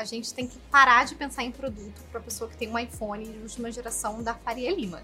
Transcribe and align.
a 0.00 0.04
gente 0.04 0.32
tem 0.32 0.46
que 0.46 0.58
parar 0.70 1.04
de 1.04 1.14
pensar 1.14 1.44
em 1.44 1.50
produto 1.52 2.02
para 2.10 2.20
pessoa 2.20 2.48
que 2.48 2.56
tem 2.56 2.70
um 2.70 2.78
iPhone 2.78 3.24
de 3.24 3.38
última 3.38 3.70
geração 3.70 4.22
da 4.22 4.34
Faria 4.34 4.74
Lima. 4.74 5.02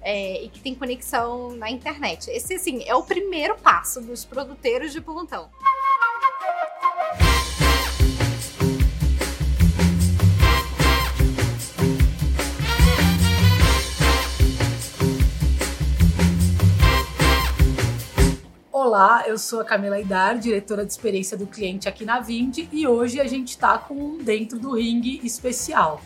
É, 0.00 0.44
e 0.44 0.48
que 0.48 0.60
tem 0.60 0.72
conexão 0.72 1.56
na 1.56 1.68
internet. 1.68 2.30
Esse, 2.30 2.54
assim, 2.54 2.84
é 2.86 2.94
o 2.94 3.02
primeiro 3.02 3.56
passo 3.56 4.00
dos 4.00 4.24
produteiros 4.24 4.92
de 4.92 5.00
plantão. 5.00 5.50
Olá, 18.96 19.24
eu 19.26 19.36
sou 19.36 19.60
a 19.60 19.64
Camila 19.64 20.00
Idar, 20.00 20.38
diretora 20.38 20.82
de 20.82 20.90
experiência 20.90 21.36
do 21.36 21.46
cliente 21.46 21.86
aqui 21.86 22.06
na 22.06 22.18
Vind 22.18 22.66
e 22.72 22.86
hoje 22.86 23.20
a 23.20 23.26
gente 23.26 23.50
está 23.50 23.76
com 23.76 23.92
um 23.92 24.16
Dentro 24.16 24.58
do 24.58 24.72
Ring 24.72 25.20
especial. 25.22 26.00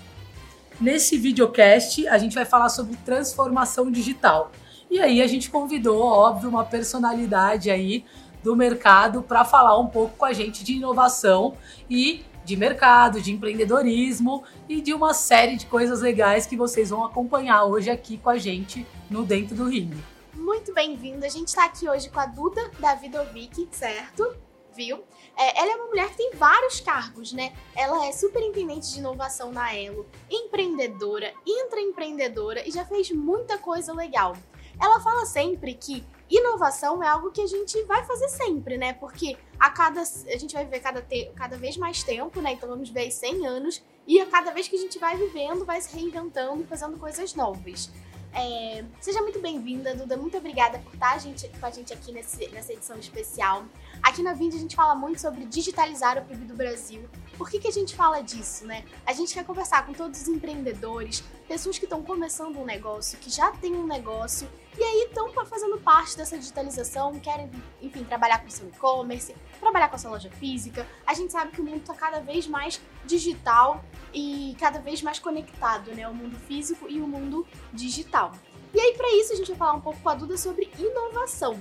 Nesse 0.80 1.16
videocast 1.16 2.08
a 2.08 2.18
gente 2.18 2.34
vai 2.34 2.44
falar 2.44 2.68
sobre 2.68 2.96
transformação 2.96 3.92
digital. 3.92 4.50
E 4.90 4.98
aí 4.98 5.22
a 5.22 5.28
gente 5.28 5.50
convidou, 5.50 6.02
óbvio, 6.02 6.48
uma 6.48 6.64
personalidade 6.64 7.70
aí 7.70 8.04
do 8.42 8.56
mercado 8.56 9.22
para 9.22 9.44
falar 9.44 9.78
um 9.78 9.86
pouco 9.86 10.16
com 10.16 10.24
a 10.24 10.32
gente 10.32 10.64
de 10.64 10.72
inovação 10.72 11.54
e 11.88 12.24
de 12.44 12.56
mercado, 12.56 13.20
de 13.20 13.30
empreendedorismo 13.30 14.42
e 14.68 14.80
de 14.80 14.92
uma 14.92 15.14
série 15.14 15.56
de 15.56 15.66
coisas 15.66 16.00
legais 16.00 16.44
que 16.44 16.56
vocês 16.56 16.90
vão 16.90 17.04
acompanhar 17.04 17.66
hoje 17.66 17.88
aqui 17.88 18.18
com 18.18 18.30
a 18.30 18.36
gente 18.36 18.84
no 19.08 19.22
Dentro 19.22 19.54
do 19.54 19.68
Ring 19.68 19.92
muito 20.34 20.72
bem-vindo. 20.72 21.24
A 21.24 21.28
gente 21.28 21.48
está 21.48 21.64
aqui 21.64 21.88
hoje 21.88 22.08
com 22.08 22.20
a 22.20 22.26
Duda 22.26 22.70
Davidovic, 22.78 23.68
certo? 23.72 24.36
Viu? 24.74 25.02
É, 25.36 25.60
ela 25.60 25.72
é 25.72 25.76
uma 25.76 25.86
mulher 25.86 26.10
que 26.10 26.16
tem 26.16 26.30
vários 26.34 26.80
cargos, 26.80 27.32
né? 27.32 27.52
Ela 27.74 28.06
é 28.06 28.12
superintendente 28.12 28.92
de 28.92 28.98
inovação 28.98 29.50
na 29.52 29.74
Elo, 29.74 30.06
empreendedora, 30.30 31.32
intraempreendedora 31.46 32.66
e 32.66 32.70
já 32.70 32.84
fez 32.84 33.10
muita 33.10 33.58
coisa 33.58 33.92
legal. 33.92 34.36
Ela 34.80 35.00
fala 35.00 35.26
sempre 35.26 35.74
que 35.74 36.04
inovação 36.30 37.02
é 37.02 37.08
algo 37.08 37.30
que 37.30 37.42
a 37.42 37.46
gente 37.46 37.82
vai 37.84 38.04
fazer 38.04 38.28
sempre, 38.28 38.78
né? 38.78 38.92
Porque 38.94 39.36
a 39.58 39.70
cada 39.70 40.00
a 40.00 40.36
gente 40.38 40.54
vai 40.54 40.64
viver 40.64 40.80
cada, 40.80 41.04
cada 41.34 41.56
vez 41.56 41.76
mais 41.76 42.02
tempo, 42.02 42.40
né? 42.40 42.52
Então 42.52 42.68
vamos 42.68 42.88
ver 42.88 43.10
100 43.10 43.46
anos 43.46 43.82
e 44.06 44.20
a 44.20 44.26
cada 44.26 44.50
vez 44.50 44.68
que 44.68 44.76
a 44.76 44.78
gente 44.78 44.98
vai 44.98 45.16
vivendo, 45.16 45.64
vai 45.64 45.80
se 45.80 45.94
reinventando 45.94 46.62
e 46.62 46.66
fazendo 46.66 46.98
coisas 46.98 47.34
novas. 47.34 47.90
É, 48.32 48.84
seja 49.00 49.20
muito 49.22 49.40
bem-vinda, 49.40 49.94
Duda. 49.94 50.16
Muito 50.16 50.36
obrigada 50.36 50.78
por 50.78 50.94
estar 50.94 51.14
a 51.14 51.18
gente, 51.18 51.48
com 51.48 51.66
a 51.66 51.70
gente 51.70 51.92
aqui 51.92 52.12
nesse, 52.12 52.48
nessa 52.48 52.72
edição 52.72 52.96
especial. 52.98 53.64
Aqui 54.02 54.22
na 54.22 54.32
Vind 54.34 54.54
a 54.54 54.58
gente 54.58 54.76
fala 54.76 54.94
muito 54.94 55.20
sobre 55.20 55.44
digitalizar 55.44 56.16
o 56.18 56.24
PIB 56.24 56.44
do 56.44 56.54
Brasil. 56.54 57.08
Por 57.36 57.50
que, 57.50 57.58
que 57.58 57.68
a 57.68 57.72
gente 57.72 57.96
fala 57.96 58.20
disso, 58.20 58.66
né? 58.66 58.84
A 59.04 59.12
gente 59.12 59.34
quer 59.34 59.44
conversar 59.44 59.84
com 59.84 59.92
todos 59.92 60.22
os 60.22 60.28
empreendedores, 60.28 61.24
pessoas 61.48 61.78
que 61.78 61.84
estão 61.84 62.02
começando 62.02 62.56
um 62.58 62.64
negócio, 62.64 63.18
que 63.18 63.30
já 63.30 63.50
têm 63.52 63.74
um 63.74 63.86
negócio 63.86 64.48
e 64.78 64.82
aí 64.82 65.06
estão 65.08 65.28
fazendo 65.44 65.78
parte 65.78 66.16
dessa 66.16 66.38
digitalização, 66.38 67.18
querem, 67.18 67.50
enfim, 67.82 68.04
trabalhar 68.04 68.38
com 68.38 68.48
seu 68.48 68.68
e-commerce, 68.68 69.34
trabalhar 69.58 69.88
com 69.88 69.96
a 69.96 69.98
sua 69.98 70.12
loja 70.12 70.30
física. 70.30 70.86
A 71.06 71.12
gente 71.12 71.32
sabe 71.32 71.50
que 71.50 71.60
o 71.60 71.64
mundo 71.64 71.78
está 71.78 71.94
cada 71.94 72.20
vez 72.20 72.46
mais 72.46 72.80
digital 73.04 73.84
e 74.12 74.56
cada 74.58 74.80
vez 74.80 75.02
mais 75.02 75.18
conectado, 75.18 75.94
né? 75.94 76.08
O 76.08 76.14
mundo 76.14 76.36
físico 76.38 76.86
e 76.88 77.00
o 77.00 77.06
mundo 77.06 77.46
digital. 77.72 78.32
E 78.72 78.80
aí, 78.80 78.94
para 78.96 79.10
isso, 79.16 79.32
a 79.32 79.36
gente 79.36 79.48
vai 79.48 79.56
falar 79.56 79.74
um 79.74 79.80
pouco 79.80 80.00
com 80.00 80.08
a 80.08 80.14
Duda 80.14 80.36
sobre 80.36 80.70
inovação. 80.78 81.60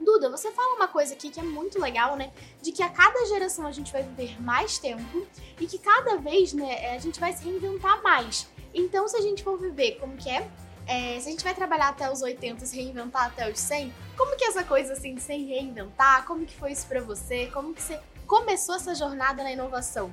Duda, 0.00 0.28
você 0.28 0.52
fala 0.52 0.76
uma 0.76 0.88
coisa 0.88 1.14
aqui 1.14 1.30
que 1.30 1.40
é 1.40 1.42
muito 1.42 1.80
legal, 1.80 2.16
né? 2.16 2.32
De 2.60 2.72
que 2.72 2.82
a 2.82 2.88
cada 2.88 3.24
geração 3.26 3.66
a 3.66 3.72
gente 3.72 3.92
vai 3.92 4.02
viver 4.02 4.40
mais 4.40 4.78
tempo 4.78 5.26
e 5.58 5.66
que 5.66 5.78
cada 5.78 6.16
vez, 6.16 6.52
né, 6.52 6.94
a 6.94 6.98
gente 6.98 7.18
vai 7.18 7.32
se 7.32 7.44
reinventar 7.44 8.02
mais. 8.02 8.46
Então, 8.72 9.08
se 9.08 9.16
a 9.16 9.20
gente 9.20 9.42
for 9.42 9.58
viver 9.58 9.92
como 9.98 10.16
que 10.16 10.28
é, 10.28 10.48
é 10.86 11.18
se 11.20 11.28
a 11.28 11.30
gente 11.30 11.44
vai 11.44 11.54
trabalhar 11.54 11.88
até 11.88 12.10
os 12.10 12.22
80 12.22 12.66
se 12.66 12.76
reinventar 12.76 13.26
até 13.26 13.50
os 13.50 13.58
100, 13.58 13.92
como 14.16 14.36
que 14.36 14.44
é 14.44 14.48
essa 14.48 14.64
coisa 14.64 14.92
assim 14.92 15.14
de 15.14 15.22
se 15.22 15.32
reinventar? 15.32 16.26
Como 16.26 16.44
que 16.44 16.54
foi 16.54 16.72
isso 16.72 16.86
para 16.86 17.00
você? 17.00 17.46
Como 17.46 17.72
que 17.72 17.82
você 17.82 17.98
começou 18.26 18.74
essa 18.74 18.94
jornada 18.94 19.42
na 19.42 19.52
inovação? 19.52 20.12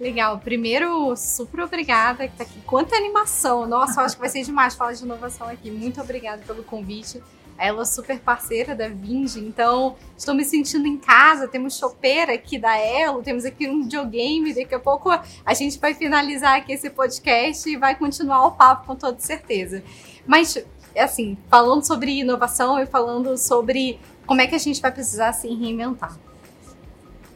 Legal. 0.00 0.38
Primeiro, 0.38 1.14
super 1.14 1.60
obrigada 1.60 2.26
que 2.26 2.34
tá 2.34 2.44
aqui. 2.44 2.58
Quanta 2.62 2.96
animação! 2.96 3.66
Nossa, 3.66 4.00
acho 4.00 4.14
que 4.14 4.20
vai 4.20 4.30
ser 4.30 4.42
demais 4.42 4.74
falar 4.74 4.94
de 4.94 5.04
inovação 5.04 5.46
aqui. 5.46 5.70
Muito 5.70 6.00
obrigada 6.00 6.42
pelo 6.46 6.64
convite. 6.64 7.22
Ela 7.58 7.82
é 7.82 7.84
super 7.84 8.18
parceira 8.18 8.74
da 8.74 8.88
Vinge, 8.88 9.38
então 9.38 9.94
estou 10.16 10.34
me 10.34 10.42
sentindo 10.42 10.86
em 10.86 10.96
casa. 10.96 11.46
Temos 11.46 11.76
chopeira 11.76 12.32
aqui 12.32 12.58
da 12.58 12.74
Elo, 12.78 13.22
temos 13.22 13.44
aqui 13.44 13.68
um 13.68 13.82
videogame. 13.82 14.54
Daqui 14.54 14.74
a 14.74 14.80
pouco 14.80 15.10
a 15.10 15.54
gente 15.54 15.78
vai 15.78 15.92
finalizar 15.92 16.56
aqui 16.56 16.72
esse 16.72 16.88
podcast 16.88 17.68
e 17.68 17.76
vai 17.76 17.94
continuar 17.94 18.46
o 18.46 18.52
papo 18.52 18.86
com 18.86 18.96
toda 18.96 19.20
certeza. 19.20 19.84
Mas, 20.26 20.56
assim, 20.96 21.36
falando 21.50 21.86
sobre 21.86 22.20
inovação 22.20 22.80
e 22.80 22.86
falando 22.86 23.36
sobre 23.36 24.00
como 24.26 24.40
é 24.40 24.46
que 24.46 24.54
a 24.54 24.58
gente 24.58 24.80
vai 24.80 24.90
precisar 24.90 25.34
se 25.34 25.46
reinventar. 25.46 26.16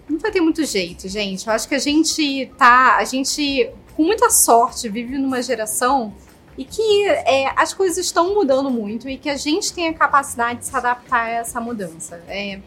Não 0.08 0.18
vai 0.18 0.30
ter 0.30 0.40
muito 0.40 0.64
jeito, 0.64 1.08
gente. 1.08 1.46
Eu 1.46 1.52
acho 1.52 1.68
que 1.68 1.74
a 1.74 1.78
gente 1.78 2.50
tá. 2.58 2.96
A 2.96 3.04
gente, 3.04 3.70
com 3.96 4.04
muita 4.04 4.30
sorte, 4.30 4.88
vive 4.88 5.16
numa 5.18 5.42
geração 5.42 6.12
e 6.56 6.64
que 6.64 7.06
é, 7.08 7.52
as 7.56 7.74
coisas 7.74 7.98
estão 7.98 8.34
mudando 8.34 8.70
muito 8.70 9.08
e 9.08 9.16
que 9.16 9.28
a 9.28 9.36
gente 9.36 9.72
tem 9.72 9.88
a 9.88 9.94
capacidade 9.94 10.60
de 10.60 10.66
se 10.66 10.76
adaptar 10.76 11.26
a 11.26 11.30
essa 11.30 11.60
mudança. 11.60 12.22
É, 12.28 12.60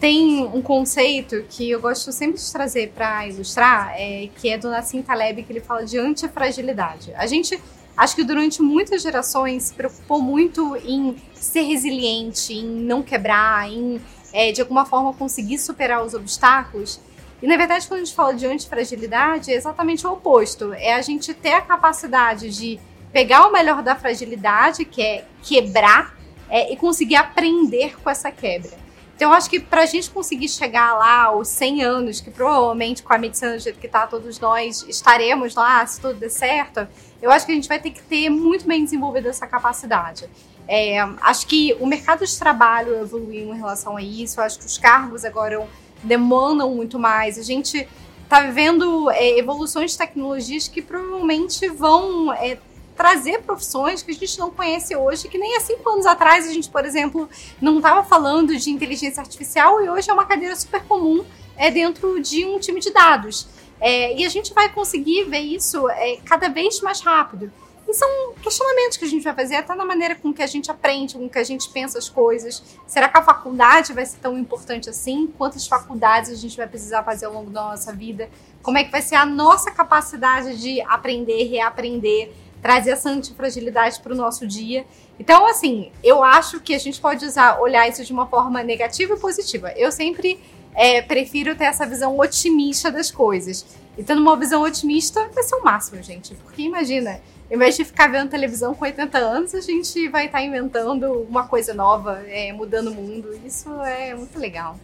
tem 0.00 0.44
um 0.44 0.62
conceito 0.62 1.44
que 1.48 1.70
eu 1.70 1.80
gosto 1.80 2.10
sempre 2.12 2.40
de 2.40 2.52
trazer 2.52 2.92
para 2.94 3.26
ilustrar, 3.28 3.94
é, 3.96 4.28
que 4.36 4.48
é 4.48 4.58
do 4.58 4.68
Nassim 4.68 5.02
Taleb, 5.02 5.42
que 5.42 5.52
ele 5.52 5.60
fala 5.60 5.84
de 5.84 5.98
antifragilidade. 5.98 7.12
A 7.14 7.26
gente, 7.26 7.58
acho 7.96 8.16
que 8.16 8.24
durante 8.24 8.60
muitas 8.60 9.02
gerações, 9.02 9.64
se 9.64 9.74
preocupou 9.74 10.20
muito 10.20 10.76
em 10.76 11.16
ser 11.34 11.62
resiliente, 11.62 12.52
em 12.52 12.66
não 12.66 13.02
quebrar, 13.02 13.70
em, 13.70 14.00
é, 14.34 14.50
de 14.50 14.60
alguma 14.60 14.84
forma, 14.84 15.14
conseguir 15.14 15.58
superar 15.58 16.04
os 16.04 16.12
obstáculos. 16.12 17.00
E, 17.40 17.46
na 17.46 17.56
verdade, 17.56 17.86
quando 17.86 18.00
a 18.00 18.04
gente 18.04 18.14
fala 18.14 18.34
de 18.34 18.44
antifragilidade, 18.44 19.52
é 19.52 19.54
exatamente 19.54 20.04
o 20.04 20.12
oposto. 20.12 20.74
É 20.74 20.94
a 20.94 21.00
gente 21.00 21.32
ter 21.32 21.52
a 21.52 21.60
capacidade 21.60 22.50
de 22.50 22.80
pegar 23.12 23.46
o 23.46 23.52
melhor 23.52 23.80
da 23.80 23.94
fragilidade, 23.94 24.84
que 24.84 25.00
é 25.00 25.24
quebrar, 25.40 26.18
é, 26.50 26.72
e 26.72 26.76
conseguir 26.76 27.14
aprender 27.14 27.96
com 28.02 28.10
essa 28.10 28.30
quebra. 28.30 28.72
Então, 29.14 29.30
eu 29.30 29.36
acho 29.36 29.48
que 29.48 29.60
para 29.60 29.82
a 29.82 29.86
gente 29.86 30.10
conseguir 30.10 30.48
chegar 30.48 30.94
lá 30.94 31.26
aos 31.26 31.46
100 31.46 31.84
anos, 31.84 32.20
que 32.20 32.32
provavelmente 32.32 33.02
com 33.02 33.14
a 33.14 33.18
medicina 33.18 33.52
do 33.52 33.60
jeito 33.60 33.78
que 33.78 33.86
está, 33.86 34.08
todos 34.08 34.40
nós 34.40 34.84
estaremos 34.88 35.54
lá, 35.54 35.86
se 35.86 36.00
tudo 36.00 36.14
der 36.14 36.30
certo, 36.30 36.88
eu 37.22 37.30
acho 37.30 37.46
que 37.46 37.52
a 37.52 37.54
gente 37.54 37.68
vai 37.68 37.78
ter 37.78 37.90
que 37.90 38.02
ter 38.02 38.28
muito 38.28 38.66
bem 38.66 38.82
desenvolvida 38.82 39.28
essa 39.28 39.46
capacidade. 39.46 40.28
É, 40.66 40.98
acho 41.20 41.46
que 41.46 41.76
o 41.78 41.86
mercado 41.86 42.24
de 42.24 42.38
trabalho 42.38 42.94
evoluiu 43.00 43.54
em 43.54 43.56
relação 43.56 43.96
a 43.96 44.02
isso, 44.02 44.40
acho 44.40 44.58
que 44.58 44.66
os 44.66 44.78
cargos 44.78 45.24
agora 45.24 45.66
demandam 46.02 46.74
muito 46.74 46.98
mais. 46.98 47.38
A 47.38 47.42
gente 47.42 47.86
está 48.22 48.40
vivendo 48.40 49.10
é, 49.10 49.38
evoluções 49.38 49.92
de 49.92 49.98
tecnologias 49.98 50.66
que 50.66 50.80
provavelmente 50.80 51.68
vão 51.68 52.32
é, 52.32 52.58
trazer 52.96 53.42
profissões 53.42 54.02
que 54.02 54.12
a 54.12 54.14
gente 54.14 54.38
não 54.38 54.50
conhece 54.50 54.96
hoje, 54.96 55.28
que 55.28 55.36
nem 55.36 55.56
há 55.56 55.60
cinco 55.60 55.88
anos 55.88 56.06
atrás 56.06 56.46
a 56.46 56.52
gente, 56.52 56.68
por 56.68 56.84
exemplo, 56.84 57.28
não 57.60 57.76
estava 57.76 58.02
falando 58.02 58.56
de 58.56 58.70
inteligência 58.70 59.20
artificial 59.20 59.82
e 59.84 59.88
hoje 59.88 60.10
é 60.10 60.12
uma 60.12 60.24
cadeira 60.24 60.54
super 60.56 60.82
comum 60.84 61.24
é, 61.56 61.70
dentro 61.70 62.20
de 62.20 62.44
um 62.44 62.58
time 62.58 62.80
de 62.80 62.90
dados. 62.90 63.46
É, 63.80 64.16
e 64.16 64.24
a 64.24 64.28
gente 64.28 64.54
vai 64.54 64.72
conseguir 64.72 65.24
ver 65.24 65.40
isso 65.40 65.88
é, 65.90 66.16
cada 66.24 66.48
vez 66.48 66.80
mais 66.80 67.00
rápido. 67.00 67.52
E 67.86 67.92
são 67.92 68.08
questionamentos 68.42 68.96
que 68.96 69.04
a 69.04 69.08
gente 69.08 69.22
vai 69.22 69.34
fazer 69.34 69.56
até 69.56 69.74
na 69.74 69.84
maneira 69.84 70.14
com 70.14 70.32
que 70.32 70.42
a 70.42 70.46
gente 70.46 70.70
aprende, 70.70 71.14
com 71.14 71.28
que 71.28 71.38
a 71.38 71.44
gente 71.44 71.68
pensa 71.68 71.98
as 71.98 72.08
coisas. 72.08 72.62
Será 72.86 73.08
que 73.08 73.18
a 73.18 73.22
faculdade 73.22 73.92
vai 73.92 74.06
ser 74.06 74.18
tão 74.18 74.38
importante 74.38 74.88
assim? 74.88 75.26
Quantas 75.38 75.66
faculdades 75.66 76.30
a 76.30 76.36
gente 76.36 76.56
vai 76.56 76.66
precisar 76.66 77.02
fazer 77.02 77.26
ao 77.26 77.32
longo 77.32 77.50
da 77.50 77.62
nossa 77.62 77.92
vida? 77.92 78.30
Como 78.62 78.78
é 78.78 78.84
que 78.84 78.90
vai 78.90 79.02
ser 79.02 79.16
a 79.16 79.26
nossa 79.26 79.70
capacidade 79.70 80.58
de 80.60 80.80
aprender, 80.82 81.44
reaprender? 81.44 82.32
trazer 82.64 82.92
essa 82.92 83.10
antifragilidade 83.10 84.00
para 84.00 84.14
o 84.14 84.16
nosso 84.16 84.46
dia. 84.46 84.86
Então, 85.20 85.46
assim, 85.46 85.92
eu 86.02 86.24
acho 86.24 86.58
que 86.60 86.74
a 86.74 86.78
gente 86.78 86.98
pode 86.98 87.22
usar, 87.22 87.60
olhar 87.60 87.86
isso 87.86 88.02
de 88.02 88.10
uma 88.10 88.26
forma 88.26 88.62
negativa 88.62 89.12
e 89.12 89.18
positiva. 89.18 89.70
Eu 89.76 89.92
sempre 89.92 90.40
é, 90.74 91.02
prefiro 91.02 91.54
ter 91.54 91.64
essa 91.64 91.84
visão 91.84 92.18
otimista 92.18 92.90
das 92.90 93.10
coisas. 93.10 93.66
E 93.98 94.02
tendo 94.02 94.22
uma 94.22 94.34
visão 94.34 94.62
otimista, 94.62 95.28
vai 95.34 95.44
ser 95.44 95.56
o 95.56 95.62
máximo, 95.62 96.02
gente. 96.02 96.34
Porque 96.36 96.62
imagina, 96.62 97.20
em 97.50 97.58
vez 97.58 97.76
de 97.76 97.84
ficar 97.84 98.08
vendo 98.08 98.30
televisão 98.30 98.74
com 98.74 98.84
80 98.84 99.18
anos, 99.18 99.54
a 99.54 99.60
gente 99.60 100.08
vai 100.08 100.26
estar 100.26 100.38
tá 100.38 100.44
inventando 100.44 101.22
uma 101.28 101.46
coisa 101.46 101.74
nova, 101.74 102.22
é, 102.26 102.52
mudando 102.52 102.88
o 102.88 102.94
mundo. 102.94 103.38
Isso 103.44 103.70
é 103.82 104.14
muito 104.14 104.38
legal. 104.38 104.78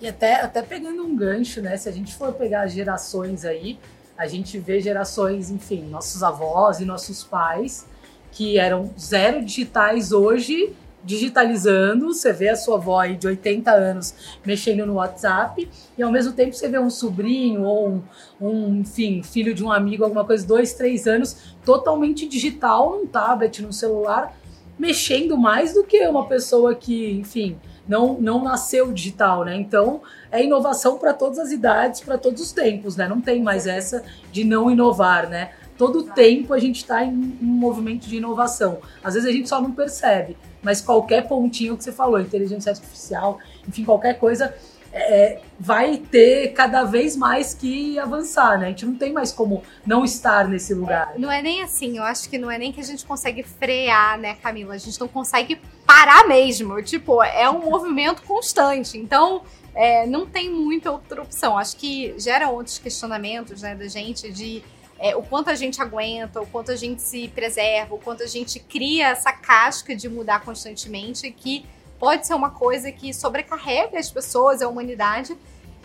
E 0.00 0.08
até, 0.08 0.40
até 0.40 0.60
pegando 0.60 1.04
um 1.04 1.16
gancho, 1.16 1.62
né? 1.62 1.76
Se 1.76 1.88
a 1.88 1.92
gente 1.92 2.14
for 2.14 2.32
pegar 2.32 2.66
gerações 2.66 3.44
aí, 3.44 3.78
a 4.18 4.26
gente 4.26 4.58
vê 4.58 4.80
gerações, 4.80 5.50
enfim, 5.50 5.82
nossos 5.88 6.22
avós 6.22 6.80
e 6.80 6.84
nossos 6.84 7.24
pais 7.24 7.86
que 8.30 8.58
eram 8.58 8.92
zero 8.98 9.44
digitais 9.44 10.10
hoje 10.10 10.74
digitalizando, 11.04 12.12
você 12.12 12.32
vê 12.32 12.48
a 12.48 12.56
sua 12.56 12.76
avó 12.76 13.00
aí 13.00 13.16
de 13.16 13.26
80 13.26 13.70
anos 13.70 14.14
mexendo 14.44 14.86
no 14.86 14.94
WhatsApp, 14.94 15.68
e 15.96 16.02
ao 16.02 16.10
mesmo 16.10 16.32
tempo 16.32 16.54
você 16.54 16.68
vê 16.68 16.78
um 16.78 16.90
sobrinho 16.90 17.62
ou 17.62 17.88
um, 17.88 18.02
um 18.40 18.80
enfim, 18.80 19.22
filho 19.22 19.54
de 19.54 19.62
um 19.62 19.70
amigo, 19.70 20.04
alguma 20.04 20.24
coisa, 20.24 20.46
dois, 20.46 20.72
três 20.74 21.06
anos, 21.06 21.54
totalmente 21.64 22.26
digital, 22.26 22.98
num 22.98 23.06
tablet, 23.06 23.62
num 23.62 23.72
celular, 23.72 24.34
mexendo 24.78 25.36
mais 25.36 25.74
do 25.74 25.84
que 25.84 26.06
uma 26.06 26.26
pessoa 26.26 26.74
que, 26.74 27.12
enfim, 27.12 27.56
não, 27.86 28.18
não 28.20 28.42
nasceu 28.42 28.92
digital, 28.92 29.44
né? 29.44 29.56
Então 29.56 30.00
é 30.32 30.42
inovação 30.42 30.98
para 30.98 31.12
todas 31.12 31.38
as 31.38 31.52
idades, 31.52 32.00
para 32.00 32.18
todos 32.18 32.42
os 32.42 32.52
tempos, 32.52 32.96
né? 32.96 33.06
Não 33.06 33.20
tem 33.20 33.42
mais 33.42 33.66
essa 33.66 34.02
de 34.32 34.42
não 34.42 34.70
inovar, 34.70 35.28
né? 35.28 35.52
Todo 35.76 36.04
tempo 36.04 36.54
a 36.54 36.58
gente 36.58 36.76
está 36.76 37.04
em 37.04 37.12
um 37.12 37.46
movimento 37.46 38.06
de 38.06 38.16
inovação. 38.16 38.78
Às 39.02 39.14
vezes 39.14 39.28
a 39.28 39.32
gente 39.32 39.48
só 39.48 39.60
não 39.60 39.72
percebe, 39.72 40.36
mas 40.64 40.80
qualquer 40.80 41.28
pontinho 41.28 41.76
que 41.76 41.84
você 41.84 41.92
falou, 41.92 42.20
inteligência 42.20 42.70
artificial, 42.70 43.38
enfim, 43.68 43.84
qualquer 43.84 44.18
coisa, 44.18 44.54
é, 44.94 45.40
vai 45.58 45.98
ter 45.98 46.52
cada 46.52 46.84
vez 46.84 47.16
mais 47.16 47.52
que 47.52 47.98
avançar, 47.98 48.58
né? 48.58 48.66
A 48.66 48.68
gente 48.68 48.86
não 48.86 48.94
tem 48.94 49.12
mais 49.12 49.32
como 49.32 49.62
não 49.84 50.04
estar 50.04 50.46
nesse 50.46 50.72
lugar. 50.72 51.12
É, 51.16 51.18
não 51.18 51.30
é 51.30 51.42
nem 51.42 51.62
assim, 51.62 51.98
eu 51.98 52.04
acho 52.04 52.30
que 52.30 52.38
não 52.38 52.48
é 52.48 52.56
nem 52.56 52.72
que 52.72 52.80
a 52.80 52.84
gente 52.84 53.04
consegue 53.04 53.42
frear, 53.42 54.16
né, 54.18 54.36
Camila? 54.40 54.74
A 54.74 54.78
gente 54.78 54.98
não 55.00 55.08
consegue 55.08 55.60
parar 55.84 56.28
mesmo. 56.28 56.80
Tipo, 56.80 57.22
é 57.22 57.50
um 57.50 57.68
movimento 57.68 58.22
constante. 58.22 58.96
Então, 58.96 59.42
é, 59.74 60.06
não 60.06 60.24
tem 60.26 60.48
muita 60.48 60.92
outra 60.92 61.22
opção. 61.22 61.58
Acho 61.58 61.76
que 61.76 62.14
gera 62.16 62.48
outros 62.48 62.78
questionamentos, 62.78 63.62
né, 63.62 63.74
da 63.74 63.88
gente 63.88 64.32
de 64.32 64.62
é, 65.04 65.14
o 65.14 65.22
quanto 65.22 65.50
a 65.50 65.54
gente 65.54 65.82
aguenta, 65.82 66.40
o 66.40 66.46
quanto 66.46 66.72
a 66.72 66.76
gente 66.76 67.02
se 67.02 67.28
preserva, 67.28 67.94
o 67.94 67.98
quanto 67.98 68.22
a 68.22 68.26
gente 68.26 68.58
cria 68.58 69.08
essa 69.08 69.30
casca 69.30 69.94
de 69.94 70.08
mudar 70.08 70.40
constantemente, 70.42 71.30
que 71.30 71.66
pode 71.98 72.26
ser 72.26 72.32
uma 72.32 72.48
coisa 72.48 72.90
que 72.90 73.12
sobrecarrega 73.12 73.98
as 73.98 74.10
pessoas, 74.10 74.62
a 74.62 74.68
humanidade. 74.68 75.36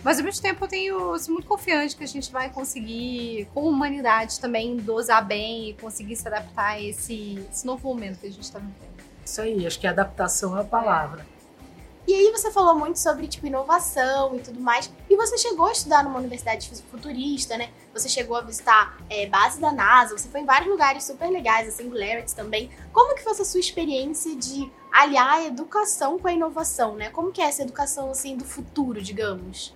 Mas 0.05 0.19
ao 0.19 0.23
mesmo 0.23 0.41
tempo 0.41 0.63
eu 0.63 0.69
tenho 0.69 1.15
muito 1.27 1.45
confiante 1.45 1.97
que 1.97 2.03
a 2.05 2.07
gente 2.07 2.31
vai 2.31 2.49
conseguir, 2.49 3.45
com 3.53 3.67
humanidade 3.67 4.39
também, 4.39 4.77
dosar 4.77 5.27
bem 5.27 5.71
e 5.71 5.73
conseguir 5.73 6.15
se 6.15 6.25
adaptar 6.25 6.75
a 6.75 6.81
esse, 6.81 7.45
esse 7.51 7.67
novo 7.67 7.89
momento 7.89 8.21
que 8.21 8.27
a 8.27 8.31
gente 8.31 8.43
está 8.43 8.59
vivendo. 8.59 9.03
Isso 9.25 9.41
aí, 9.41 9.67
acho 9.67 9.77
que 9.81 9.85
adaptação 9.85 10.57
é 10.57 10.61
a 10.61 10.63
palavra. 10.63 11.25
É. 11.35 11.38
E 12.09 12.15
aí 12.15 12.31
você 12.31 12.49
falou 12.49 12.73
muito 12.73 12.97
sobre, 12.97 13.27
tipo, 13.27 13.45
inovação 13.45 14.35
e 14.35 14.39
tudo 14.39 14.59
mais. 14.59 14.91
E 15.07 15.15
você 15.15 15.37
chegou 15.37 15.67
a 15.67 15.71
estudar 15.71 16.03
numa 16.03 16.17
universidade 16.17 16.67
futurista, 16.89 17.55
né? 17.55 17.69
Você 17.93 18.09
chegou 18.09 18.35
a 18.35 18.41
visitar 18.41 18.97
é, 19.07 19.27
base 19.27 19.61
da 19.61 19.71
NASA, 19.71 20.17
você 20.17 20.27
foi 20.27 20.41
em 20.41 20.45
vários 20.45 20.71
lugares 20.71 21.03
super 21.03 21.29
legais, 21.29 21.67
a 21.67 21.71
Singularity 21.71 22.33
também. 22.33 22.71
Como 22.91 23.13
que 23.13 23.21
foi 23.21 23.33
essa 23.33 23.45
sua 23.45 23.59
experiência 23.59 24.35
de 24.35 24.71
aliar 24.91 25.35
a 25.35 25.45
educação 25.45 26.17
com 26.17 26.27
a 26.27 26.33
inovação, 26.33 26.95
né? 26.95 27.11
Como 27.11 27.31
que 27.31 27.43
é 27.43 27.45
essa 27.45 27.61
educação, 27.61 28.09
assim, 28.09 28.35
do 28.35 28.43
futuro, 28.43 28.99
digamos? 29.03 29.75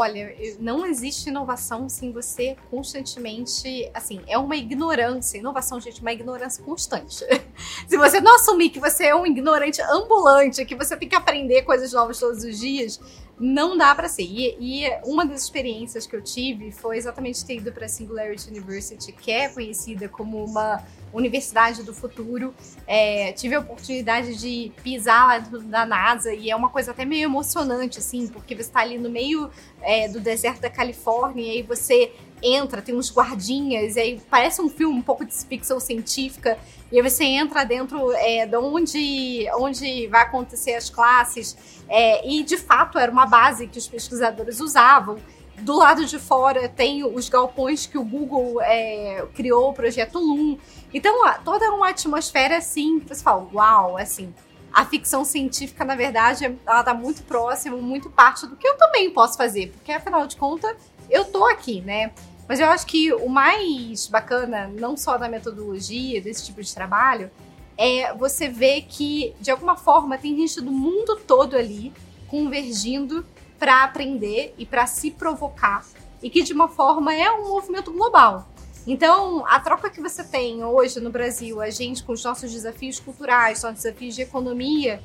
Olha, 0.00 0.32
não 0.60 0.86
existe 0.86 1.28
inovação 1.28 1.88
sem 1.88 2.12
você 2.12 2.56
constantemente. 2.70 3.90
Assim, 3.92 4.20
é 4.28 4.38
uma 4.38 4.54
ignorância. 4.54 5.38
Inovação, 5.38 5.80
gente, 5.80 5.98
é 5.98 6.02
uma 6.02 6.12
ignorância 6.12 6.62
constante. 6.62 7.24
Se 7.88 7.96
você 7.96 8.20
não 8.20 8.36
assumir 8.36 8.70
que 8.70 8.78
você 8.78 9.06
é 9.06 9.16
um 9.16 9.26
ignorante 9.26 9.82
ambulante, 9.82 10.64
que 10.64 10.76
você 10.76 10.96
tem 10.96 11.08
que 11.08 11.16
aprender 11.16 11.62
coisas 11.62 11.92
novas 11.92 12.20
todos 12.20 12.44
os 12.44 12.60
dias, 12.60 13.00
não 13.38 13.76
dá 13.76 13.94
para 13.94 14.08
ser. 14.08 14.24
E, 14.24 14.56
e, 14.58 14.90
uma 15.04 15.24
das 15.24 15.42
experiências 15.42 16.06
que 16.06 16.16
eu 16.16 16.22
tive 16.22 16.72
foi 16.72 16.96
exatamente 16.96 17.44
ter 17.44 17.56
ido 17.56 17.72
para 17.72 17.86
a 17.86 17.88
Singularity 17.88 18.50
University, 18.50 19.12
que 19.12 19.30
é 19.30 19.48
conhecida 19.48 20.08
como 20.08 20.44
uma 20.44 20.82
universidade 21.12 21.82
do 21.82 21.94
futuro. 21.94 22.54
É, 22.86 23.32
tive 23.32 23.54
a 23.54 23.60
oportunidade 23.60 24.36
de 24.36 24.72
pisar 24.82 25.26
lá 25.26 25.38
da 25.38 25.86
NASA 25.86 26.34
e 26.34 26.50
é 26.50 26.56
uma 26.56 26.68
coisa 26.68 26.90
até 26.90 27.04
meio 27.04 27.24
emocionante, 27.24 27.98
assim, 27.98 28.26
porque 28.28 28.54
você 28.54 28.62
está 28.62 28.80
ali 28.80 28.98
no 28.98 29.08
meio 29.08 29.50
é, 29.80 30.08
do 30.08 30.20
deserto 30.20 30.60
da 30.60 30.70
Califórnia 30.70 31.44
e 31.44 31.50
aí 31.50 31.62
você 31.62 32.12
entra, 32.42 32.82
tem 32.82 32.94
uns 32.94 33.10
guardinhas, 33.12 33.96
e 33.96 34.00
aí 34.00 34.22
parece 34.30 34.60
um 34.60 34.68
filme 34.68 34.98
um 34.98 35.02
pouco 35.02 35.24
de 35.24 35.34
ficção 35.34 35.78
científica, 35.80 36.58
e 36.90 36.96
aí 36.96 37.02
você 37.02 37.24
entra 37.24 37.64
dentro 37.64 38.12
é, 38.12 38.46
de 38.46 38.56
onde, 38.56 39.48
onde 39.56 40.06
vai 40.06 40.22
acontecer 40.22 40.74
as 40.74 40.88
classes, 40.88 41.56
é, 41.88 42.26
e 42.28 42.42
de 42.42 42.56
fato 42.56 42.98
era 42.98 43.10
uma 43.10 43.26
base 43.26 43.66
que 43.66 43.78
os 43.78 43.88
pesquisadores 43.88 44.60
usavam. 44.60 45.16
Do 45.60 45.76
lado 45.76 46.04
de 46.06 46.18
fora 46.20 46.68
tem 46.68 47.04
os 47.04 47.28
galpões 47.28 47.84
que 47.84 47.98
o 47.98 48.04
Google 48.04 48.60
é, 48.62 49.26
criou, 49.34 49.70
o 49.70 49.74
projeto 49.74 50.18
Loom. 50.18 50.56
Então, 50.94 51.12
toda 51.44 51.72
uma 51.72 51.88
atmosfera 51.88 52.58
assim, 52.58 53.00
que 53.00 53.08
você 53.12 53.22
fala, 53.22 53.48
uau, 53.52 53.98
assim, 53.98 54.32
a 54.72 54.84
ficção 54.84 55.24
científica, 55.24 55.84
na 55.84 55.96
verdade, 55.96 56.56
ela 56.64 56.82
tá 56.84 56.94
muito 56.94 57.22
próxima, 57.24 57.76
muito 57.76 58.08
parte 58.08 58.46
do 58.46 58.56
que 58.56 58.66
eu 58.66 58.76
também 58.76 59.10
posso 59.10 59.36
fazer, 59.36 59.72
porque 59.72 59.90
afinal 59.90 60.26
de 60.26 60.36
contas, 60.36 60.76
eu 61.10 61.24
tô 61.24 61.44
aqui, 61.46 61.80
né? 61.80 62.12
Mas 62.48 62.60
eu 62.60 62.66
acho 62.68 62.86
que 62.86 63.12
o 63.12 63.28
mais 63.28 64.06
bacana, 64.06 64.68
não 64.68 64.96
só 64.96 65.18
da 65.18 65.28
metodologia, 65.28 66.20
desse 66.22 66.46
tipo 66.46 66.62
de 66.62 66.74
trabalho, 66.74 67.30
é 67.76 68.14
você 68.14 68.48
ver 68.48 68.86
que, 68.88 69.34
de 69.38 69.50
alguma 69.50 69.76
forma, 69.76 70.16
tem 70.16 70.34
gente 70.34 70.60
do 70.60 70.72
mundo 70.72 71.16
todo 71.26 71.56
ali 71.56 71.92
convergindo 72.26 73.24
para 73.58 73.84
aprender 73.84 74.54
e 74.56 74.64
para 74.64 74.86
se 74.86 75.10
provocar. 75.10 75.84
E 76.22 76.30
que, 76.30 76.42
de 76.42 76.54
uma 76.54 76.68
forma, 76.68 77.14
é 77.14 77.30
um 77.30 77.48
movimento 77.48 77.92
global. 77.92 78.48
Então, 78.86 79.44
a 79.46 79.60
troca 79.60 79.90
que 79.90 80.00
você 80.00 80.24
tem 80.24 80.64
hoje 80.64 80.98
no 80.98 81.10
Brasil, 81.10 81.60
a 81.60 81.68
gente 81.68 82.02
com 82.02 82.12
os 82.12 82.24
nossos 82.24 82.50
desafios 82.50 82.98
culturais, 82.98 83.62
nossos 83.62 83.82
desafios 83.82 84.14
de 84.14 84.22
economia, 84.22 85.02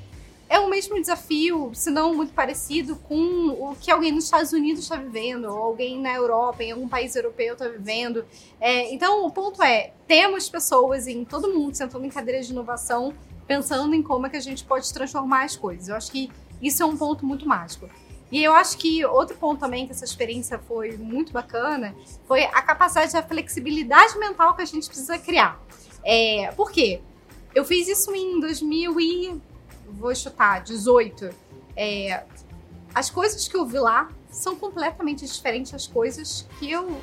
é 0.50 0.60
o 0.60 0.70
mesmo 0.70 1.00
desafio, 1.00 1.72
se 1.74 1.90
não 1.90 2.14
muito 2.14 2.34
parecido, 2.34 2.96
com 2.96 3.50
o 3.50 3.76
que 3.80 3.90
alguém 3.90 4.12
nos 4.12 4.26
Estados 4.26 4.54
Unidos 4.54 4.84
está 4.84 4.96
vivendo, 4.96 5.46
ou 5.46 5.58
alguém 5.58 6.00
na 6.00 6.14
Europa, 6.14 6.64
em 6.64 6.72
algum 6.72 6.88
país 6.88 7.16
europeu 7.16 7.54
está 7.54 7.68
vivendo. 7.68 8.26
É, 8.60 8.94
então, 8.94 9.26
o 9.26 9.32
ponto 9.32 9.64
é: 9.64 9.94
temos 10.08 10.50
pessoas 10.50 11.08
em 11.08 11.26
todo 11.26 11.52
mundo 11.52 11.76
sentando 11.76 12.06
em 12.06 12.10
cadeiras 12.10 12.46
de 12.46 12.54
inovação, 12.54 13.14
pensando 13.48 13.96
em 13.96 14.04
como 14.04 14.28
é 14.28 14.30
que 14.30 14.38
a 14.38 14.42
gente 14.42 14.64
pode 14.64 14.92
transformar 14.94 15.44
as 15.44 15.56
coisas. 15.56 15.88
Eu 15.88 15.96
acho 15.96 16.12
que 16.12 16.30
isso 16.62 16.84
é 16.84 16.86
um 16.86 16.96
ponto 16.96 17.26
muito 17.26 17.48
mágico. 17.48 17.90
E 18.32 18.44
eu 18.44 18.54
acho 18.54 18.78
que 18.80 19.06
outro 19.06 19.38
ponto 19.38 19.60
também 19.60 19.86
que 19.86 19.92
essa 19.92 20.06
experiência 20.06 20.58
foi 20.58 20.98
muito 20.98 21.32
bacana 21.32 21.96
foi 22.28 22.44
a 22.46 22.62
capacidade, 22.64 23.16
a 23.16 23.22
flexibilidade 23.22 24.18
mental 24.18 24.56
que 24.56 24.64
a 24.64 24.66
gente 24.66 24.88
precisa 24.88 25.20
criar. 25.20 25.62
É, 26.04 26.52
por 26.56 26.72
quê? 26.72 27.00
Eu 27.54 27.64
fiz 27.64 27.88
isso 27.88 28.12
em 28.16 28.40
2000 28.40 29.00
e 29.00 29.42
vou 29.88 30.14
chutar 30.16 30.62
18. 30.64 31.30
É, 31.76 32.24
as 32.94 33.10
coisas 33.10 33.48
que 33.48 33.56
eu 33.56 33.66
vi 33.66 33.80
lá 33.80 34.10
são 34.30 34.56
completamente 34.56 35.26
diferentes 35.26 35.72
das 35.72 35.88
coisas 35.88 36.48
que 36.60 36.72
eu 36.72 37.02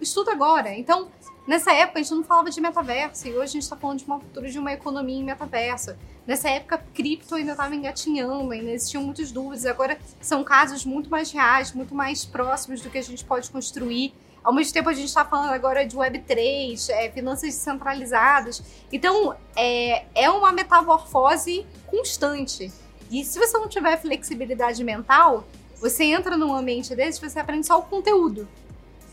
estudo 0.00 0.30
agora. 0.30 0.74
Então, 0.74 1.08
nessa 1.46 1.72
época 1.72 2.00
a 2.00 2.02
gente 2.02 2.14
não 2.14 2.24
falava 2.24 2.50
de 2.50 2.60
metaverso 2.60 3.28
e 3.28 3.32
hoje 3.32 3.42
a 3.42 3.46
gente 3.46 3.62
está 3.62 3.76
falando 3.76 3.98
de 3.98 4.04
uma 4.04 4.20
futuro 4.20 4.50
de 4.50 4.58
uma 4.58 4.72
economia 4.72 5.16
em 5.16 5.24
metaverso. 5.24 5.96
Nessa 6.26 6.50
época, 6.50 6.84
cripto 6.92 7.34
ainda 7.34 7.52
estava 7.52 7.74
engatinhando, 7.74 8.50
ainda 8.50 8.70
existiam 8.70 9.02
muitas 9.02 9.32
dúvidas. 9.32 9.64
Agora 9.64 9.98
são 10.20 10.44
casos 10.44 10.84
muito 10.84 11.08
mais 11.08 11.30
reais, 11.32 11.72
muito 11.72 11.94
mais 11.94 12.24
próximos 12.24 12.82
do 12.82 12.90
que 12.90 12.98
a 12.98 13.02
gente 13.02 13.24
pode 13.24 13.50
construir. 13.50 14.12
Ao 14.48 14.54
mesmo 14.54 14.72
tempo, 14.72 14.88
a 14.88 14.94
gente 14.94 15.08
está 15.08 15.26
falando 15.26 15.50
agora 15.50 15.84
de 15.84 15.94
Web3, 15.94 16.88
é, 16.88 17.10
finanças 17.10 17.50
descentralizadas. 17.50 18.62
Então, 18.90 19.36
é, 19.54 20.06
é 20.14 20.30
uma 20.30 20.52
metamorfose 20.52 21.66
constante. 21.86 22.72
E 23.10 23.22
se 23.26 23.38
você 23.38 23.58
não 23.58 23.68
tiver 23.68 24.00
flexibilidade 24.00 24.82
mental, 24.82 25.46
você 25.78 26.04
entra 26.04 26.34
num 26.34 26.54
ambiente 26.54 26.96
desse, 26.96 27.20
você 27.20 27.38
aprende 27.38 27.66
só 27.66 27.78
o 27.78 27.82
conteúdo. 27.82 28.48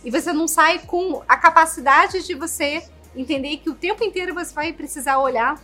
E 0.06 0.10
você 0.10 0.32
não 0.32 0.48
sai 0.48 0.80
com 0.80 1.22
a 1.28 1.36
capacidade 1.36 2.26
de 2.26 2.34
você 2.34 2.88
entender 3.14 3.58
que 3.58 3.70
o 3.70 3.76
tempo 3.76 4.06
inteiro 4.06 4.34
você 4.34 4.54
vai 4.54 4.72
precisar 4.72 5.20
olhar 5.20 5.62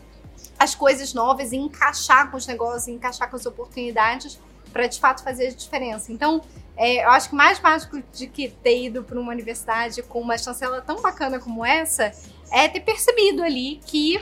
as 0.60 0.76
coisas 0.76 1.14
novas 1.14 1.54
e 1.54 1.56
encaixar 1.56 2.30
com 2.30 2.36
os 2.36 2.46
negócios, 2.46 2.90
encaixar 2.90 3.30
com 3.30 3.38
as 3.38 3.46
oportunidades 3.46 4.38
para 4.72 4.88
de 4.88 5.00
fato 5.00 5.24
fazer 5.24 5.48
a 5.48 5.52
diferença. 5.52 6.12
Então, 6.12 6.42
é, 6.78 7.04
eu 7.04 7.10
acho 7.10 7.30
que 7.30 7.36
mais 7.36 7.60
mágico 7.60 8.02
de 8.14 8.28
que 8.28 8.50
ter 8.50 8.86
ido 8.86 9.04
para 9.04 9.20
uma 9.20 9.32
universidade 9.32 10.02
com 10.04 10.20
uma 10.22 10.38
chancela 10.38 10.82
tão 10.82 11.02
bacana 11.02 11.40
como 11.40 11.66
essa 11.66 12.12
é 12.52 12.68
ter 12.68 12.82
percebido 12.82 13.44
ali 13.44 13.80
que, 13.86 14.20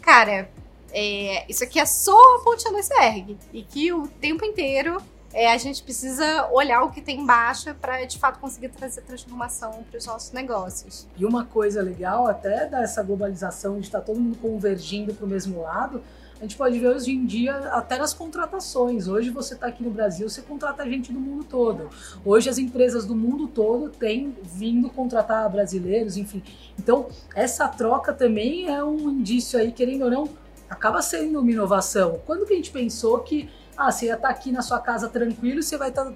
cara, 0.00 0.48
é, 0.92 1.44
isso 1.48 1.64
aqui 1.64 1.78
é 1.78 1.84
só 1.84 2.36
a 2.36 2.40
pontinha 2.40 2.72
do 2.72 2.78
iceberg 2.78 3.36
e 3.52 3.62
que 3.62 3.92
o 3.92 4.06
tempo 4.06 4.44
inteiro 4.44 5.02
é, 5.32 5.52
a 5.52 5.58
gente 5.58 5.82
precisa 5.82 6.48
olhar 6.50 6.82
o 6.82 6.90
que 6.90 7.02
tem 7.02 7.20
embaixo 7.20 7.74
para 7.74 8.04
de 8.04 8.18
fato 8.18 8.38
conseguir 8.38 8.70
trazer 8.70 9.02
transformação 9.02 9.84
para 9.90 9.98
os 9.98 10.06
nossos 10.06 10.32
negócios. 10.32 11.06
E 11.16 11.24
uma 11.24 11.44
coisa 11.44 11.82
legal 11.82 12.26
até 12.26 12.66
dessa 12.66 13.02
globalização 13.02 13.78
de 13.78 13.86
estar 13.86 14.00
tá 14.00 14.06
todo 14.06 14.18
mundo 14.18 14.38
convergindo 14.38 15.12
para 15.12 15.26
o 15.26 15.28
mesmo 15.28 15.60
lado, 15.60 16.02
a 16.38 16.42
gente 16.42 16.56
pode 16.56 16.78
ver 16.78 16.88
hoje 16.88 17.10
em 17.10 17.26
dia 17.26 17.52
até 17.72 17.98
nas 17.98 18.14
contratações. 18.14 19.08
Hoje 19.08 19.30
você 19.30 19.54
está 19.54 19.66
aqui 19.66 19.82
no 19.82 19.90
Brasil, 19.90 20.28
você 20.28 20.40
contrata 20.40 20.88
gente 20.88 21.12
do 21.12 21.18
mundo 21.18 21.44
todo. 21.44 21.90
Hoje 22.24 22.48
as 22.48 22.58
empresas 22.58 23.04
do 23.04 23.14
mundo 23.14 23.48
todo 23.48 23.90
têm 23.90 24.36
vindo 24.42 24.88
contratar 24.88 25.50
brasileiros, 25.50 26.16
enfim. 26.16 26.42
Então 26.78 27.08
essa 27.34 27.66
troca 27.66 28.12
também 28.12 28.68
é 28.68 28.82
um 28.84 29.10
indício 29.10 29.58
aí, 29.58 29.72
querendo 29.72 30.04
ou 30.04 30.10
não, 30.10 30.28
acaba 30.70 31.02
sendo 31.02 31.40
uma 31.40 31.50
inovação. 31.50 32.20
Quando 32.24 32.46
que 32.46 32.52
a 32.52 32.56
gente 32.56 32.70
pensou 32.70 33.18
que 33.20 33.50
ah, 33.76 33.90
você 33.90 34.06
ia 34.06 34.14
estar 34.14 34.28
tá 34.28 34.34
aqui 34.34 34.52
na 34.52 34.62
sua 34.62 34.78
casa 34.78 35.08
tranquilo, 35.08 35.60
você 35.60 35.76
vai 35.76 35.88
estar 35.88 36.04
tá, 36.04 36.12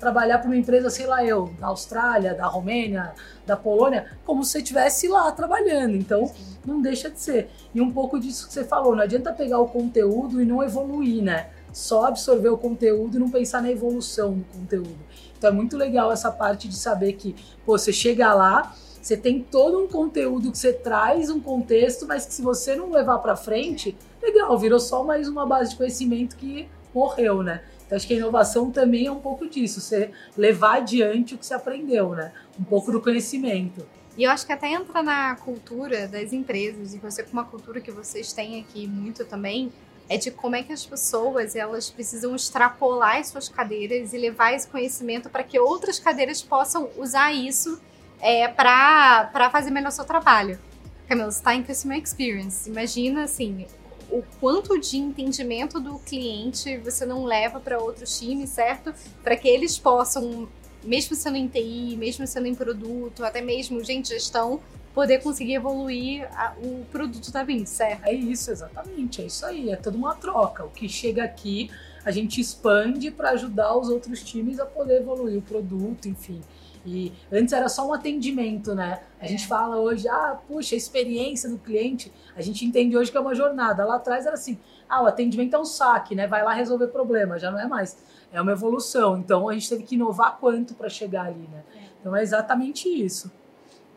trabalhar 0.00 0.38
para 0.38 0.46
uma 0.46 0.56
empresa, 0.56 0.88
sei 0.88 1.06
lá 1.06 1.22
eu, 1.22 1.52
da 1.60 1.66
Austrália, 1.66 2.34
da 2.34 2.46
Romênia, 2.46 3.12
da 3.46 3.54
Polônia, 3.54 4.06
como 4.24 4.42
se 4.42 4.52
você 4.52 4.58
estivesse 4.58 5.06
lá 5.06 5.30
trabalhando. 5.30 5.94
Então, 5.94 6.26
Sim. 6.26 6.34
não 6.64 6.80
deixa 6.80 7.10
de 7.10 7.20
ser. 7.20 7.50
E 7.74 7.80
um 7.82 7.92
pouco 7.92 8.18
disso 8.18 8.48
que 8.48 8.54
você 8.54 8.64
falou, 8.64 8.96
não 8.96 9.02
adianta 9.02 9.30
pegar 9.32 9.58
o 9.58 9.68
conteúdo 9.68 10.40
e 10.40 10.46
não 10.46 10.62
evoluir, 10.62 11.22
né? 11.22 11.50
Só 11.70 12.06
absorver 12.06 12.48
o 12.48 12.56
conteúdo 12.56 13.16
e 13.16 13.20
não 13.20 13.30
pensar 13.30 13.62
na 13.62 13.70
evolução 13.70 14.32
do 14.32 14.44
conteúdo. 14.44 14.98
Então 15.38 15.50
é 15.50 15.52
muito 15.52 15.76
legal 15.76 16.10
essa 16.10 16.32
parte 16.32 16.66
de 16.66 16.76
saber 16.76 17.12
que, 17.12 17.36
pô, 17.64 17.78
você 17.78 17.92
chega 17.92 18.32
lá, 18.32 18.74
você 19.00 19.16
tem 19.16 19.42
todo 19.42 19.82
um 19.82 19.86
conteúdo 19.86 20.50
que 20.50 20.58
você 20.58 20.72
traz, 20.72 21.30
um 21.30 21.40
contexto, 21.40 22.06
mas 22.06 22.26
que 22.26 22.34
se 22.34 22.42
você 22.42 22.74
não 22.74 22.90
levar 22.90 23.18
para 23.18 23.36
frente, 23.36 23.96
legal, 24.22 24.58
virou 24.58 24.80
só 24.80 25.04
mais 25.04 25.28
uma 25.28 25.46
base 25.46 25.70
de 25.70 25.76
conhecimento 25.76 26.36
que 26.36 26.68
morreu, 26.94 27.42
né? 27.42 27.62
Então 27.90 27.96
acho 27.96 28.06
que 28.06 28.14
a 28.14 28.16
inovação 28.18 28.70
também 28.70 29.06
é 29.06 29.10
um 29.10 29.18
pouco 29.18 29.48
disso, 29.48 29.80
você 29.80 30.12
levar 30.36 30.76
adiante 30.76 31.34
o 31.34 31.38
que 31.38 31.44
você 31.44 31.54
aprendeu, 31.54 32.10
né? 32.10 32.32
Um 32.56 32.62
pouco 32.62 32.92
do 32.92 33.00
conhecimento. 33.00 33.84
E 34.16 34.22
eu 34.22 34.30
acho 34.30 34.46
que 34.46 34.52
até 34.52 34.72
entra 34.72 35.02
na 35.02 35.34
cultura 35.34 36.06
das 36.06 36.32
empresas, 36.32 36.94
e 36.94 36.98
você 36.98 37.24
com 37.24 37.32
uma 37.32 37.42
cultura 37.42 37.80
que 37.80 37.90
vocês 37.90 38.32
têm 38.32 38.60
aqui 38.60 38.86
muito 38.86 39.24
também, 39.24 39.72
é 40.08 40.16
de 40.16 40.30
como 40.30 40.54
é 40.54 40.62
que 40.62 40.72
as 40.72 40.86
pessoas 40.86 41.56
elas 41.56 41.90
precisam 41.90 42.36
extrapolar 42.36 43.16
as 43.16 43.26
suas 43.26 43.48
cadeiras 43.48 44.12
e 44.12 44.18
levar 44.18 44.52
esse 44.54 44.68
conhecimento 44.68 45.28
para 45.28 45.42
que 45.42 45.58
outras 45.58 45.98
cadeiras 45.98 46.40
possam 46.40 46.90
usar 46.96 47.32
isso 47.32 47.80
é, 48.20 48.46
para 48.46 49.50
fazer 49.50 49.72
melhor 49.72 49.88
o 49.88 49.92
seu 49.92 50.04
trabalho. 50.04 50.60
Camila, 51.08 51.28
você 51.28 51.38
está 51.38 51.56
em 51.56 51.64
Customer 51.64 52.00
Experience. 52.00 52.70
Imagina, 52.70 53.24
assim, 53.24 53.66
o 54.10 54.24
quanto 54.40 54.78
de 54.78 54.96
entendimento 54.96 55.80
do 55.80 55.98
cliente 55.98 56.76
você 56.78 57.06
não 57.06 57.24
leva 57.24 57.60
para 57.60 57.78
outros 57.78 58.18
times, 58.18 58.50
certo? 58.50 58.92
Para 59.22 59.36
que 59.36 59.48
eles 59.48 59.78
possam, 59.78 60.48
mesmo 60.82 61.14
sendo 61.14 61.36
em 61.36 61.48
TI, 61.48 61.96
mesmo 61.96 62.26
sendo 62.26 62.46
em 62.46 62.54
produto, 62.54 63.24
até 63.24 63.40
mesmo, 63.40 63.82
gente, 63.84 64.08
gestão, 64.08 64.60
poder 64.94 65.22
conseguir 65.22 65.54
evoluir 65.54 66.28
a, 66.36 66.54
o 66.62 66.84
produto 66.90 67.30
da 67.30 67.44
Vinci, 67.44 67.74
certo? 67.74 68.06
É 68.06 68.12
isso, 68.12 68.50
exatamente. 68.50 69.22
É 69.22 69.26
isso 69.26 69.46
aí. 69.46 69.70
É 69.70 69.76
toda 69.76 69.96
uma 69.96 70.14
troca. 70.14 70.64
O 70.64 70.70
que 70.70 70.88
chega 70.88 71.24
aqui, 71.24 71.70
a 72.04 72.10
gente 72.10 72.40
expande 72.40 73.10
para 73.10 73.30
ajudar 73.30 73.76
os 73.76 73.88
outros 73.88 74.22
times 74.22 74.58
a 74.58 74.66
poder 74.66 75.00
evoluir 75.00 75.38
o 75.38 75.42
produto, 75.42 76.08
enfim. 76.08 76.40
E 76.84 77.12
antes 77.30 77.52
era 77.52 77.68
só 77.68 77.86
um 77.86 77.92
atendimento, 77.92 78.74
né? 78.74 79.02
A 79.20 79.24
é. 79.24 79.28
gente 79.28 79.46
fala 79.46 79.76
hoje, 79.76 80.08
ah, 80.08 80.38
puxa, 80.48 80.74
a 80.74 80.78
experiência 80.78 81.48
do 81.48 81.58
cliente, 81.58 82.12
a 82.34 82.40
gente 82.40 82.64
entende 82.64 82.96
hoje 82.96 83.10
que 83.10 83.16
é 83.16 83.20
uma 83.20 83.34
jornada. 83.34 83.84
Lá 83.84 83.96
atrás 83.96 84.24
era 84.24 84.34
assim, 84.34 84.58
ah, 84.88 85.02
o 85.02 85.06
atendimento 85.06 85.54
é 85.54 85.58
um 85.58 85.64
saque, 85.64 86.14
né? 86.14 86.26
Vai 86.26 86.42
lá 86.42 86.52
resolver 86.52 86.88
problema, 86.88 87.38
já 87.38 87.50
não 87.50 87.58
é 87.58 87.66
mais. 87.66 87.98
É 88.32 88.40
uma 88.40 88.52
evolução. 88.52 89.18
Então 89.18 89.48
a 89.48 89.52
gente 89.52 89.68
teve 89.68 89.82
que 89.82 89.94
inovar 89.94 90.38
quanto 90.38 90.74
para 90.74 90.88
chegar 90.88 91.26
ali, 91.26 91.48
né? 91.48 91.62
É. 91.74 91.78
Então 92.00 92.16
é 92.16 92.22
exatamente 92.22 92.88
isso. 92.88 93.30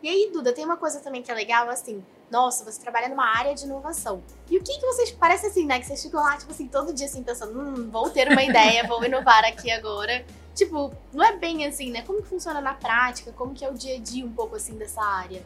E 0.02 0.08
aí, 0.08 0.30
Duda, 0.30 0.52
tem 0.52 0.64
uma 0.64 0.76
coisa 0.76 1.00
também 1.00 1.22
que 1.22 1.30
é 1.30 1.34
legal, 1.34 1.70
assim, 1.70 2.04
nossa, 2.30 2.64
você 2.64 2.80
trabalha 2.80 3.08
numa 3.08 3.26
área 3.26 3.54
de 3.54 3.64
inovação. 3.64 4.22
E 4.50 4.58
o 4.58 4.62
que 4.62 4.78
que 4.78 4.86
vocês, 4.86 5.10
parece 5.10 5.46
assim, 5.46 5.66
né, 5.66 5.78
que 5.78 5.86
vocês 5.86 6.02
ficam 6.02 6.22
lá, 6.22 6.36
tipo 6.36 6.50
assim, 6.50 6.66
todo 6.66 6.92
dia 6.92 7.06
assim, 7.06 7.22
pensando, 7.22 7.58
hum, 7.58 7.90
vou 7.90 8.10
ter 8.10 8.28
uma 8.30 8.42
ideia, 8.42 8.86
vou 8.86 9.04
inovar 9.04 9.44
aqui 9.44 9.70
agora. 9.70 10.24
Tipo, 10.54 10.92
não 11.12 11.24
é 11.24 11.36
bem 11.36 11.66
assim, 11.66 11.90
né? 11.90 12.02
Como 12.02 12.22
que 12.22 12.28
funciona 12.28 12.60
na 12.60 12.74
prática? 12.74 13.32
Como 13.32 13.54
que 13.54 13.64
é 13.64 13.70
o 13.70 13.74
dia 13.74 13.96
a 13.96 13.98
dia 13.98 14.24
um 14.24 14.32
pouco 14.32 14.54
assim 14.54 14.76
dessa 14.76 15.02
área? 15.02 15.44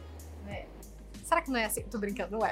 É. 1.28 1.38
Será 1.38 1.42
que 1.42 1.50
não 1.50 1.58
é 1.58 1.66
assim? 1.66 1.82
Tô 1.82 1.98
brincando, 1.98 2.38
não 2.38 2.46
é. 2.46 2.50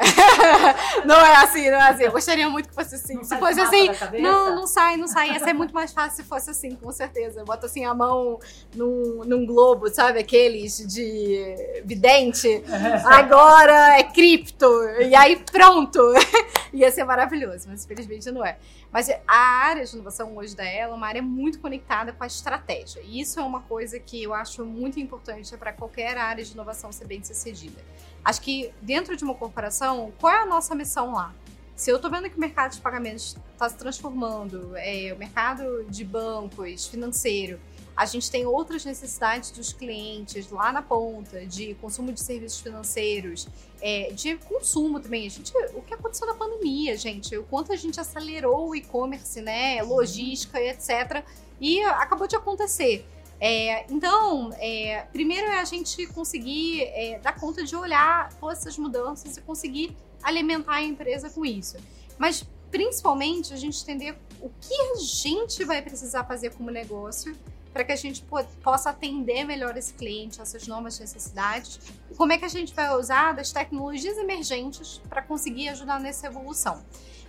não 1.04 1.16
é 1.16 1.36
assim, 1.36 1.70
não 1.70 1.78
é 1.78 1.90
assim. 1.90 2.02
Eu 2.04 2.12
gostaria 2.12 2.48
muito 2.48 2.68
que 2.68 2.74
fosse 2.74 2.94
assim. 2.94 3.14
Não 3.14 3.24
se 3.24 3.36
fosse 3.38 3.60
assim, 3.60 3.88
não, 4.20 4.54
não 4.54 4.66
sai, 4.66 4.96
não 4.96 5.06
sai. 5.06 5.32
Ia 5.32 5.40
ser 5.40 5.52
muito 5.54 5.74
mais 5.74 5.92
fácil 5.92 6.22
se 6.22 6.28
fosse 6.28 6.50
assim, 6.50 6.74
com 6.76 6.92
certeza. 6.92 7.44
Bota 7.44 7.66
assim 7.66 7.84
a 7.84 7.94
mão 7.94 8.38
num, 8.74 9.24
num 9.24 9.46
globo, 9.46 9.88
sabe? 9.88 10.20
Aqueles 10.20 10.76
de 10.86 11.82
vidente. 11.84 12.62
Agora 13.06 13.98
é 13.98 14.02
cripto. 14.02 14.66
E 15.00 15.14
aí 15.14 15.36
pronto. 15.36 16.00
Ia 16.72 16.90
ser 16.90 17.04
maravilhoso, 17.04 17.68
mas 17.68 17.84
infelizmente 17.84 18.30
não 18.30 18.44
é. 18.44 18.58
Mas 18.92 19.10
a 19.26 19.36
área 19.36 19.84
de 19.84 19.94
inovação 19.94 20.36
hoje 20.36 20.54
da 20.54 20.64
ela 20.64 20.92
é 20.92 20.96
uma 20.96 21.06
área 21.06 21.22
muito 21.22 21.58
conectada 21.60 22.12
com 22.12 22.22
a 22.22 22.26
estratégia. 22.26 23.00
E 23.02 23.20
isso 23.20 23.38
é 23.40 23.42
uma 23.42 23.60
coisa 23.62 23.98
que 23.98 24.22
eu 24.22 24.32
acho 24.32 24.64
muito 24.64 24.98
importante 25.00 25.56
para 25.56 25.72
qualquer 25.72 26.16
área 26.16 26.44
de 26.44 26.52
inovação 26.52 26.92
ser 26.92 27.06
bem 27.06 27.22
sucedida. 27.22 27.80
Acho 28.26 28.40
que 28.40 28.72
dentro 28.82 29.16
de 29.16 29.22
uma 29.22 29.36
corporação, 29.36 30.12
qual 30.18 30.32
é 30.32 30.42
a 30.42 30.46
nossa 30.46 30.74
missão 30.74 31.12
lá? 31.12 31.32
Se 31.76 31.92
eu 31.92 31.94
estou 31.94 32.10
vendo 32.10 32.28
que 32.28 32.36
o 32.36 32.40
mercado 32.40 32.72
de 32.72 32.80
pagamentos 32.80 33.36
está 33.52 33.68
se 33.68 33.76
transformando, 33.76 34.72
é, 34.74 35.12
o 35.14 35.16
mercado 35.16 35.84
de 35.88 36.04
bancos, 36.04 36.88
financeiro, 36.88 37.60
a 37.96 38.04
gente 38.04 38.28
tem 38.28 38.44
outras 38.44 38.84
necessidades 38.84 39.52
dos 39.52 39.72
clientes 39.72 40.50
lá 40.50 40.72
na 40.72 40.82
ponta, 40.82 41.46
de 41.46 41.74
consumo 41.74 42.10
de 42.10 42.18
serviços 42.18 42.58
financeiros, 42.58 43.46
é, 43.80 44.10
de 44.10 44.34
consumo 44.38 44.98
também. 44.98 45.28
A 45.28 45.30
gente, 45.30 45.52
o 45.74 45.80
que 45.82 45.94
aconteceu 45.94 46.26
na 46.26 46.34
pandemia, 46.34 46.96
gente? 46.96 47.38
O 47.38 47.44
quanto 47.44 47.72
a 47.72 47.76
gente 47.76 48.00
acelerou 48.00 48.70
o 48.70 48.74
e-commerce, 48.74 49.40
né? 49.40 49.80
Logística 49.84 50.60
e 50.60 50.70
etc. 50.70 51.24
E 51.60 51.80
acabou 51.84 52.26
de 52.26 52.34
acontecer. 52.34 53.06
É, 53.40 53.84
então, 53.92 54.52
é, 54.58 55.06
primeiro 55.12 55.46
é 55.46 55.60
a 55.60 55.64
gente 55.64 56.06
conseguir 56.08 56.82
é, 56.82 57.18
dar 57.18 57.38
conta 57.38 57.62
de 57.64 57.76
olhar 57.76 58.32
todas 58.34 58.58
essas 58.58 58.78
mudanças 58.78 59.36
e 59.36 59.40
conseguir 59.42 59.96
alimentar 60.22 60.76
a 60.76 60.82
empresa 60.82 61.28
com 61.28 61.44
isso. 61.44 61.76
Mas, 62.18 62.44
principalmente, 62.70 63.52
a 63.52 63.56
gente 63.56 63.82
entender 63.82 64.16
o 64.40 64.50
que 64.60 64.74
a 64.74 64.94
gente 64.96 65.64
vai 65.64 65.82
precisar 65.82 66.24
fazer 66.24 66.54
como 66.54 66.70
negócio 66.70 67.36
para 67.72 67.84
que 67.84 67.92
a 67.92 67.96
gente 67.96 68.24
possa 68.62 68.88
atender 68.88 69.44
melhor 69.44 69.76
esse 69.76 69.92
cliente, 69.92 70.40
essas 70.40 70.66
novas 70.66 70.98
necessidades, 70.98 71.78
e 72.10 72.14
como 72.14 72.32
é 72.32 72.38
que 72.38 72.44
a 72.46 72.48
gente 72.48 72.72
vai 72.74 72.96
usar 72.96 73.34
das 73.34 73.52
tecnologias 73.52 74.16
emergentes 74.16 74.98
para 75.10 75.20
conseguir 75.20 75.68
ajudar 75.68 76.00
nessa 76.00 76.26
evolução. 76.26 76.82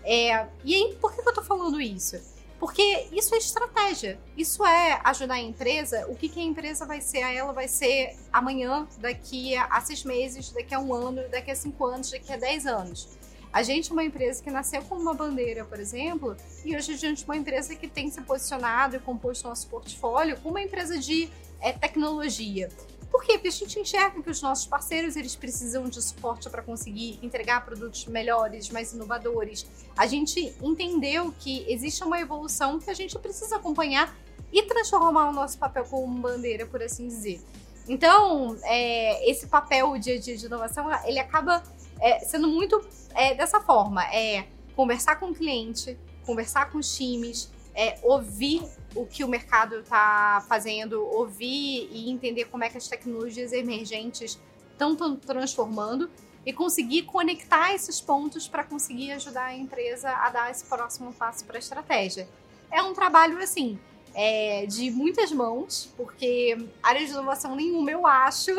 É, 0.05 0.47
e 0.63 0.73
aí, 0.73 0.97
por 1.01 1.13
que 1.13 1.19
eu 1.19 1.27
estou 1.27 1.43
falando 1.43 1.81
isso? 1.81 2.17
Porque 2.59 3.07
isso 3.11 3.35
é 3.35 3.37
estratégia. 3.37 4.19
Isso 4.35 4.65
é 4.65 4.99
ajudar 5.03 5.35
a 5.35 5.39
empresa. 5.39 6.07
O 6.09 6.15
que, 6.15 6.27
que 6.27 6.39
a 6.39 6.43
empresa 6.43 6.85
vai 6.85 7.01
ser? 7.01 7.23
A 7.23 7.31
ela 7.31 7.53
vai 7.53 7.67
ser 7.67 8.15
amanhã, 8.33 8.87
daqui 8.97 9.55
a 9.55 9.79
seis 9.81 10.03
meses, 10.03 10.51
daqui 10.51 10.73
a 10.73 10.79
um 10.79 10.93
ano, 10.93 11.27
daqui 11.29 11.51
a 11.51 11.55
cinco 11.55 11.85
anos, 11.85 12.09
daqui 12.09 12.33
a 12.33 12.37
dez 12.37 12.65
anos. 12.65 13.07
A 13.53 13.63
gente 13.63 13.89
é 13.89 13.93
uma 13.93 14.03
empresa 14.03 14.43
que 14.43 14.51
nasceu 14.51 14.81
com 14.83 14.95
uma 14.95 15.13
bandeira, 15.13 15.63
por 15.65 15.79
exemplo, 15.79 16.35
e 16.65 16.75
hoje 16.75 16.93
a 16.93 16.97
gente 16.97 17.23
é 17.23 17.25
uma 17.25 17.37
empresa 17.37 17.75
que 17.75 17.87
tem 17.87 18.09
se 18.09 18.21
posicionado 18.21 18.95
e 18.95 18.99
composto 18.99 19.47
nosso 19.47 19.67
portfólio 19.67 20.37
como 20.37 20.49
uma 20.55 20.61
empresa 20.61 20.97
de 20.97 21.29
é, 21.61 21.71
tecnologia. 21.71 22.69
Por 23.11 23.23
quê? 23.23 23.33
Porque 23.33 23.47
a 23.47 23.51
gente 23.51 23.79
enxerga 23.79 24.21
que 24.21 24.29
os 24.29 24.41
nossos 24.41 24.65
parceiros 24.65 25.15
eles 25.15 25.35
precisam 25.35 25.85
de 25.85 26.01
suporte 26.01 26.49
para 26.49 26.61
conseguir 26.61 27.19
entregar 27.21 27.63
produtos 27.65 28.05
melhores, 28.05 28.69
mais 28.69 28.91
inovadores. 28.93 29.65
A 29.97 30.05
gente 30.05 30.53
entendeu 30.61 31.33
que 31.39 31.65
existe 31.71 32.03
uma 32.03 32.19
evolução 32.19 32.79
que 32.79 32.89
a 32.89 32.93
gente 32.93 33.17
precisa 33.19 33.55
acompanhar 33.55 34.15
e 34.51 34.63
transformar 34.63 35.29
o 35.29 35.33
nosso 35.33 35.57
papel 35.57 35.85
como 35.85 36.19
bandeira, 36.19 36.65
por 36.65 36.81
assim 36.81 37.07
dizer. 37.07 37.41
Então, 37.87 38.57
é, 38.63 39.29
esse 39.29 39.47
papel 39.47 39.91
o 39.91 39.97
dia 39.97 40.15
a 40.15 40.19
dia 40.19 40.35
de 40.35 40.45
inovação, 40.45 40.89
ele 41.05 41.19
acaba 41.19 41.63
é, 41.99 42.19
sendo 42.19 42.47
muito 42.47 42.81
é, 43.15 43.33
dessa 43.33 43.61
forma: 43.61 44.03
é 44.13 44.47
conversar 44.75 45.17
com 45.19 45.27
o 45.27 45.33
cliente, 45.33 45.97
conversar 46.25 46.69
com 46.69 46.77
os 46.77 46.95
times, 46.95 47.49
é, 47.77 47.99
ouvir 48.01 48.63
o 48.95 49.05
que 49.05 49.23
o 49.23 49.27
mercado 49.27 49.81
está 49.81 50.43
fazendo, 50.49 51.05
ouvir 51.05 51.87
e 51.91 52.09
entender 52.09 52.45
como 52.45 52.63
é 52.63 52.69
que 52.69 52.77
as 52.77 52.87
tecnologias 52.87 53.53
emergentes 53.53 54.39
estão 54.71 55.15
transformando 55.15 56.09
e 56.43 56.51
conseguir 56.51 57.03
conectar 57.03 57.73
esses 57.75 58.01
pontos 58.01 58.47
para 58.47 58.63
conseguir 58.63 59.11
ajudar 59.11 59.45
a 59.45 59.55
empresa 59.55 60.09
a 60.09 60.29
dar 60.31 60.49
esse 60.49 60.65
próximo 60.65 61.13
passo 61.13 61.45
para 61.45 61.57
a 61.57 61.59
estratégia. 61.59 62.27
É 62.71 62.81
um 62.81 62.93
trabalho 62.93 63.37
assim. 63.37 63.79
É, 64.19 64.65
de 64.65 64.89
muitas 64.89 65.31
mãos, 65.31 65.93
porque 65.95 66.57
área 66.81 67.05
de 67.05 67.11
inovação 67.11 67.55
nenhuma 67.55 67.91
eu 67.91 68.07
acho, 68.07 68.51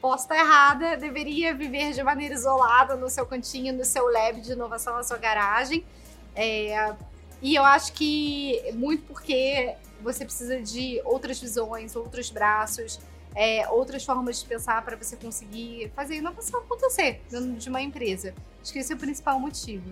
posso 0.00 0.22
estar 0.22 0.36
errada, 0.36 0.96
deveria 0.96 1.52
viver 1.52 1.92
de 1.92 2.00
maneira 2.04 2.34
isolada 2.34 2.94
no 2.94 3.10
seu 3.10 3.26
cantinho, 3.26 3.72
no 3.72 3.84
seu 3.84 4.06
lab 4.08 4.40
de 4.40 4.52
inovação, 4.52 4.94
na 4.94 5.02
sua 5.02 5.18
garagem. 5.18 5.84
É, 6.36 6.94
e 7.42 7.54
eu 7.54 7.64
acho 7.64 7.92
que 7.92 8.60
muito 8.74 9.04
porque 9.04 9.74
você 10.02 10.24
precisa 10.24 10.60
de 10.60 11.00
outras 11.04 11.40
visões, 11.40 11.96
outros 11.96 12.30
braços, 12.30 12.98
é, 13.34 13.68
outras 13.68 14.04
formas 14.04 14.40
de 14.40 14.46
pensar 14.46 14.84
para 14.84 14.96
você 14.96 15.16
conseguir 15.16 15.90
fazer 15.94 16.14
a 16.14 16.16
inovação 16.18 16.60
acontecer 16.60 17.22
dentro 17.30 17.52
de 17.52 17.68
uma 17.68 17.80
empresa. 17.80 18.34
Acho 18.60 18.72
que 18.72 18.78
esse 18.78 18.92
é 18.92 18.96
o 18.96 18.98
principal 18.98 19.38
motivo. 19.38 19.90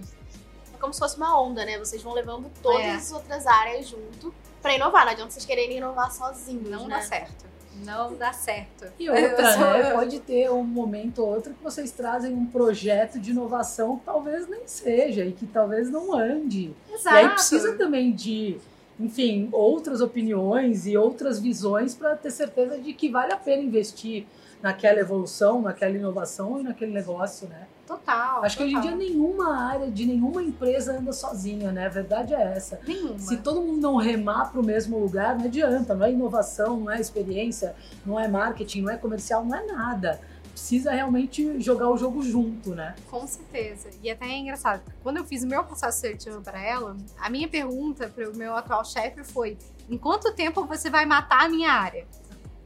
É 0.74 0.78
como 0.78 0.92
se 0.92 0.98
fosse 0.98 1.16
uma 1.16 1.40
onda, 1.40 1.64
né? 1.64 1.78
Vocês 1.78 2.02
vão 2.02 2.12
levando 2.12 2.50
todas 2.62 2.80
é. 2.80 2.94
as 2.94 3.12
outras 3.12 3.46
áreas 3.46 3.88
junto 3.88 4.34
para 4.60 4.74
inovar. 4.74 5.04
Não 5.04 5.12
adianta 5.12 5.30
vocês 5.30 5.44
quererem 5.44 5.78
inovar 5.78 6.12
sozinhos, 6.12 6.68
Não 6.68 6.86
né? 6.86 6.96
dá 6.96 7.02
certo. 7.02 7.46
Não 7.84 8.14
dá 8.14 8.32
certo. 8.32 8.86
E 8.98 9.08
outra, 9.10 9.56
né? 9.56 9.90
Pode 9.92 10.20
ter 10.20 10.50
um 10.50 10.64
momento 10.64 11.22
ou 11.22 11.34
outro 11.34 11.54
que 11.54 11.62
vocês 11.62 11.90
trazem 11.90 12.32
um 12.34 12.46
projeto 12.46 13.18
de 13.18 13.30
inovação 13.30 13.98
que 13.98 14.04
talvez 14.04 14.48
nem 14.48 14.66
seja 14.66 15.24
e 15.24 15.32
que 15.32 15.46
talvez 15.46 15.90
não 15.90 16.14
ande. 16.14 16.72
Exato. 16.90 17.16
E 17.16 17.18
aí 17.18 17.28
precisa 17.30 17.76
também 17.76 18.12
de, 18.12 18.58
enfim, 18.98 19.48
outras 19.52 20.00
opiniões 20.00 20.86
e 20.86 20.96
outras 20.96 21.38
visões 21.38 21.94
para 21.94 22.16
ter 22.16 22.30
certeza 22.30 22.78
de 22.78 22.92
que 22.92 23.08
vale 23.08 23.32
a 23.32 23.36
pena 23.36 23.62
investir 23.62 24.26
naquela 24.62 24.98
evolução, 24.98 25.62
naquela 25.62 25.96
inovação 25.96 26.60
e 26.60 26.64
naquele 26.64 26.92
negócio, 26.92 27.48
né? 27.48 27.66
Total. 27.88 28.44
Acho 28.44 28.58
total. 28.58 28.70
que 28.70 28.76
hoje 28.76 28.76
em 28.76 28.80
dia 28.80 28.94
nenhuma 28.94 29.56
área 29.56 29.90
de 29.90 30.04
nenhuma 30.04 30.42
empresa 30.42 30.98
anda 30.98 31.10
sozinha, 31.10 31.72
né? 31.72 31.86
A 31.86 31.88
verdade 31.88 32.34
é 32.34 32.42
essa. 32.42 32.78
Nenhuma. 32.86 33.18
Se 33.18 33.38
todo 33.38 33.62
mundo 33.62 33.80
não 33.80 33.96
remar 33.96 34.52
para 34.52 34.60
o 34.60 34.64
mesmo 34.64 34.98
lugar, 34.98 35.38
não 35.38 35.46
adianta. 35.46 35.94
Não 35.94 36.04
é 36.04 36.12
inovação, 36.12 36.78
não 36.80 36.90
é 36.90 37.00
experiência, 37.00 37.74
não 38.04 38.20
é 38.20 38.28
marketing, 38.28 38.82
não 38.82 38.92
é 38.92 38.98
comercial, 38.98 39.42
não 39.42 39.56
é 39.56 39.64
nada. 39.64 40.20
Precisa 40.52 40.90
realmente 40.90 41.58
jogar 41.62 41.88
o 41.88 41.96
jogo 41.96 42.20
junto, 42.20 42.74
né? 42.74 42.94
Com 43.10 43.26
certeza. 43.26 43.88
E 44.02 44.10
até 44.10 44.26
é 44.26 44.36
engraçado. 44.36 44.82
Quando 45.02 45.16
eu 45.16 45.24
fiz 45.24 45.42
o 45.42 45.46
meu 45.46 45.64
processo 45.64 46.00
seletivo 46.00 46.42
para 46.42 46.60
ela, 46.60 46.94
a 47.18 47.30
minha 47.30 47.48
pergunta 47.48 48.06
para 48.14 48.28
o 48.28 48.36
meu 48.36 48.54
atual 48.54 48.84
chefe 48.84 49.24
foi: 49.24 49.56
em 49.88 49.96
quanto 49.96 50.34
tempo 50.34 50.66
você 50.66 50.90
vai 50.90 51.06
matar 51.06 51.46
a 51.46 51.48
minha 51.48 51.72
área? 51.72 52.06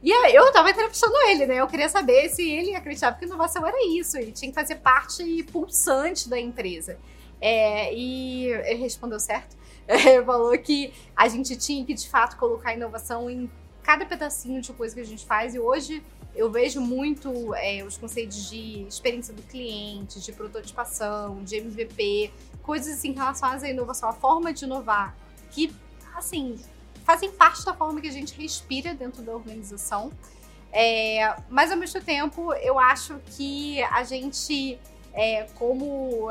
E 0.03 0.11
aí, 0.11 0.35
eu 0.35 0.51
tava 0.51 0.69
entrevistando 0.69 1.15
ele, 1.29 1.45
né? 1.45 1.55
Eu 1.61 1.67
queria 1.67 1.87
saber 1.87 2.27
se 2.27 2.47
ele 2.47 2.75
acreditava 2.75 3.17
que 3.17 3.23
inovação 3.23 3.65
era 3.65 3.77
isso, 3.87 4.17
e 4.17 4.33
tinha 4.33 4.51
que 4.51 4.55
fazer 4.55 4.75
parte 4.75 5.43
pulsante 5.43 6.27
da 6.27 6.37
empresa. 6.37 6.99
É, 7.39 7.93
e 7.93 8.47
ele 8.47 8.81
respondeu 8.81 9.19
certo. 9.19 9.55
Ele 9.87 10.23
falou 10.23 10.57
que 10.57 10.93
a 11.13 11.27
gente 11.27 11.57
tinha 11.57 11.83
que, 11.85 11.93
de 11.93 12.07
fato, 12.07 12.37
colocar 12.37 12.73
inovação 12.73 13.29
em 13.29 13.51
cada 13.81 14.05
pedacinho 14.05 14.61
de 14.61 14.71
coisa 14.71 14.95
que 14.95 15.01
a 15.01 15.05
gente 15.05 15.25
faz. 15.25 15.53
E 15.53 15.59
hoje 15.59 16.01
eu 16.33 16.49
vejo 16.49 16.79
muito 16.79 17.53
é, 17.55 17.83
os 17.83 17.97
conceitos 17.97 18.49
de 18.49 18.85
experiência 18.87 19.33
do 19.33 19.41
cliente, 19.41 20.21
de 20.21 20.31
prototipação, 20.31 21.43
de 21.43 21.57
MVP, 21.57 22.31
coisas 22.61 22.93
assim 22.93 23.11
relacionadas 23.11 23.63
à 23.63 23.69
inovação, 23.69 24.07
a 24.07 24.13
forma 24.13 24.53
de 24.53 24.63
inovar, 24.63 25.15
que, 25.51 25.75
assim, 26.15 26.57
fazem 27.03 27.31
parte 27.31 27.63
da 27.65 27.73
forma 27.73 28.01
que 28.01 28.07
a 28.07 28.11
gente 28.11 28.33
respira 28.39 28.93
dentro 28.93 29.21
da 29.21 29.33
organização. 29.33 30.11
É, 30.71 31.35
mas 31.49 31.71
ao 31.71 31.77
mesmo 31.77 32.01
tempo, 32.01 32.53
eu 32.55 32.79
acho 32.79 33.19
que 33.37 33.81
a 33.83 34.03
gente, 34.03 34.79
é, 35.13 35.43
como 35.55 36.29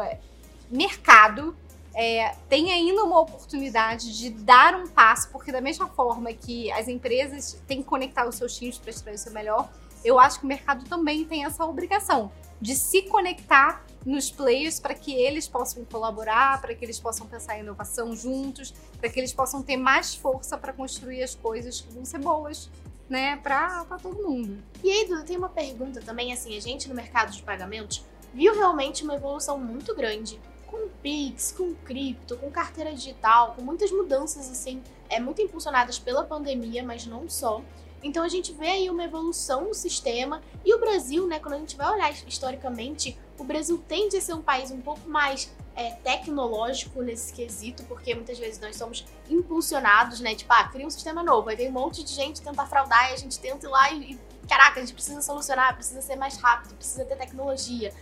mercado, 0.70 1.56
é, 1.94 2.34
tem 2.48 2.72
ainda 2.72 3.04
uma 3.04 3.20
oportunidade 3.20 4.16
de 4.16 4.30
dar 4.30 4.74
um 4.74 4.88
passo, 4.88 5.30
porque 5.30 5.52
da 5.52 5.60
mesma 5.60 5.86
forma 5.88 6.32
que 6.32 6.72
as 6.72 6.88
empresas 6.88 7.60
têm 7.66 7.82
que 7.82 7.88
conectar 7.88 8.26
os 8.26 8.34
seus 8.34 8.56
times 8.56 8.78
para 8.78 8.90
extrair 8.90 9.14
o 9.14 9.18
seu 9.18 9.32
melhor, 9.32 9.70
eu 10.04 10.18
acho 10.18 10.40
que 10.40 10.44
o 10.44 10.48
mercado 10.48 10.84
também 10.86 11.24
tem 11.24 11.44
essa 11.44 11.64
obrigação 11.64 12.32
de 12.60 12.74
se 12.74 13.02
conectar 13.02 13.84
nos 14.04 14.30
players 14.30 14.80
para 14.80 14.94
que 14.94 15.12
eles 15.14 15.47
possam 15.49 15.85
colaborar, 15.85 16.61
para 16.61 16.75
que 16.75 16.85
eles 16.85 16.99
possam 16.99 17.26
pensar 17.26 17.56
em 17.56 17.61
inovação 17.61 18.14
juntos, 18.14 18.75
para 18.99 19.09
que 19.09 19.18
eles 19.18 19.32
possam 19.32 19.62
ter 19.62 19.76
mais 19.76 20.14
força 20.14 20.56
para 20.59 20.73
construir 20.73 21.23
as 21.23 21.35
coisas 21.35 21.80
que 21.80 21.92
vão 21.92 22.04
ser 22.04 22.18
boas, 22.18 22.71
né, 23.09 23.37
para 23.37 23.85
todo 24.02 24.26
mundo. 24.26 24.62
E 24.82 24.90
aí, 24.90 25.06
Duda, 25.06 25.23
tem 25.23 25.37
uma 25.37 25.49
pergunta 25.49 26.00
também, 26.00 26.32
assim, 26.32 26.56
a 26.56 26.61
gente 26.61 26.88
no 26.88 26.94
mercado 26.94 27.30
de 27.32 27.42
pagamentos 27.42 28.04
viu 28.32 28.54
realmente 28.54 29.04
uma 29.04 29.14
evolução 29.14 29.59
muito 29.59 29.94
grande 29.94 30.40
com 30.66 30.88
Pix, 31.02 31.52
com 31.52 31.75
cripto, 31.75 32.37
com 32.38 32.50
carteira 32.50 32.92
digital, 32.92 33.52
com 33.54 33.61
muitas 33.61 33.92
mudanças 33.92 34.50
assim, 34.50 34.82
é 35.11 35.21
muito 35.21 35.42
impulsionadas 35.42 35.99
pela 35.99 36.25
pandemia, 36.25 36.82
mas 36.82 37.06
não 37.06 37.28
só. 37.28 37.62
Então 38.02 38.25
a 38.25 38.28
gente 38.28 38.52
vê 38.52 38.66
aí 38.66 38.90
uma 38.90 39.04
evolução 39.04 39.68
no 39.68 39.75
sistema 39.75 40.42
e 40.64 40.75
o 40.75 40.78
Brasil, 40.80 41.26
né, 41.26 41.38
quando 41.38 41.54
a 41.54 41.59
gente 41.59 41.76
vai 41.76 41.90
olhar 41.92 42.11
historicamente, 42.26 43.16
o 43.38 43.44
Brasil 43.44 43.82
tende 43.87 44.16
a 44.16 44.21
ser 44.21 44.35
um 44.35 44.42
país 44.42 44.71
um 44.71 44.80
pouco 44.80 45.09
mais 45.09 45.52
é, 45.75 45.90
tecnológico 45.92 47.02
nesse 47.02 47.32
quesito, 47.32 47.82
porque 47.85 48.14
muitas 48.14 48.38
vezes 48.38 48.61
nós 48.61 48.76
somos 48.76 49.06
impulsionados, 49.28 50.21
né? 50.21 50.35
Tipo, 50.35 50.52
ah, 50.52 50.64
cria 50.68 50.87
um 50.87 50.90
sistema 50.90 51.23
novo, 51.23 51.49
aí 51.49 51.56
vem 51.56 51.68
um 51.68 51.73
monte 51.73 52.04
de 52.04 52.12
gente 52.12 52.42
tentar 52.42 52.66
fraudar 52.66 53.11
e 53.11 53.14
a 53.14 53.16
gente 53.16 53.38
tenta 53.38 53.66
ir 53.66 53.71
lá 53.71 53.90
e, 53.90 54.12
e 54.12 54.21
caraca, 54.47 54.80
a 54.80 54.82
gente 54.82 54.94
precisa 54.94 55.23
solucionar, 55.23 55.75
precisa 55.75 56.02
ser 56.02 56.16
mais 56.16 56.37
rápido, 56.37 56.75
precisa 56.75 57.04
ter 57.04 57.16
tecnologia. 57.16 57.92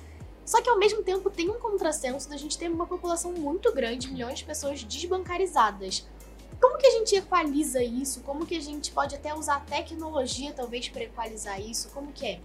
Só 0.45 0.61
que 0.61 0.69
ao 0.69 0.78
mesmo 0.78 1.02
tempo 1.02 1.30
tem 1.30 1.49
um 1.49 1.61
contrassenso 1.61 2.28
da 2.28 2.37
gente 2.37 2.59
ter 2.59 2.68
uma 2.68 2.87
população 2.87 3.33
muito 3.33 3.72
grande, 3.72 4.11
milhões 4.11 4.40
de 4.40 4.44
pessoas 4.44 4.83
desbancarizadas. 4.83 6.05
Como 6.61 6.77
que 6.77 6.87
a 6.87 6.90
gente 6.90 7.14
equaliza 7.16 7.83
isso? 7.83 8.20
Como 8.20 8.44
que 8.44 8.57
a 8.57 8.61
gente 8.61 8.92
pode 8.92 9.14
até 9.14 9.35
usar 9.35 9.57
a 9.57 9.61
tecnologia 9.61 10.53
talvez 10.53 10.88
para 10.88 11.05
equalizar 11.05 11.61
isso? 11.61 11.88
Como 11.90 12.12
que 12.12 12.27
é? 12.27 12.40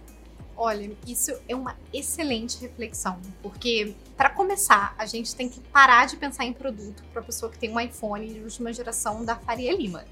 Olha, 0.56 0.96
isso 1.06 1.38
é 1.46 1.54
uma 1.54 1.76
excelente 1.92 2.58
reflexão, 2.58 3.20
porque 3.42 3.94
para 4.16 4.30
começar, 4.30 4.94
a 4.96 5.04
gente 5.04 5.36
tem 5.36 5.50
que 5.50 5.60
parar 5.60 6.06
de 6.06 6.16
pensar 6.16 6.46
em 6.46 6.52
produto 6.54 7.04
para 7.12 7.20
pessoa 7.20 7.52
que 7.52 7.58
tem 7.58 7.70
um 7.70 7.78
iPhone 7.78 8.26
de 8.26 8.40
última 8.40 8.72
geração 8.72 9.22
da 9.22 9.36
Faria 9.36 9.76
Lima. 9.76 10.04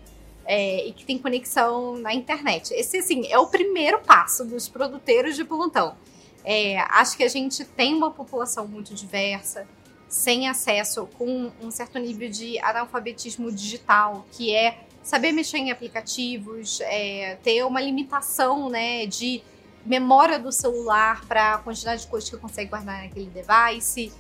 É, 0.46 0.86
e 0.86 0.92
que 0.92 1.06
tem 1.06 1.16
conexão 1.16 1.96
na 1.96 2.12
internet. 2.12 2.74
Esse, 2.74 2.98
assim, 2.98 3.26
é 3.28 3.38
o 3.38 3.46
primeiro 3.46 4.00
passo 4.00 4.44
dos 4.44 4.68
produteiros 4.68 5.36
de 5.36 5.42
plantão. 5.42 5.96
É, 6.44 6.80
acho 6.80 7.16
que 7.16 7.24
a 7.24 7.28
gente 7.28 7.64
tem 7.64 7.94
uma 7.94 8.10
população 8.10 8.68
muito 8.68 8.94
diversa, 8.94 9.66
sem 10.08 10.48
acesso, 10.48 11.08
com 11.18 11.50
um 11.60 11.70
certo 11.70 11.98
nível 11.98 12.30
de 12.30 12.58
analfabetismo 12.60 13.50
digital, 13.50 14.26
que 14.32 14.54
é 14.54 14.78
saber 15.02 15.32
mexer 15.32 15.58
em 15.58 15.70
aplicativos, 15.70 16.80
é, 16.80 17.36
ter 17.42 17.64
uma 17.64 17.80
limitação 17.80 18.68
né, 18.70 19.06
de 19.06 19.42
memória 19.84 20.38
do 20.38 20.50
celular 20.50 21.24
para 21.26 21.54
a 21.54 21.58
quantidade 21.58 22.02
de 22.02 22.08
coisas 22.08 22.30
que 22.30 22.36
consegue 22.36 22.70
guardar 22.70 23.02
naquele 23.02 23.30
device, 23.30 24.12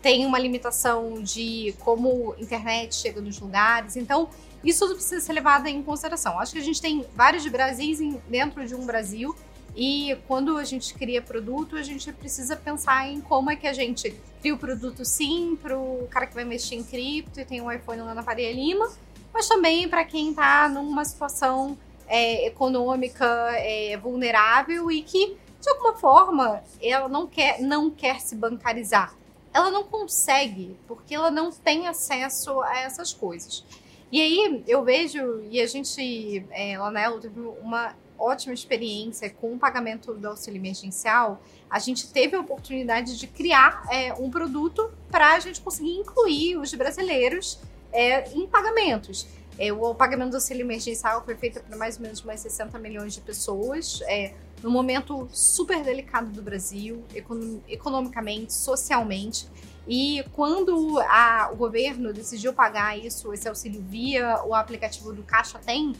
tem 0.00 0.24
uma 0.26 0.38
limitação 0.38 1.22
de 1.22 1.74
como 1.80 2.34
a 2.38 2.40
internet 2.40 2.94
chega 2.94 3.20
nos 3.20 3.38
lugares. 3.38 3.96
Então, 3.96 4.28
isso 4.62 4.80
tudo 4.80 4.94
precisa 4.94 5.20
ser 5.20 5.32
levado 5.32 5.66
em 5.66 5.82
consideração. 5.82 6.38
Acho 6.38 6.52
que 6.52 6.58
a 6.58 6.62
gente 6.62 6.80
tem 6.80 7.04
vários 7.14 7.46
Brasis 7.46 7.98
dentro 8.28 8.66
de 8.66 8.74
um 8.74 8.86
Brasil 8.86 9.34
e 9.76 10.16
quando 10.28 10.56
a 10.56 10.64
gente 10.64 10.94
cria 10.94 11.20
produto, 11.20 11.76
a 11.76 11.82
gente 11.82 12.12
precisa 12.12 12.54
pensar 12.54 13.08
em 13.08 13.20
como 13.20 13.50
é 13.50 13.56
que 13.56 13.66
a 13.66 13.72
gente 13.72 14.14
cria 14.40 14.54
o 14.54 14.58
produto 14.58 15.04
sim 15.04 15.58
para 15.60 15.76
o 15.76 16.06
cara 16.08 16.26
que 16.26 16.34
vai 16.34 16.44
mexer 16.44 16.76
em 16.76 16.84
cripto 16.84 17.40
e 17.40 17.44
tem 17.44 17.60
um 17.60 17.70
iPhone 17.70 18.02
lá 18.02 18.14
na 18.14 18.22
Faria 18.22 18.52
Lima, 18.52 18.88
mas 19.32 19.48
também 19.48 19.88
para 19.88 20.04
quem 20.04 20.30
está 20.30 20.68
numa 20.68 21.04
situação 21.04 21.76
é, 22.06 22.46
econômica 22.46 23.26
é, 23.56 23.96
vulnerável 23.96 24.92
e 24.92 25.02
que, 25.02 25.36
de 25.60 25.68
alguma 25.68 25.94
forma, 25.94 26.62
ela 26.80 27.08
não 27.08 27.26
quer, 27.26 27.60
não 27.60 27.90
quer 27.90 28.20
se 28.20 28.36
bancarizar. 28.36 29.12
Ela 29.52 29.70
não 29.70 29.84
consegue, 29.84 30.76
porque 30.86 31.14
ela 31.14 31.30
não 31.30 31.50
tem 31.50 31.88
acesso 31.88 32.60
a 32.60 32.78
essas 32.78 33.12
coisas. 33.12 33.64
E 34.12 34.20
aí 34.20 34.62
eu 34.68 34.84
vejo, 34.84 35.42
e 35.50 35.60
a 35.60 35.66
gente, 35.66 36.44
é, 36.50 36.78
lá 36.78 36.92
teve 37.18 37.40
uma 37.60 37.94
ótima 38.18 38.54
experiência 38.54 39.30
com 39.30 39.54
o 39.54 39.58
pagamento 39.58 40.14
do 40.14 40.28
auxílio 40.28 40.58
emergencial, 40.58 41.42
a 41.68 41.78
gente 41.78 42.08
teve 42.12 42.36
a 42.36 42.40
oportunidade 42.40 43.18
de 43.18 43.26
criar 43.26 43.84
é, 43.90 44.12
um 44.14 44.30
produto 44.30 44.92
para 45.10 45.34
a 45.34 45.40
gente 45.40 45.60
conseguir 45.60 45.92
incluir 45.92 46.56
os 46.56 46.72
brasileiros 46.74 47.58
é, 47.92 48.30
em 48.30 48.46
pagamentos. 48.46 49.26
É, 49.58 49.72
o 49.72 49.94
pagamento 49.94 50.30
do 50.30 50.36
auxílio 50.36 50.62
emergencial 50.62 51.24
foi 51.24 51.36
feito 51.36 51.60
para 51.62 51.76
mais 51.76 51.96
ou 51.96 52.02
menos 52.02 52.22
mais 52.22 52.40
60 52.40 52.78
milhões 52.78 53.14
de 53.14 53.20
pessoas, 53.20 54.00
é, 54.06 54.34
num 54.62 54.70
momento 54.70 55.28
super 55.30 55.82
delicado 55.82 56.30
do 56.30 56.42
Brasil, 56.42 57.04
econom 57.14 57.60
economicamente, 57.68 58.52
socialmente. 58.52 59.46
E 59.86 60.24
quando 60.32 60.98
a, 61.00 61.50
o 61.52 61.56
governo 61.56 62.12
decidiu 62.12 62.52
pagar 62.52 62.98
isso, 62.98 63.32
esse 63.32 63.48
auxílio 63.48 63.82
via 63.82 64.42
o 64.44 64.54
aplicativo 64.54 65.12
do 65.12 65.22
Caixa 65.22 65.58
Tem, 65.58 65.92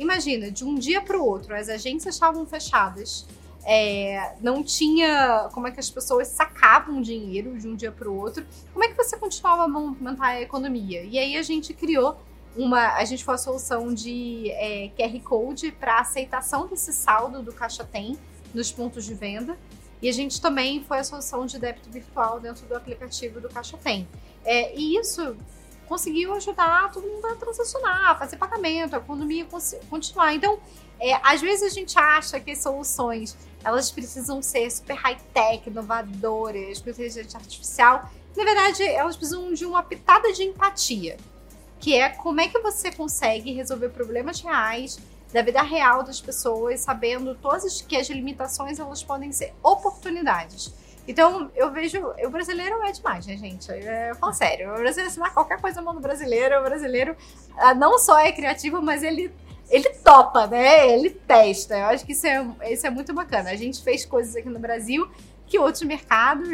Imagina, 0.00 0.50
de 0.50 0.64
um 0.64 0.76
dia 0.76 1.02
para 1.02 1.18
o 1.18 1.22
outro, 1.22 1.54
as 1.54 1.68
agências 1.68 2.14
estavam 2.14 2.46
fechadas, 2.46 3.26
é, 3.66 4.34
não 4.40 4.62
tinha 4.62 5.50
como 5.52 5.68
é 5.68 5.70
que 5.70 5.78
as 5.78 5.90
pessoas 5.90 6.28
sacavam 6.28 7.02
dinheiro 7.02 7.58
de 7.58 7.68
um 7.68 7.76
dia 7.76 7.92
para 7.92 8.08
o 8.08 8.16
outro, 8.16 8.46
como 8.72 8.82
é 8.82 8.88
que 8.88 8.94
você 8.94 9.18
continuava 9.18 9.64
a 9.64 9.68
movimentar 9.68 10.28
a 10.28 10.40
economia? 10.40 11.02
E 11.02 11.18
aí 11.18 11.36
a 11.36 11.42
gente 11.42 11.74
criou 11.74 12.16
uma, 12.56 12.94
a 12.94 13.04
gente 13.04 13.22
foi 13.22 13.34
a 13.34 13.38
solução 13.38 13.92
de 13.92 14.50
é, 14.52 14.90
QR 14.96 15.20
Code 15.20 15.70
para 15.72 16.00
aceitação 16.00 16.66
desse 16.66 16.94
saldo 16.94 17.42
do 17.42 17.52
Caixa 17.52 17.84
Tem 17.84 18.18
nos 18.54 18.72
pontos 18.72 19.04
de 19.04 19.12
venda. 19.12 19.58
E 20.00 20.08
a 20.08 20.12
gente 20.12 20.40
também 20.40 20.82
foi 20.82 21.00
a 21.00 21.04
solução 21.04 21.44
de 21.44 21.58
débito 21.58 21.90
virtual 21.90 22.40
dentro 22.40 22.66
do 22.66 22.74
aplicativo 22.74 23.38
do 23.38 23.50
Caixa 23.50 23.76
Tem. 23.76 24.08
É, 24.46 24.74
e 24.74 24.96
isso 24.98 25.36
conseguiu 25.90 26.32
ajudar 26.34 26.92
todo 26.92 27.04
mundo 27.04 27.26
a 27.26 27.34
transacionar, 27.34 28.10
a 28.10 28.14
fazer 28.14 28.36
pagamento, 28.36 28.94
a 28.94 28.98
economia 28.98 29.44
continuar. 29.90 30.32
Então, 30.32 30.60
é, 31.00 31.14
às 31.20 31.40
vezes 31.40 31.64
a 31.64 31.74
gente 31.74 31.98
acha 31.98 32.38
que 32.38 32.52
as 32.52 32.62
soluções 32.62 33.36
elas 33.64 33.90
precisam 33.90 34.40
ser 34.40 34.70
super 34.70 34.94
high-tech, 34.94 35.68
inovadoras, 35.68 36.80
com 36.80 36.90
inteligência 36.90 37.36
artificial. 37.36 38.08
Na 38.36 38.44
verdade, 38.44 38.84
elas 38.84 39.16
precisam 39.16 39.52
de 39.52 39.66
uma 39.66 39.82
pitada 39.82 40.32
de 40.32 40.44
empatia, 40.44 41.16
que 41.80 41.96
é 41.96 42.08
como 42.08 42.40
é 42.40 42.46
que 42.46 42.60
você 42.60 42.92
consegue 42.92 43.52
resolver 43.52 43.88
problemas 43.88 44.40
reais 44.40 44.96
da 45.32 45.42
vida 45.42 45.60
real 45.60 46.04
das 46.04 46.20
pessoas, 46.20 46.82
sabendo 46.82 47.34
todas 47.34 47.82
que 47.82 47.96
as 47.96 48.08
limitações 48.08 48.78
elas 48.78 49.02
podem 49.02 49.32
ser 49.32 49.52
oportunidades. 49.60 50.72
Então, 51.10 51.50
eu 51.56 51.72
vejo. 51.72 51.98
O 52.24 52.30
brasileiro 52.30 52.80
é 52.84 52.92
demais, 52.92 53.26
né, 53.26 53.36
gente? 53.36 53.68
Eu 53.68 54.14
falo 54.14 54.32
sério. 54.32 54.70
O 54.70 54.76
brasileiro, 54.76 55.10
se 55.10 55.18
dá 55.18 55.28
qualquer 55.28 55.60
coisa 55.60 55.80
no 55.80 55.88
mundo 55.88 56.00
brasileiro, 56.00 56.60
o 56.60 56.62
brasileiro 56.62 57.16
ah, 57.58 57.74
não 57.74 57.98
só 57.98 58.16
é 58.20 58.30
criativo, 58.30 58.80
mas 58.80 59.02
ele. 59.02 59.32
Ele 59.68 59.88
topa, 60.04 60.46
né? 60.46 60.88
Ele 60.88 61.10
testa. 61.10 61.76
Eu 61.76 61.86
acho 61.86 62.06
que 62.06 62.12
isso 62.12 62.26
é, 62.26 62.72
isso 62.72 62.86
é 62.86 62.90
muito 62.90 63.12
bacana. 63.12 63.50
A 63.50 63.56
gente 63.56 63.82
fez 63.82 64.04
coisas 64.04 64.36
aqui 64.36 64.48
no 64.48 64.60
Brasil 64.60 65.08
que 65.46 65.58
outros 65.58 65.82
mercados, 65.82 66.48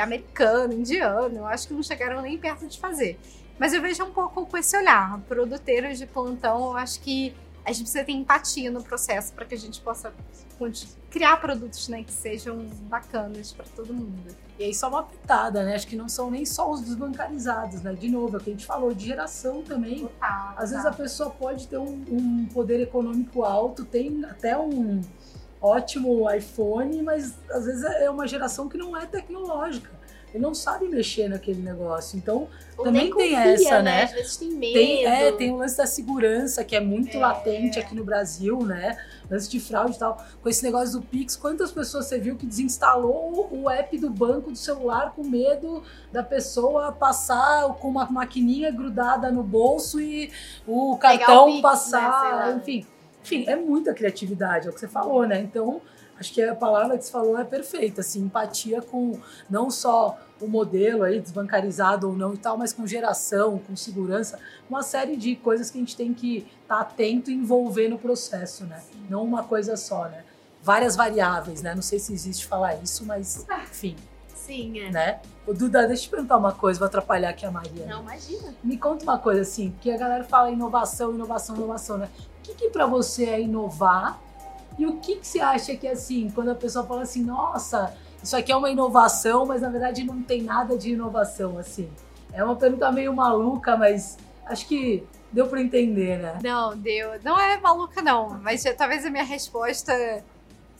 americano, 0.00 0.72
indiano, 0.74 1.38
eu 1.38 1.46
acho 1.46 1.68
que 1.68 1.74
não 1.74 1.82
chegaram 1.82 2.20
nem 2.20 2.36
perto 2.36 2.66
de 2.66 2.80
fazer. 2.80 3.16
Mas 3.60 3.72
eu 3.72 3.80
vejo 3.80 4.02
um 4.04 4.10
pouco 4.10 4.44
com 4.44 4.56
esse 4.56 4.76
olhar. 4.76 5.20
Produteiros 5.28 5.98
de 5.98 6.06
plantão, 6.06 6.70
eu 6.70 6.76
acho 6.76 7.00
que 7.00 7.32
a 7.64 7.72
gente 7.72 7.82
precisa 7.82 8.04
ter 8.04 8.12
empatia 8.12 8.70
no 8.70 8.82
processo 8.82 9.32
para 9.32 9.44
que 9.44 9.54
a 9.54 9.58
gente 9.58 9.80
possa 9.80 10.12
criar 11.10 11.38
produtos 11.38 11.88
né, 11.88 12.02
que 12.02 12.12
sejam 12.12 12.66
bacanas 12.82 13.52
para 13.52 13.64
todo 13.74 13.94
mundo. 13.94 14.34
E 14.58 14.64
aí 14.64 14.74
só 14.74 14.88
uma 14.88 15.02
pitada, 15.02 15.64
né? 15.64 15.74
Acho 15.74 15.86
que 15.86 15.96
não 15.96 16.08
são 16.08 16.30
nem 16.30 16.44
só 16.44 16.70
os 16.70 16.82
desbancarizados, 16.82 17.80
né? 17.80 17.94
De 17.94 18.10
novo, 18.10 18.36
é 18.36 18.38
o 18.38 18.42
que 18.42 18.50
a 18.50 18.52
gente 18.52 18.66
falou, 18.66 18.92
de 18.92 19.06
geração 19.06 19.62
também. 19.62 20.00
Total, 20.00 20.54
Às 20.56 20.70
vezes 20.70 20.84
a 20.84 20.92
pessoa 20.92 21.30
pode 21.30 21.66
ter 21.66 21.78
um, 21.78 22.04
um 22.10 22.46
poder 22.52 22.80
econômico 22.80 23.42
alto, 23.42 23.86
tem 23.86 24.22
até 24.26 24.58
um 24.58 25.00
ótimo 25.62 26.30
iPhone, 26.30 27.02
mas 27.02 27.34
às 27.50 27.64
vezes 27.64 27.82
é 27.84 28.10
uma 28.10 28.26
geração 28.26 28.68
que 28.68 28.76
não 28.76 28.94
é 28.94 29.06
tecnológica 29.06 29.99
ele 30.32 30.42
não 30.42 30.54
sabe 30.54 30.88
mexer 30.88 31.28
naquele 31.28 31.60
negócio. 31.60 32.16
Então, 32.16 32.48
Ou 32.76 32.84
também 32.84 33.12
tem 33.12 33.34
essa, 33.34 33.82
né? 33.82 33.82
né? 33.82 34.02
Às 34.04 34.12
vezes 34.12 34.36
tem 34.36 34.50
medo. 34.50 34.72
Tem, 34.72 35.06
é, 35.06 35.32
tem 35.32 35.50
o 35.52 35.56
lance 35.56 35.76
da 35.76 35.86
segurança, 35.86 36.64
que 36.64 36.76
é 36.76 36.80
muito 36.80 37.16
é. 37.16 37.20
latente 37.20 37.78
aqui 37.78 37.94
no 37.94 38.04
Brasil, 38.04 38.58
né? 38.64 38.96
Lance 39.28 39.50
de 39.50 39.58
fraude 39.58 39.96
e 39.96 39.98
tal. 39.98 40.24
Com 40.40 40.48
esse 40.48 40.62
negócio 40.62 41.00
do 41.00 41.06
Pix, 41.06 41.36
quantas 41.36 41.72
pessoas 41.72 42.06
você 42.06 42.18
viu 42.18 42.36
que 42.36 42.46
desinstalou 42.46 43.48
o 43.50 43.68
app 43.68 43.98
do 43.98 44.08
banco 44.08 44.50
do 44.50 44.56
celular 44.56 45.12
com 45.14 45.24
medo 45.24 45.82
da 46.12 46.22
pessoa 46.22 46.92
passar 46.92 47.66
com 47.74 47.88
uma 47.88 48.06
maquininha 48.06 48.70
grudada 48.70 49.30
no 49.30 49.42
bolso 49.42 50.00
e 50.00 50.30
o 50.66 50.96
cartão 50.96 51.42
o 51.42 51.46
Pix, 51.46 51.56
né? 51.56 51.62
passar, 51.62 52.46
né? 52.46 52.60
enfim. 52.60 52.86
Enfim, 53.22 53.44
é 53.46 53.54
muita 53.54 53.92
criatividade, 53.92 54.66
é 54.66 54.70
o 54.70 54.72
que 54.72 54.80
você 54.80 54.88
falou, 54.88 55.26
né? 55.26 55.40
Então, 55.40 55.82
acho 56.20 56.34
que 56.34 56.42
a 56.42 56.54
palavra 56.54 56.98
que 56.98 57.04
você 57.04 57.10
falou 57.10 57.38
é 57.38 57.44
perfeita, 57.44 58.02
assim, 58.02 58.20
empatia 58.20 58.82
com 58.82 59.18
não 59.48 59.70
só 59.70 60.18
o 60.38 60.46
modelo 60.46 61.02
aí, 61.02 61.18
desbancarizado 61.18 62.08
ou 62.08 62.14
não 62.14 62.34
e 62.34 62.36
tal, 62.36 62.56
mas 62.56 62.72
com 62.72 62.86
geração, 62.86 63.58
com 63.58 63.74
segurança, 63.74 64.38
uma 64.68 64.82
série 64.82 65.16
de 65.16 65.34
coisas 65.36 65.70
que 65.70 65.78
a 65.78 65.80
gente 65.80 65.96
tem 65.96 66.12
que 66.12 66.46
estar 66.62 66.76
tá 66.76 66.80
atento 66.80 67.30
e 67.30 67.34
envolver 67.34 67.88
no 67.88 67.98
processo, 67.98 68.64
né? 68.64 68.82
Não 69.08 69.24
uma 69.24 69.44
coisa 69.44 69.76
só, 69.76 70.04
né? 70.04 70.24
Várias 70.62 70.94
variáveis, 70.94 71.62
né? 71.62 71.74
Não 71.74 71.82
sei 71.82 71.98
se 71.98 72.12
existe 72.12 72.46
falar 72.46 72.76
isso, 72.76 73.04
mas 73.04 73.46
enfim. 73.62 73.96
Sim, 74.34 74.80
é. 74.80 74.90
Né? 74.90 75.20
Ô, 75.46 75.52
Duda, 75.52 75.86
deixa 75.86 76.02
eu 76.02 76.04
te 76.06 76.10
perguntar 76.10 76.36
uma 76.36 76.52
coisa, 76.52 76.78
vou 76.78 76.86
atrapalhar 76.86 77.30
aqui 77.30 77.46
a 77.46 77.50
Maria. 77.50 77.86
Não, 77.86 78.02
imagina. 78.02 78.54
Me 78.64 78.76
conta 78.76 79.04
uma 79.04 79.18
coisa 79.18 79.42
assim, 79.42 79.70
porque 79.70 79.90
a 79.90 79.96
galera 79.96 80.24
fala 80.24 80.50
inovação, 80.50 81.14
inovação, 81.14 81.56
inovação, 81.56 81.98
né? 81.98 82.08
O 82.38 82.42
que, 82.42 82.54
que 82.54 82.70
para 82.70 82.86
você 82.86 83.26
é 83.26 83.40
inovar 83.40 84.18
e 84.80 84.86
o 84.86 84.96
que, 84.96 85.16
que 85.16 85.26
você 85.26 85.40
acha 85.40 85.76
que, 85.76 85.86
assim, 85.86 86.30
quando 86.34 86.50
a 86.50 86.54
pessoa 86.54 86.86
fala 86.86 87.02
assim, 87.02 87.22
nossa, 87.22 87.94
isso 88.22 88.34
aqui 88.34 88.50
é 88.50 88.56
uma 88.56 88.70
inovação, 88.70 89.44
mas 89.44 89.60
na 89.60 89.68
verdade 89.68 90.02
não 90.04 90.22
tem 90.22 90.40
nada 90.40 90.78
de 90.78 90.92
inovação, 90.92 91.58
assim? 91.58 91.90
É 92.32 92.42
uma 92.42 92.56
pergunta 92.56 92.90
meio 92.90 93.14
maluca, 93.14 93.76
mas 93.76 94.16
acho 94.46 94.66
que 94.66 95.06
deu 95.30 95.46
para 95.48 95.60
entender, 95.60 96.18
né? 96.18 96.38
Não, 96.42 96.74
deu. 96.74 97.10
Não 97.22 97.38
é 97.38 97.60
maluca, 97.60 98.00
não. 98.00 98.40
Mas 98.40 98.64
talvez 98.74 99.04
a 99.04 99.10
minha 99.10 99.22
resposta. 99.22 100.24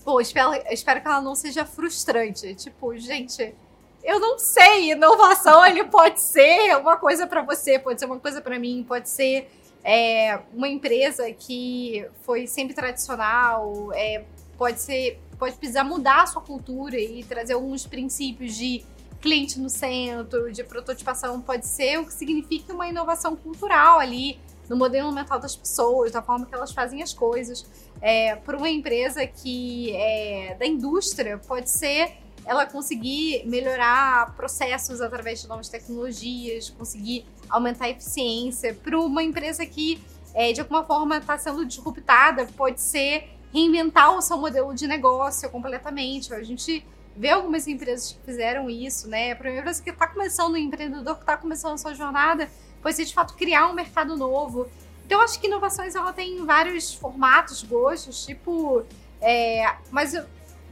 Pô, 0.02 0.18
espero, 0.18 0.52
espero 0.70 1.02
que 1.02 1.06
ela 1.06 1.20
não 1.20 1.34
seja 1.34 1.66
frustrante. 1.66 2.54
Tipo, 2.54 2.96
gente, 2.96 3.54
eu 4.02 4.18
não 4.18 4.38
sei. 4.38 4.92
Inovação, 4.92 5.62
ele 5.66 5.84
pode 5.84 6.22
ser 6.22 6.74
uma 6.78 6.96
coisa 6.96 7.26
para 7.26 7.42
você, 7.42 7.78
pode 7.78 8.00
ser 8.00 8.06
uma 8.06 8.18
coisa 8.18 8.40
para 8.40 8.58
mim, 8.58 8.82
pode 8.88 9.10
ser 9.10 9.50
é, 9.84 10.40
uma 10.52 10.68
empresa 10.68 11.30
que 11.32 12.06
foi 12.22 12.46
sempre 12.46 12.74
tradicional, 12.74 13.92
é, 13.94 14.24
pode 14.58 14.80
ser, 14.80 15.18
pode 15.38 15.56
precisar 15.56 15.84
mudar 15.84 16.22
a 16.22 16.26
sua 16.26 16.42
cultura 16.42 16.98
e 16.98 17.24
trazer 17.24 17.54
alguns 17.54 17.86
princípios 17.86 18.54
de 18.54 18.84
cliente 19.20 19.58
no 19.60 19.68
centro, 19.68 20.50
de 20.52 20.64
prototipação, 20.64 21.40
pode 21.40 21.66
ser 21.66 21.98
o 21.98 22.06
que 22.06 22.12
significa 22.12 22.72
uma 22.72 22.88
inovação 22.88 23.36
cultural 23.36 23.98
ali 23.98 24.38
no 24.68 24.76
modelo 24.76 25.10
mental 25.12 25.38
das 25.38 25.56
pessoas, 25.56 26.12
da 26.12 26.22
forma 26.22 26.46
que 26.46 26.54
elas 26.54 26.72
fazem 26.72 27.02
as 27.02 27.12
coisas. 27.12 27.66
É, 28.00 28.36
para 28.36 28.56
uma 28.56 28.70
empresa 28.70 29.26
que 29.26 29.94
é 29.94 30.54
da 30.58 30.66
indústria, 30.66 31.38
pode 31.38 31.70
ser 31.70 32.16
ela 32.50 32.66
conseguir 32.66 33.46
melhorar 33.46 34.34
processos 34.34 35.00
através 35.00 35.40
de 35.40 35.46
novas 35.46 35.68
tecnologias, 35.68 36.68
conseguir 36.68 37.24
aumentar 37.48 37.84
a 37.84 37.90
eficiência. 37.90 38.74
Para 38.74 38.98
uma 38.98 39.22
empresa 39.22 39.64
que, 39.64 40.02
é, 40.34 40.52
de 40.52 40.60
alguma 40.60 40.82
forma, 40.82 41.18
está 41.18 41.38
sendo 41.38 41.64
disruptada, 41.64 42.48
pode 42.56 42.80
ser 42.80 43.30
reinventar 43.54 44.16
o 44.16 44.20
seu 44.20 44.36
modelo 44.36 44.74
de 44.74 44.88
negócio 44.88 45.48
completamente. 45.48 46.34
A 46.34 46.42
gente 46.42 46.84
vê 47.16 47.28
algumas 47.28 47.68
empresas 47.68 48.14
que 48.14 48.18
fizeram 48.24 48.68
isso, 48.68 49.06
né? 49.06 49.32
Para 49.36 49.48
uma 49.48 49.60
empresa 49.60 49.80
que 49.80 49.90
está 49.90 50.08
começando, 50.08 50.54
um 50.54 50.56
empreendedor 50.56 51.14
que 51.14 51.22
está 51.22 51.36
começando 51.36 51.74
a 51.74 51.78
sua 51.78 51.94
jornada, 51.94 52.50
pode 52.82 52.96
ser 52.96 53.04
de 53.04 53.14
fato 53.14 53.34
criar 53.34 53.68
um 53.68 53.74
mercado 53.74 54.16
novo. 54.16 54.66
Então, 55.06 55.20
acho 55.20 55.40
que 55.40 55.46
inovações 55.46 55.94
ela 55.94 56.12
tem 56.12 56.44
vários 56.44 56.92
formatos, 56.92 57.62
gostos, 57.62 58.26
tipo. 58.26 58.82
É, 59.22 59.72
mas 59.92 60.14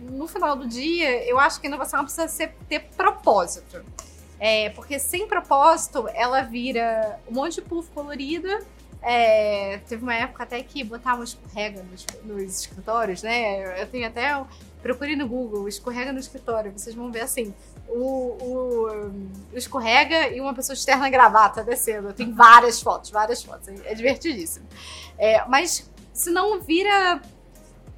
no 0.01 0.27
final 0.27 0.57
do 0.57 0.67
dia, 0.67 1.29
eu 1.29 1.39
acho 1.39 1.61
que 1.61 1.67
a 1.67 1.71
inovação 1.71 2.03
precisa 2.03 2.29
ser, 2.29 2.55
ter 2.69 2.81
propósito. 2.97 3.85
É, 4.41 4.71
porque 4.71 4.99
sem 4.99 5.27
propósito, 5.27 6.09
ela 6.15 6.43
vira 6.43 7.19
um 7.29 7.35
monte 7.35 7.57
de 7.57 7.63
puff 7.63 7.91
colorido. 7.91 8.49
É, 9.01 9.81
teve 9.89 10.03
uma 10.03 10.15
época 10.15 10.43
até 10.43 10.63
que 10.63 10.83
botava 10.83 11.23
escorrega 11.23 11.83
nos, 11.85 12.07
nos 12.25 12.61
escritórios, 12.61 13.23
né? 13.23 13.81
Eu 13.81 13.87
tenho 13.87 14.07
até. 14.07 14.41
Procure 14.83 15.17
no 15.17 15.27
Google, 15.27 15.69
escorrega 15.69 16.13
no 16.13 16.21
escritório. 16.21 16.73
Vocês 16.73 16.95
vão 16.95 17.11
ver 17.11 17.23
assim: 17.23 17.53
o, 17.89 18.37
o, 18.41 19.11
o 19.53 19.57
escorrega 19.57 20.29
e 20.29 20.41
uma 20.41 20.55
pessoa 20.55 20.75
externa 20.75 21.09
gravata 21.09 21.65
descendo. 21.65 22.13
Tem 22.13 22.33
várias 22.33 22.81
fotos, 22.81 23.11
várias 23.11 23.43
fotos. 23.43 23.69
É 23.85 23.95
divertidíssimo. 23.95 24.67
É, 25.17 25.45
mas 25.47 25.89
se 26.13 26.31
não 26.31 26.61
vira, 26.61 27.21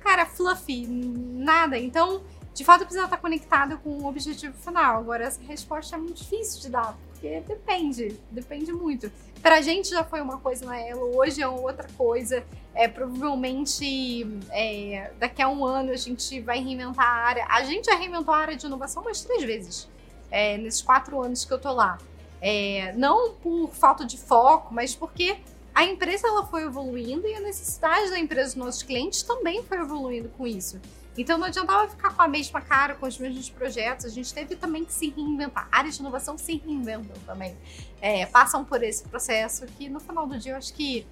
cara, 0.01 0.27
fluffy, 0.27 0.87
nada. 0.87 1.79
Então 1.79 2.23
de 2.53 2.65
fato 2.65 2.81
precisa 2.81 3.05
estar 3.05 3.17
conectado 3.17 3.79
com 3.79 3.91
o 3.91 4.07
objetivo 4.07 4.55
final. 4.55 4.99
Agora, 4.99 5.25
essa 5.25 5.41
resposta 5.43 5.97
é 5.97 5.99
muito 5.99 6.17
difícil 6.17 6.61
de 6.61 6.69
dar, 6.69 6.97
porque 7.09 7.41
depende, 7.47 8.21
depende 8.31 8.73
muito. 8.73 9.11
Pra 9.41 9.63
gente 9.63 9.89
já 9.89 10.05
foi 10.05 10.21
uma 10.21 10.39
coisa 10.39 10.67
na 10.67 10.79
Elo, 10.79 11.17
hoje 11.17 11.41
é 11.41 11.49
outra 11.49 11.89
coisa. 11.97 12.45
É, 12.75 12.87
provavelmente 12.87 14.27
é, 14.51 15.11
daqui 15.19 15.41
a 15.41 15.49
um 15.49 15.65
ano 15.65 15.91
a 15.91 15.97
gente 15.97 16.41
vai 16.41 16.61
reinventar 16.61 17.05
a 17.05 17.27
área. 17.27 17.47
A 17.49 17.63
gente 17.63 17.87
já 17.87 17.95
reinventou 17.95 18.35
a 18.35 18.39
área 18.39 18.57
de 18.57 18.67
inovação 18.67 19.03
umas 19.03 19.23
três 19.23 19.43
vezes 19.43 19.89
é, 20.31 20.59
nesses 20.59 20.83
quatro 20.83 21.21
anos 21.23 21.45
que 21.45 21.53
eu 21.53 21.59
tô 21.59 21.73
lá. 21.73 21.99
É, 22.43 22.93
não 22.97 23.35
por 23.35 23.71
falta 23.73 24.05
de 24.05 24.19
foco, 24.19 24.73
mas 24.73 24.95
porque 24.95 25.39
a 25.75 25.85
empresa 25.85 26.29
ela 26.29 26.47
foi 26.47 26.65
evoluindo 26.65 27.27
e 27.27 27.35
a 27.35 27.41
necessidade 27.41 28.11
da 28.11 28.19
empresa 28.19 28.49
dos 28.49 28.57
nossos 28.57 28.83
clientes 28.83 29.23
também 29.23 29.63
foi 29.63 29.79
evoluindo 29.79 30.29
com 30.31 30.47
isso. 30.47 30.81
Então 31.17 31.37
não 31.37 31.47
adiantava 31.47 31.89
ficar 31.89 32.15
com 32.15 32.23
a 32.23 32.29
mesma 32.29 32.61
cara, 32.61 32.95
com 32.95 33.07
os 33.07 33.19
mesmos 33.19 33.51
projetos. 33.51 34.07
A 34.07 34.09
gente 34.09 34.33
teve 34.33 34.57
também 34.57 34.85
que 34.85 34.93
se 34.93 35.11
reinventar. 35.11 35.69
Áreas 35.71 35.97
de 35.97 36.01
inovação 36.01 36.39
se 36.39 36.57
reinventam 36.57 37.17
também. 37.27 37.57
É, 38.01 38.25
passam 38.27 38.65
por 38.65 38.83
esse 38.83 39.05
processo 39.05 39.67
que 39.67 39.89
no 39.89 40.01
final 40.01 40.27
do 40.27 40.39
dia 40.39 40.53
eu 40.53 40.57
acho 40.57 40.73
que 40.73 41.07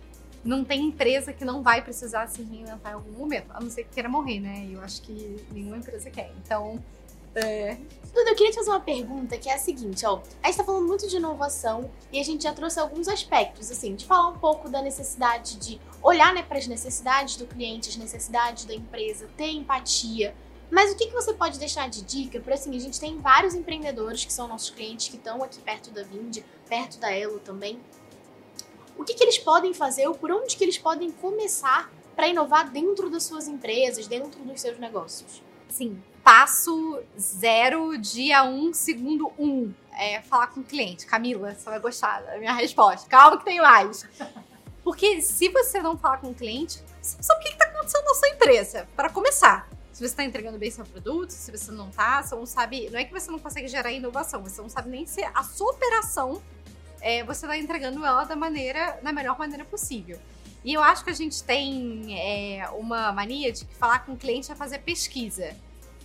não 0.45 0.65
tem 0.65 0.85
empresa 0.87 1.33
que 1.33 1.45
não 1.45 1.63
vai 1.63 1.83
precisar 1.83 2.27
se 2.29 2.43
reinventar 2.43 2.93
em 2.93 2.95
algum 2.95 3.13
momento, 3.13 3.51
a 3.51 3.61
não 3.61 3.69
ser 3.69 3.85
que 3.85 3.91
queira 3.91 4.09
morrer, 4.09 4.41
né? 4.41 4.69
Eu 4.71 4.81
acho 4.81 5.03
que 5.03 5.45
nenhuma 5.51 5.77
empresa 5.77 6.11
quer. 6.11 6.33
Então, 6.45 6.83
é. 7.39 7.79
Duda, 8.13 8.31
eu 8.31 8.35
queria 8.35 8.51
te 8.51 8.57
fazer 8.57 8.71
uma 8.71 8.81
pergunta 8.81 9.39
que 9.39 9.49
é 9.49 9.55
a 9.55 9.59
seguinte, 9.59 10.05
ó. 10.05 10.21
A 10.43 10.49
gente 10.49 10.57
tá 10.57 10.65
falando 10.65 10.87
muito 10.87 11.07
de 11.07 11.17
inovação 11.17 11.91
e 12.13 12.19
a 12.19 12.25
gente 12.25 12.43
já 12.43 12.53
trouxe 12.53 12.81
alguns 12.81 13.07
aspectos, 13.07 13.71
assim, 13.71 13.95
de 13.95 14.07
falar 14.07 14.29
um 14.29 14.39
pouco 14.39 14.69
da 14.69 14.83
necessidade 14.83 15.57
de 15.57 15.81
olhar 16.03 16.35
né, 16.35 16.43
para 16.43 16.59
as 16.59 16.67
necessidades 16.67 17.37
do 17.37 17.47
cliente, 17.47 17.91
as 17.91 17.97
necessidades 17.97 18.65
da 18.65 18.75
empresa, 18.75 19.29
ter 19.37 19.51
empatia. 19.51 20.35
Mas 20.71 20.93
o 20.93 20.97
que, 20.97 21.07
que 21.07 21.15
você 21.15 21.33
pode 21.33 21.59
deixar 21.59 21.89
de 21.89 22.03
dica? 22.03 22.41
Porque 22.41 22.55
assim, 22.55 22.75
a 22.77 22.81
gente 22.81 22.99
tem 22.99 23.19
vários 23.19 23.55
empreendedores 23.55 24.25
que 24.25 24.33
são 24.33 24.49
nossos 24.49 24.71
clientes, 24.71 25.09
que 25.09 25.17
estão 25.17 25.43
aqui 25.43 25.61
perto 25.61 25.91
da 25.91 26.03
Vind, 26.03 26.39
perto 26.69 26.99
da 26.99 27.11
Elo 27.11 27.39
também. 27.39 27.81
O 28.97 29.05
que, 29.05 29.15
que 29.15 29.23
eles 29.23 29.39
podem 29.39 29.73
fazer 29.73 30.09
ou 30.09 30.15
por 30.15 30.31
onde 30.31 30.57
que 30.57 30.65
eles 30.65 30.77
podem 30.77 31.11
começar 31.11 31.91
para 32.17 32.27
inovar 32.27 32.71
dentro 32.71 33.09
das 33.09 33.23
suas 33.23 33.47
empresas, 33.47 34.09
dentro 34.09 34.43
dos 34.43 34.61
seus 34.61 34.79
negócios? 34.79 35.41
Sim, 35.69 36.03
passo 36.23 37.01
zero, 37.19 37.97
dia 37.99 38.45
um, 38.45 38.73
segundo 38.73 39.33
um. 39.39 39.73
É 39.93 40.23
falar 40.23 40.49
com 40.49 40.61
o 40.61 40.65
cliente. 40.65 41.07
Camila, 41.07 41.55
você 41.55 41.69
vai 41.69 41.81
gostar 41.81 42.21
da 42.21 42.39
minha 42.39 42.53
resposta. 42.53 43.09
Calma 43.09 43.39
que 43.39 43.45
tem 43.45 43.61
mais. 43.61 44.05
Por 44.05 44.29
Porque 44.85 45.21
se 45.21 45.49
você 45.49 45.83
não 45.83 45.99
falar 45.99 46.19
com 46.19 46.31
o 46.31 46.35
cliente, 46.35 46.83
você 47.01 47.17
não 47.17 47.23
sabe 47.23 47.41
o 47.41 47.43
que 47.45 47.49
está 47.51 47.65
acontecendo 47.67 48.05
na 48.05 48.15
sua 48.15 48.29
empresa, 48.29 48.89
para 48.95 49.11
começar. 49.11 49.69
Se 49.93 49.99
você 49.99 50.07
está 50.07 50.25
entregando 50.25 50.59
bem 50.59 50.71
seu 50.71 50.85
produto, 50.85 51.31
se 51.31 51.51
você 51.51 51.73
não 51.73 51.89
está, 51.89 52.23
você 52.23 52.35
não 52.37 52.47
sabe. 52.47 52.89
Não 52.91 52.99
é 52.99 53.05
que 53.05 53.13
você 53.13 53.31
não 53.31 53.39
consegue 53.39 53.67
gerar 53.67 53.91
inovação, 53.91 54.43
você 54.43 54.63
não 54.63 54.69
sabe 54.69 54.89
nem 54.91 55.05
se 55.05 55.25
a 55.25 55.43
sua 55.43 55.73
operação 55.73 56.41
é, 57.01 57.25
você 57.25 57.47
está 57.47 57.59
entregando 57.59 58.05
ela 58.05 58.25
da 58.25 58.37
maneira, 58.37 58.99
da 59.03 59.13
melhor 59.13 59.39
maneira 59.39 59.65
possível. 59.65 60.19
E 60.65 60.75
eu 60.75 60.83
acho 60.83 61.05
que 61.05 61.11
a 61.11 61.15
gente 61.15 61.43
tem 61.43 62.17
é, 62.19 62.69
uma 62.71 63.13
mania 63.13 63.53
de 63.53 63.65
que 63.65 63.75
falar 63.75 64.01
com 64.01 64.13
o 64.13 64.17
cliente 64.17 64.51
é 64.51 64.55
fazer 64.55 64.79
pesquisa. 64.79 65.57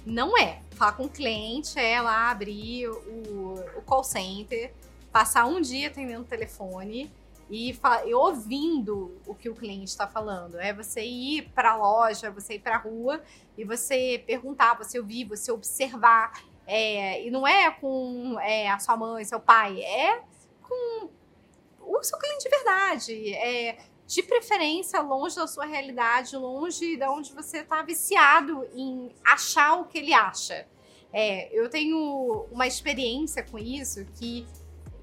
Não 0.06 0.38
é. 0.38 0.62
Falar 0.72 0.94
com 0.94 1.06
o 1.06 1.10
cliente 1.10 1.80
é 1.80 2.02
lá 2.02 2.30
abrir 2.32 2.90
o, 2.90 3.56
o 3.78 3.82
call 3.84 4.04
center, 4.04 4.74
passar 5.12 5.46
um 5.46 5.62
dia 5.62 5.88
atendendo 5.88 6.22
o 6.22 6.26
telefone 6.26 7.12
e, 7.50 7.78
e 8.06 8.14
ouvindo 8.14 9.22
o 9.26 9.36
que 9.36 9.50
o 9.50 9.56
cliente 9.56 9.92
está 9.92 10.08
falando. 10.08 10.60
É 10.60 10.74
você 10.74 11.02
ir 11.02 11.50
para 11.54 11.72
a 11.72 11.76
loja, 11.76 12.32
você 12.32 12.56
ir 12.56 12.60
para 12.60 12.76
a 12.76 12.80
rua 12.80 13.22
e 13.58 13.64
você 13.64 14.22
perguntar, 14.26 14.78
você 14.78 15.00
ouvir, 15.00 15.26
você 15.26 15.52
observar. 15.52 16.44
É, 16.66 17.26
e 17.26 17.30
não 17.30 17.48
é 17.48 17.70
com 17.72 18.40
é, 18.40 18.70
a 18.70 18.80
sua 18.80 18.98
mãe, 18.98 19.24
seu 19.26 19.40
pai, 19.40 19.82
é 19.82 20.22
com 20.62 21.10
o 21.80 22.04
seu 22.04 22.18
cliente 22.18 22.44
de 22.44 22.50
verdade. 22.50 23.34
É, 23.36 23.78
de 24.08 24.22
preferência 24.24 25.02
longe 25.02 25.36
da 25.36 25.48
sua 25.48 25.66
realidade, 25.66 26.36
longe 26.36 26.98
de 26.98 27.06
onde 27.06 27.34
você 27.34 27.60
está 27.60 27.82
viciado 27.82 28.68
em 28.74 29.12
achar 29.24 29.76
o 29.76 29.86
que 29.86 29.98
ele 29.98 30.14
acha. 30.14 30.68
É, 31.12 31.54
eu 31.58 31.70
tenho 31.70 32.48
uma 32.52 32.66
experiência 32.66 33.44
com 33.44 33.58
isso 33.58 34.06
que 34.18 34.46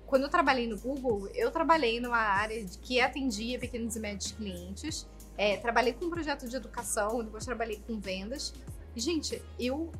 quando 0.06 0.24
eu 0.24 0.28
trabalhei 0.28 0.66
no 0.66 0.76
Google, 0.76 1.28
eu 1.34 1.52
trabalhei 1.52 2.00
numa 2.00 2.18
área 2.18 2.64
que 2.82 3.00
atendia 3.00 3.58
pequenos 3.60 3.94
e 3.94 4.00
médios 4.00 4.32
clientes. 4.32 5.08
É, 5.38 5.56
trabalhei 5.56 5.92
com 5.92 6.06
um 6.06 6.10
projeto 6.10 6.48
de 6.48 6.56
educação, 6.56 7.22
depois 7.22 7.44
trabalhei 7.44 7.80
com 7.86 8.00
vendas. 8.00 8.52
E, 8.94 9.00
gente, 9.00 9.40
eu 9.58 9.90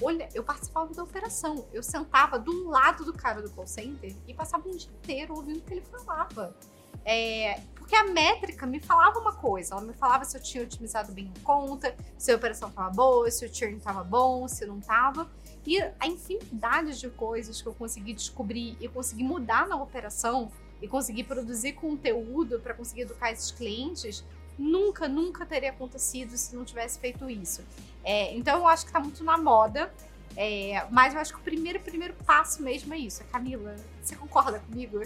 olha, 0.00 0.28
eu 0.34 0.42
participava 0.42 0.92
da 0.94 1.02
operação. 1.02 1.66
Eu 1.72 1.82
sentava 1.82 2.38
do 2.38 2.68
lado 2.68 3.04
do 3.04 3.12
cara 3.12 3.42
do 3.42 3.50
call 3.50 3.66
center 3.66 4.14
e 4.26 4.32
passava 4.32 4.66
um 4.66 4.76
dia 4.76 4.90
inteiro 4.90 5.34
ouvindo 5.34 5.58
o 5.58 5.62
que 5.62 5.74
ele 5.74 5.82
falava. 5.82 6.56
É, 7.04 7.60
porque 7.82 7.96
a 7.96 8.04
métrica 8.04 8.64
me 8.64 8.78
falava 8.78 9.18
uma 9.18 9.32
coisa, 9.32 9.74
ela 9.74 9.82
me 9.82 9.92
falava 9.92 10.24
se 10.24 10.36
eu 10.36 10.40
tinha 10.40 10.62
otimizado 10.62 11.10
bem 11.10 11.32
a 11.36 11.44
conta, 11.44 11.96
se 12.16 12.30
a 12.30 12.36
operação 12.36 12.68
estava 12.68 12.88
boa, 12.90 13.28
se 13.28 13.44
o 13.44 13.52
churn 13.52 13.76
estava 13.76 14.04
bom, 14.04 14.46
se 14.46 14.64
não 14.64 14.78
estava. 14.78 15.28
E 15.66 15.82
a 15.98 16.06
infinidade 16.06 17.00
de 17.00 17.10
coisas 17.10 17.60
que 17.60 17.66
eu 17.66 17.74
consegui 17.74 18.14
descobrir 18.14 18.76
e 18.80 18.86
consegui 18.88 19.24
mudar 19.24 19.66
na 19.66 19.76
operação 19.76 20.48
e 20.80 20.86
conseguir 20.86 21.24
produzir 21.24 21.72
conteúdo 21.72 22.60
para 22.60 22.72
conseguir 22.72 23.02
educar 23.02 23.32
esses 23.32 23.50
clientes, 23.50 24.24
nunca, 24.56 25.08
nunca 25.08 25.44
teria 25.44 25.70
acontecido 25.70 26.36
se 26.36 26.54
não 26.54 26.64
tivesse 26.64 27.00
feito 27.00 27.28
isso. 27.28 27.64
É, 28.04 28.32
então 28.36 28.58
eu 28.58 28.68
acho 28.68 28.84
que 28.84 28.90
está 28.90 29.00
muito 29.00 29.24
na 29.24 29.36
moda. 29.36 29.92
É, 30.36 30.86
mas 30.90 31.14
eu 31.14 31.20
acho 31.20 31.34
que 31.34 31.40
o 31.40 31.42
primeiro, 31.42 31.80
primeiro 31.80 32.14
passo 32.24 32.62
mesmo 32.62 32.94
é 32.94 32.98
isso. 32.98 33.22
Camila, 33.24 33.74
você 34.00 34.16
concorda 34.16 34.60
comigo? 34.60 35.02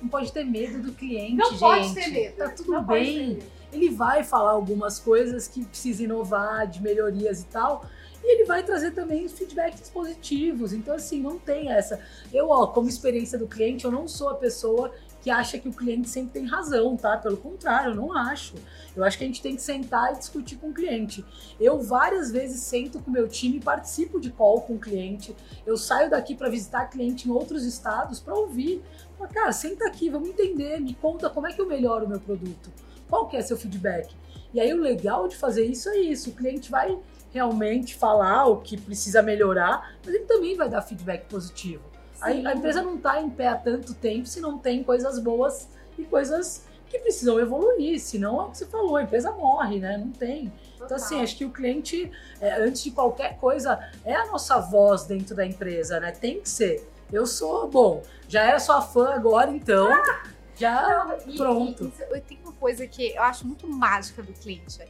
Não 0.00 0.08
pode 0.08 0.32
ter 0.32 0.44
medo 0.44 0.80
do 0.80 0.92
cliente, 0.92 1.34
não 1.34 1.50
gente. 1.50 1.58
pode 1.60 1.94
ter 1.94 2.08
medo. 2.08 2.36
Tá 2.36 2.48
tudo 2.50 2.72
não 2.72 2.84
bem. 2.84 3.38
Ele 3.72 3.90
vai 3.90 4.24
falar 4.24 4.52
algumas 4.52 4.98
coisas 4.98 5.46
que 5.46 5.64
precisa 5.64 6.02
inovar, 6.02 6.66
de 6.66 6.82
melhorias 6.82 7.42
e 7.42 7.46
tal. 7.46 7.84
E 8.22 8.34
ele 8.34 8.44
vai 8.44 8.62
trazer 8.62 8.92
também 8.92 9.24
os 9.24 9.32
feedbacks 9.32 9.90
positivos. 9.90 10.72
Então, 10.72 10.94
assim, 10.94 11.20
não 11.20 11.38
tem 11.38 11.70
essa. 11.70 12.00
Eu, 12.32 12.50
ó, 12.50 12.66
como 12.66 12.88
experiência 12.88 13.38
do 13.38 13.46
cliente, 13.46 13.84
eu 13.84 13.90
não 13.90 14.08
sou 14.08 14.30
a 14.30 14.34
pessoa 14.34 14.92
que 15.28 15.30
acha 15.30 15.58
que 15.58 15.68
o 15.68 15.72
cliente 15.74 16.08
sempre 16.08 16.32
tem 16.32 16.46
razão, 16.46 16.96
tá? 16.96 17.14
Pelo 17.18 17.36
contrário, 17.36 17.90
eu 17.90 17.94
não 17.94 18.16
acho. 18.16 18.54
Eu 18.96 19.04
acho 19.04 19.18
que 19.18 19.24
a 19.24 19.26
gente 19.26 19.42
tem 19.42 19.54
que 19.54 19.60
sentar 19.60 20.14
e 20.14 20.16
discutir 20.16 20.56
com 20.56 20.70
o 20.70 20.72
cliente. 20.72 21.22
Eu 21.60 21.82
várias 21.82 22.32
vezes 22.32 22.62
sento 22.62 22.98
com 22.98 23.10
o 23.10 23.12
meu 23.12 23.28
time 23.28 23.60
participo 23.60 24.18
de 24.18 24.30
call 24.30 24.62
com 24.62 24.76
o 24.76 24.78
cliente. 24.78 25.36
Eu 25.66 25.76
saio 25.76 26.08
daqui 26.08 26.34
para 26.34 26.48
visitar 26.48 26.86
cliente 26.86 27.28
em 27.28 27.30
outros 27.30 27.66
estados 27.66 28.20
para 28.20 28.34
ouvir. 28.34 28.82
Mas, 29.20 29.30
cara, 29.30 29.52
senta 29.52 29.86
aqui, 29.86 30.08
vamos 30.08 30.30
entender, 30.30 30.80
me 30.80 30.94
conta 30.94 31.28
como 31.28 31.46
é 31.46 31.52
que 31.52 31.60
eu 31.60 31.66
melhoro 31.66 32.06
o 32.06 32.08
meu 32.08 32.20
produto. 32.20 32.72
Qual 33.06 33.28
que 33.28 33.36
é 33.36 33.42
seu 33.42 33.58
feedback? 33.58 34.16
E 34.54 34.58
aí 34.58 34.72
o 34.72 34.80
legal 34.80 35.28
de 35.28 35.36
fazer 35.36 35.66
isso 35.66 35.90
é 35.90 35.98
isso, 35.98 36.30
o 36.30 36.32
cliente 36.32 36.70
vai 36.70 36.98
realmente 37.30 37.94
falar 37.94 38.46
o 38.46 38.62
que 38.62 38.80
precisa 38.80 39.20
melhorar, 39.20 39.94
mas 40.02 40.14
ele 40.14 40.24
também 40.24 40.56
vai 40.56 40.70
dar 40.70 40.80
feedback 40.80 41.26
positivo. 41.28 41.97
A, 42.20 42.26
a, 42.26 42.54
empresa 42.54 42.82
não 42.82 42.96
está 42.96 43.20
em 43.20 43.30
pé 43.30 43.48
há 43.48 43.56
tanto 43.56 43.94
tempo 43.94 44.26
se 44.26 44.40
não 44.40 44.58
tem 44.58 44.82
coisas 44.82 45.18
boas 45.18 45.68
e 45.96 46.04
coisas 46.04 46.64
que 46.88 46.98
precisam 46.98 47.38
evoluir, 47.38 48.00
senão 48.00 48.40
é 48.40 48.44
o 48.44 48.50
que 48.50 48.58
você 48.58 48.66
falou, 48.66 48.96
a 48.96 49.02
empresa 49.02 49.30
morre, 49.32 49.78
né? 49.78 49.98
Não 49.98 50.10
tem. 50.10 50.50
Total. 50.72 50.86
Então, 50.86 50.96
assim, 50.96 51.20
acho 51.20 51.36
que 51.36 51.44
o 51.44 51.50
cliente, 51.50 52.10
é, 52.40 52.62
antes 52.62 52.82
de 52.82 52.90
qualquer 52.90 53.36
coisa, 53.38 53.78
é 54.04 54.14
a 54.14 54.26
nossa 54.26 54.58
voz 54.58 55.04
dentro 55.04 55.34
da 55.34 55.44
empresa, 55.44 56.00
né? 56.00 56.12
Tem 56.12 56.40
que 56.40 56.48
ser. 56.48 56.88
Eu 57.12 57.26
sou, 57.26 57.68
bom, 57.68 58.02
já 58.26 58.42
era 58.42 58.58
sua 58.58 58.80
fã 58.80 59.14
agora, 59.14 59.50
então. 59.50 59.92
Ah, 59.92 60.22
já 60.56 61.16
não, 61.26 61.36
pronto. 61.36 61.92
E, 61.98 62.16
e, 62.16 62.20
tem 62.20 62.38
uma 62.42 62.52
coisa 62.52 62.86
que 62.86 63.14
eu 63.14 63.22
acho 63.22 63.46
muito 63.46 63.68
mágica 63.68 64.22
do 64.22 64.32
cliente. 64.32 64.80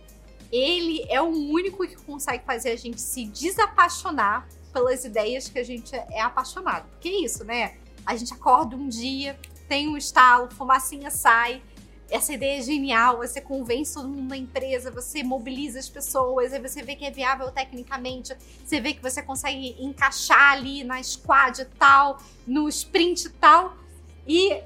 Ele 0.50 1.04
é 1.08 1.20
o 1.20 1.26
único 1.26 1.86
que 1.86 1.96
consegue 1.96 2.44
fazer 2.44 2.70
a 2.70 2.76
gente 2.76 3.00
se 3.00 3.26
desapaixonar 3.26 4.48
pelas 4.72 5.04
ideias 5.04 5.48
que 5.48 5.58
a 5.58 5.64
gente 5.64 5.94
é 5.94 6.20
apaixonado. 6.20 6.88
Porque 6.90 7.08
é 7.08 7.24
isso, 7.24 7.44
né? 7.44 7.76
A 8.06 8.16
gente 8.16 8.32
acorda 8.32 8.76
um 8.76 8.88
dia, 8.88 9.38
tem 9.68 9.88
um 9.88 9.96
estalo, 9.96 10.50
fumacinha 10.50 11.10
sai, 11.10 11.62
essa 12.10 12.32
ideia 12.32 12.58
é 12.58 12.62
genial, 12.62 13.18
você 13.18 13.40
convence 13.40 13.94
todo 13.94 14.08
mundo 14.08 14.30
na 14.30 14.36
empresa, 14.36 14.90
você 14.90 15.22
mobiliza 15.22 15.78
as 15.78 15.90
pessoas, 15.90 16.54
aí 16.54 16.60
você 16.60 16.82
vê 16.82 16.96
que 16.96 17.04
é 17.04 17.10
viável 17.10 17.50
tecnicamente, 17.50 18.34
você 18.64 18.80
vê 18.80 18.94
que 18.94 19.02
você 19.02 19.22
consegue 19.22 19.76
encaixar 19.78 20.52
ali 20.52 20.82
na 20.84 21.02
squad 21.02 21.66
tal, 21.78 22.18
no 22.46 22.66
sprint 22.68 23.28
tal. 23.30 23.76
E 24.26 24.62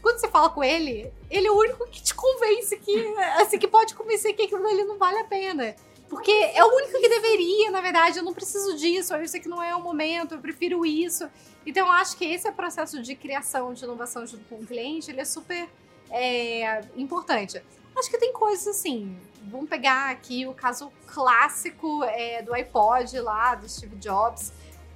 quando 0.00 0.18
você 0.18 0.28
fala 0.28 0.50
com 0.50 0.64
ele, 0.64 1.12
ele 1.30 1.46
é 1.46 1.50
o 1.50 1.56
único 1.56 1.86
que 1.86 2.02
te 2.02 2.14
convence 2.14 2.76
que, 2.78 3.14
assim, 3.40 3.58
que 3.58 3.68
pode 3.68 3.94
convencer 3.94 4.34
que 4.34 4.42
aquilo 4.42 4.66
ali 4.66 4.82
não 4.82 4.98
vale 4.98 5.18
a 5.18 5.24
pena. 5.24 5.76
Porque 6.12 6.30
é 6.30 6.62
o 6.62 6.68
único 6.68 7.00
que 7.00 7.08
deveria, 7.08 7.70
na 7.70 7.80
verdade, 7.80 8.18
eu 8.18 8.22
não 8.22 8.34
preciso 8.34 8.76
disso, 8.76 9.14
eu 9.14 9.26
sei 9.26 9.40
que 9.40 9.48
não 9.48 9.62
é 9.62 9.74
o 9.74 9.80
momento, 9.80 10.34
eu 10.34 10.38
prefiro 10.38 10.84
isso. 10.84 11.26
Então, 11.64 11.86
eu 11.86 11.92
acho 11.94 12.18
que 12.18 12.24
esse 12.26 12.46
é 12.46 12.52
processo 12.52 13.00
de 13.00 13.14
criação, 13.14 13.72
de 13.72 13.82
inovação 13.82 14.26
junto 14.26 14.44
com 14.44 14.56
o 14.56 14.66
cliente, 14.66 15.10
ele 15.10 15.22
é 15.22 15.24
super 15.24 15.66
é, 16.10 16.82
importante. 16.96 17.62
Acho 17.96 18.10
que 18.10 18.18
tem 18.18 18.30
coisas 18.30 18.66
assim. 18.66 19.16
Vamos 19.44 19.70
pegar 19.70 20.10
aqui 20.10 20.46
o 20.46 20.52
caso 20.52 20.92
clássico 21.06 22.04
é, 22.04 22.42
do 22.42 22.52
iPod 22.52 23.18
lá, 23.20 23.54
do 23.54 23.66
Steve 23.66 23.96
Jobs. 23.96 24.52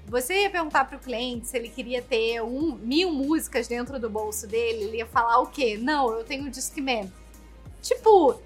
Você 0.09 0.43
ia 0.43 0.51
perguntar 0.51 0.85
para 0.85 0.99
o 0.99 1.01
cliente 1.01 1.47
se 1.47 1.57
ele 1.57 1.71
queria 1.71 2.03
ter 2.03 2.43
um, 2.43 2.75
mil 2.75 3.11
músicas 3.11 3.67
dentro 3.67 3.99
do 3.99 4.11
bolso 4.11 4.47
dele, 4.47 4.85
ele 4.85 4.97
ia 4.99 5.07
falar 5.07 5.39
o 5.39 5.47
quê? 5.47 5.79
Não, 5.81 6.13
eu 6.13 6.25
tenho 6.25 6.45
o 6.45 6.51
Discman. 6.51 7.11
Tipo, 7.81 8.39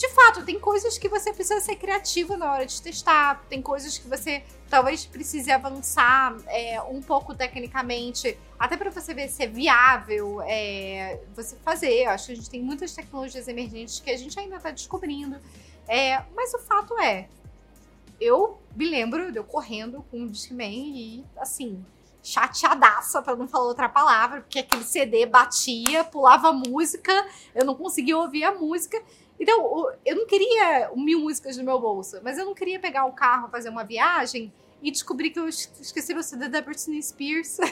de 0.00 0.08
fato, 0.08 0.42
tem 0.46 0.58
coisas 0.58 0.96
que 0.96 1.10
você 1.10 1.30
precisa 1.30 1.60
ser 1.60 1.76
criativo 1.76 2.34
na 2.34 2.50
hora 2.50 2.64
de 2.64 2.80
testar, 2.80 3.44
tem 3.50 3.60
coisas 3.60 3.98
que 3.98 4.08
você 4.08 4.42
talvez 4.70 5.04
precise 5.04 5.52
avançar 5.52 6.34
é, 6.46 6.80
um 6.80 7.02
pouco 7.02 7.34
tecnicamente, 7.34 8.38
até 8.58 8.78
para 8.78 8.90
você 8.90 9.12
ver 9.12 9.28
se 9.28 9.42
é 9.42 9.46
viável 9.46 10.40
é, 10.40 11.20
você 11.36 11.54
fazer. 11.56 12.04
Eu 12.04 12.10
acho 12.12 12.28
que 12.28 12.32
a 12.32 12.34
gente 12.34 12.48
tem 12.48 12.62
muitas 12.62 12.94
tecnologias 12.94 13.46
emergentes 13.46 14.00
que 14.00 14.10
a 14.10 14.16
gente 14.16 14.40
ainda 14.40 14.56
está 14.56 14.70
descobrindo. 14.70 15.36
É, 15.86 16.24
mas 16.34 16.54
o 16.54 16.58
fato 16.60 16.98
é, 16.98 17.28
eu 18.18 18.58
me 18.74 18.88
lembro 18.88 19.30
de 19.30 19.38
eu 19.38 19.44
correndo 19.44 20.02
com 20.10 20.22
o 20.22 20.30
Discman 20.30 20.96
e, 20.96 21.24
assim, 21.36 21.84
chateadaça, 22.22 23.20
para 23.20 23.36
não 23.36 23.46
falar 23.46 23.66
outra 23.66 23.86
palavra, 23.86 24.40
porque 24.40 24.60
aquele 24.60 24.82
CD 24.82 25.26
batia, 25.26 26.04
pulava 26.04 26.54
música, 26.54 27.12
eu 27.54 27.66
não 27.66 27.74
conseguia 27.74 28.16
ouvir 28.16 28.44
a 28.44 28.52
música. 28.52 28.98
Então, 29.40 29.90
eu 30.04 30.16
não 30.16 30.26
queria 30.26 30.90
mil 30.94 31.20
músicas 31.20 31.56
no 31.56 31.64
meu 31.64 31.80
bolso, 31.80 32.20
mas 32.22 32.36
eu 32.36 32.44
não 32.44 32.54
queria 32.54 32.78
pegar 32.78 33.06
o 33.06 33.12
carro, 33.12 33.48
fazer 33.48 33.70
uma 33.70 33.82
viagem 33.82 34.52
e 34.82 34.90
descobrir 34.90 35.30
que 35.30 35.40
eu 35.40 35.48
esqueci 35.48 36.12
o 36.12 36.22
CD 36.22 36.46
da 36.48 36.60
Britney 36.60 37.02
Spears 37.02 37.56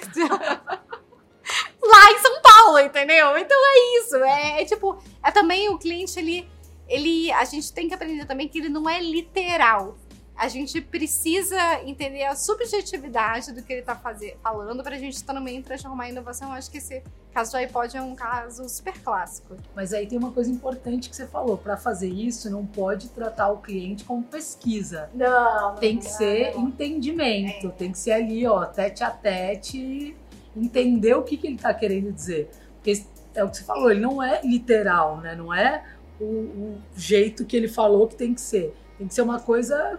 lá 1.83 2.12
em 2.12 2.18
São 2.20 2.40
Paulo, 2.40 2.78
entendeu? 2.81 3.37
Então 3.37 3.57
é 3.57 3.98
isso. 3.98 4.16
É, 4.16 4.62
é, 4.62 4.64
tipo, 4.64 4.98
é 5.22 5.31
também 5.31 5.68
o 5.68 5.78
cliente, 5.78 6.18
ele, 6.18 6.48
ele. 6.88 7.31
A 7.33 7.44
gente 7.44 7.70
tem 7.70 7.87
que 7.87 7.94
aprender 7.94 8.24
também 8.24 8.48
que 8.48 8.59
ele 8.59 8.70
não 8.70 8.88
é 8.88 9.00
literal 9.00 9.98
a 10.38 10.46
gente 10.46 10.81
precisa 10.81 11.83
entender 11.85 12.22
a 12.22 12.37
subjetividade 12.37 13.53
do 13.53 13.61
que 13.61 13.72
ele 13.72 13.81
está 13.81 13.96
falando 14.40 14.85
para 14.85 14.94
a 14.94 14.98
gente 14.98 15.24
também 15.24 15.61
transformar 15.61 16.05
a 16.05 16.09
inovação. 16.11 16.51
Eu 16.51 16.55
acho 16.55 16.70
que 16.70 16.79
esse 16.79 17.03
caso 17.35 17.51
do 17.51 17.57
iPod 17.57 17.96
é 17.96 18.01
um 18.01 18.14
caso 18.14 18.68
super 18.68 18.96
clássico. 19.01 19.57
Mas 19.74 19.92
aí 19.92 20.07
tem 20.07 20.16
uma 20.16 20.31
coisa 20.31 20.48
importante 20.48 21.11
que 21.11 21.16
você 21.16 21.27
falou: 21.27 21.59
para 21.59 21.77
fazer 21.77 22.09
isso, 22.09 22.48
não 22.48 22.64
pode 22.64 23.09
tratar 23.09 23.51
o 23.51 23.59
cliente 23.59 24.05
como 24.05 24.22
pesquisa. 24.22 25.11
Não. 25.12 25.74
Tem 25.74 25.98
que 25.98 26.05
não, 26.05 26.12
ser 26.12 26.55
não. 26.55 26.68
entendimento, 26.68 27.66
é. 27.66 27.70
tem 27.70 27.90
que 27.90 27.98
ser 27.98 28.12
ali, 28.12 28.46
ó, 28.46 28.64
tete 28.64 29.03
a 29.03 29.11
tete, 29.11 30.16
entender 30.57 31.14
o 31.14 31.24
que, 31.24 31.37
que 31.37 31.48
ele 31.48 31.57
está 31.57 31.74
querendo 31.74 32.12
dizer. 32.12 32.48
Porque 32.77 33.05
é 33.35 33.42
o 33.42 33.51
que 33.51 33.57
você 33.57 33.64
falou, 33.64 33.90
ele 33.90 34.01
não 34.01 34.22
é 34.22 34.40
literal, 34.44 35.16
né? 35.20 35.35
Não 35.35 35.53
é 35.53 35.85
o, 36.20 36.24
o 36.24 36.79
jeito 36.96 37.44
que 37.44 37.57
ele 37.57 37.66
falou 37.66 38.07
que 38.07 38.14
tem 38.14 38.33
que 38.33 38.40
ser. 38.40 38.72
Tem 38.96 39.09
que 39.09 39.14
ser 39.14 39.22
uma 39.22 39.40
coisa 39.40 39.98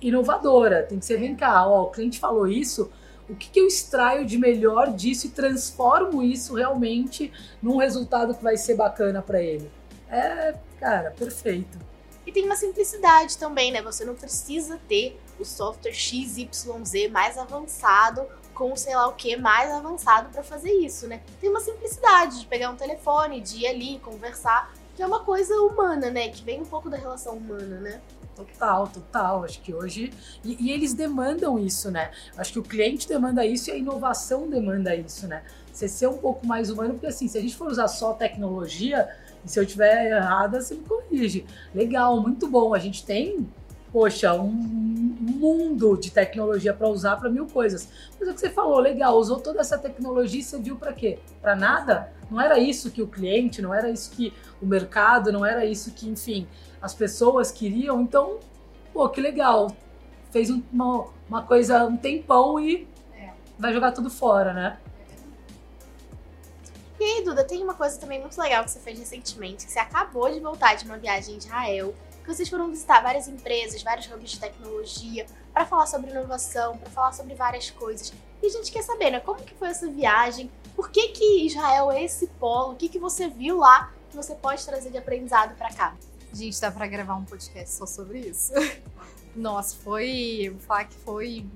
inovadora. 0.00 0.82
Tem 0.82 0.98
que 0.98 1.04
ser, 1.04 1.18
vem 1.18 1.34
cá, 1.34 1.66
ó, 1.66 1.84
o 1.84 1.90
cliente 1.90 2.18
falou 2.18 2.46
isso, 2.46 2.90
o 3.28 3.34
que, 3.34 3.50
que 3.50 3.60
eu 3.60 3.66
extraio 3.66 4.24
de 4.24 4.38
melhor 4.38 4.92
disso 4.92 5.26
e 5.26 5.30
transformo 5.30 6.22
isso 6.22 6.54
realmente 6.54 7.32
num 7.60 7.76
resultado 7.76 8.34
que 8.34 8.42
vai 8.42 8.56
ser 8.56 8.74
bacana 8.74 9.20
para 9.20 9.42
ele. 9.42 9.70
É, 10.08 10.54
cara, 10.78 11.10
perfeito. 11.10 11.78
E 12.24 12.32
tem 12.32 12.44
uma 12.44 12.56
simplicidade 12.56 13.38
também, 13.38 13.70
né? 13.70 13.82
Você 13.82 14.04
não 14.04 14.14
precisa 14.14 14.80
ter 14.88 15.18
o 15.38 15.44
software 15.44 15.92
XYZ 15.92 16.48
mais 17.10 17.38
avançado 17.38 18.26
com 18.52 18.74
sei 18.74 18.96
lá 18.96 19.06
o 19.06 19.12
que 19.12 19.36
mais 19.36 19.70
avançado 19.70 20.30
para 20.30 20.42
fazer 20.42 20.72
isso, 20.72 21.06
né? 21.06 21.20
Tem 21.40 21.50
uma 21.50 21.60
simplicidade 21.60 22.40
de 22.40 22.46
pegar 22.46 22.70
um 22.70 22.76
telefone, 22.76 23.40
de 23.40 23.58
ir 23.58 23.66
ali, 23.66 23.98
conversar, 24.00 24.74
que 24.96 25.02
é 25.02 25.06
uma 25.06 25.20
coisa 25.20 25.54
humana, 25.60 26.10
né? 26.10 26.28
Que 26.30 26.42
vem 26.42 26.62
um 26.62 26.64
pouco 26.64 26.88
da 26.88 26.96
relação 26.96 27.34
humana, 27.34 27.78
né? 27.80 28.00
Total, 28.36 28.86
total. 28.86 29.44
Acho 29.44 29.60
que 29.62 29.72
hoje. 29.72 30.12
E, 30.44 30.66
e, 30.66 30.70
eles 30.70 30.92
demandam 30.92 31.58
isso, 31.58 31.90
né? 31.90 32.10
Acho 32.36 32.52
que 32.52 32.58
o 32.58 32.62
cliente 32.62 33.08
demanda 33.08 33.44
isso 33.46 33.70
e 33.70 33.72
a 33.72 33.76
inovação 33.76 34.48
demanda 34.48 34.94
isso, 34.94 35.26
né? 35.26 35.42
Você 35.72 35.88
ser 35.88 36.06
um 36.06 36.18
pouco 36.18 36.46
mais 36.46 36.70
humano, 36.70 36.94
porque 36.94 37.06
assim, 37.06 37.26
se 37.26 37.38
a 37.38 37.40
gente 37.40 37.56
for 37.56 37.68
usar 37.68 37.88
só 37.88 38.12
tecnologia, 38.12 39.08
e 39.44 39.50
se 39.50 39.58
eu 39.58 39.64
tiver 39.64 40.12
errada, 40.12 40.60
você 40.60 40.74
me 40.74 40.84
corrige. 40.84 41.46
Legal, 41.74 42.20
muito 42.20 42.46
bom. 42.46 42.74
A 42.74 42.78
gente 42.78 43.04
tem 43.04 43.48
poxa, 43.96 44.34
um 44.34 44.50
mundo 44.50 45.96
de 45.96 46.10
tecnologia 46.10 46.74
para 46.74 46.86
usar 46.86 47.16
para 47.16 47.30
mil 47.30 47.46
coisas. 47.46 47.88
Mas 48.20 48.28
é 48.28 48.30
o 48.30 48.34
que 48.34 48.40
você 48.40 48.50
falou, 48.50 48.78
legal, 48.78 49.16
usou 49.16 49.40
toda 49.40 49.60
essa 49.60 49.78
tecnologia 49.78 50.40
e 50.40 50.42
você 50.42 50.58
viu 50.58 50.76
para 50.76 50.92
quê? 50.92 51.18
Para 51.40 51.56
nada? 51.56 52.12
Não 52.30 52.38
era 52.38 52.58
isso 52.58 52.90
que 52.90 53.00
o 53.00 53.06
cliente, 53.06 53.62
não 53.62 53.72
era 53.72 53.88
isso 53.88 54.10
que 54.10 54.34
o 54.60 54.66
mercado, 54.66 55.32
não 55.32 55.46
era 55.46 55.64
isso 55.64 55.92
que, 55.92 56.10
enfim, 56.10 56.46
as 56.80 56.94
pessoas 56.94 57.50
queriam. 57.50 58.00
Então, 58.00 58.38
pô, 58.92 59.08
que 59.08 59.20
legal. 59.20 59.70
Fez 60.30 60.50
uma, 60.50 61.06
uma 61.28 61.42
coisa 61.42 61.86
um 61.86 61.96
tempão 61.96 62.58
e 62.60 62.86
é. 63.14 63.30
vai 63.58 63.72
jogar 63.72 63.92
tudo 63.92 64.10
fora, 64.10 64.52
né? 64.52 64.78
E 66.98 67.04
aí, 67.04 67.24
Duda, 67.24 67.44
tem 67.44 67.62
uma 67.62 67.74
coisa 67.74 67.98
também 67.98 68.20
muito 68.20 68.40
legal 68.40 68.64
que 68.64 68.70
você 68.70 68.80
fez 68.80 68.98
recentemente, 68.98 69.66
que 69.66 69.72
você 69.72 69.78
acabou 69.78 70.32
de 70.32 70.40
voltar 70.40 70.74
de 70.74 70.84
uma 70.84 70.96
viagem 70.96 71.34
em 71.34 71.38
Israel 71.38 71.94
que 72.26 72.34
vocês 72.34 72.48
foram 72.48 72.68
visitar 72.68 73.00
várias 73.04 73.28
empresas, 73.28 73.84
vários 73.84 74.10
hubs 74.10 74.32
de 74.32 74.40
tecnologia, 74.40 75.26
para 75.54 75.64
falar 75.64 75.86
sobre 75.86 76.10
inovação, 76.10 76.76
para 76.76 76.90
falar 76.90 77.12
sobre 77.12 77.36
várias 77.36 77.70
coisas. 77.70 78.12
E 78.42 78.46
a 78.46 78.50
gente 78.50 78.72
quer 78.72 78.82
saber, 78.82 79.10
né, 79.12 79.20
como 79.20 79.40
que 79.40 79.54
foi 79.54 79.68
essa 79.68 79.88
viagem? 79.88 80.50
Por 80.74 80.90
que 80.90 81.08
que 81.08 81.46
Israel 81.46 81.92
é 81.92 82.02
esse 82.02 82.26
polo? 82.26 82.72
O 82.72 82.76
que 82.76 82.88
que 82.88 82.98
você 82.98 83.28
viu 83.28 83.58
lá 83.58 83.92
que 84.10 84.16
você 84.16 84.34
pode 84.34 84.66
trazer 84.66 84.90
de 84.90 84.98
aprendizado 84.98 85.56
para 85.56 85.72
cá? 85.72 85.94
Gente, 86.36 86.60
dá 86.60 86.70
para 86.70 86.86
gravar 86.86 87.16
um 87.16 87.24
podcast 87.24 87.74
só 87.74 87.86
sobre 87.86 88.18
isso. 88.18 88.52
Nossa, 89.34 89.74
foi, 89.76 90.50
vou 90.50 90.60
falar 90.60 90.84
que 90.84 90.94
foi 90.96 91.46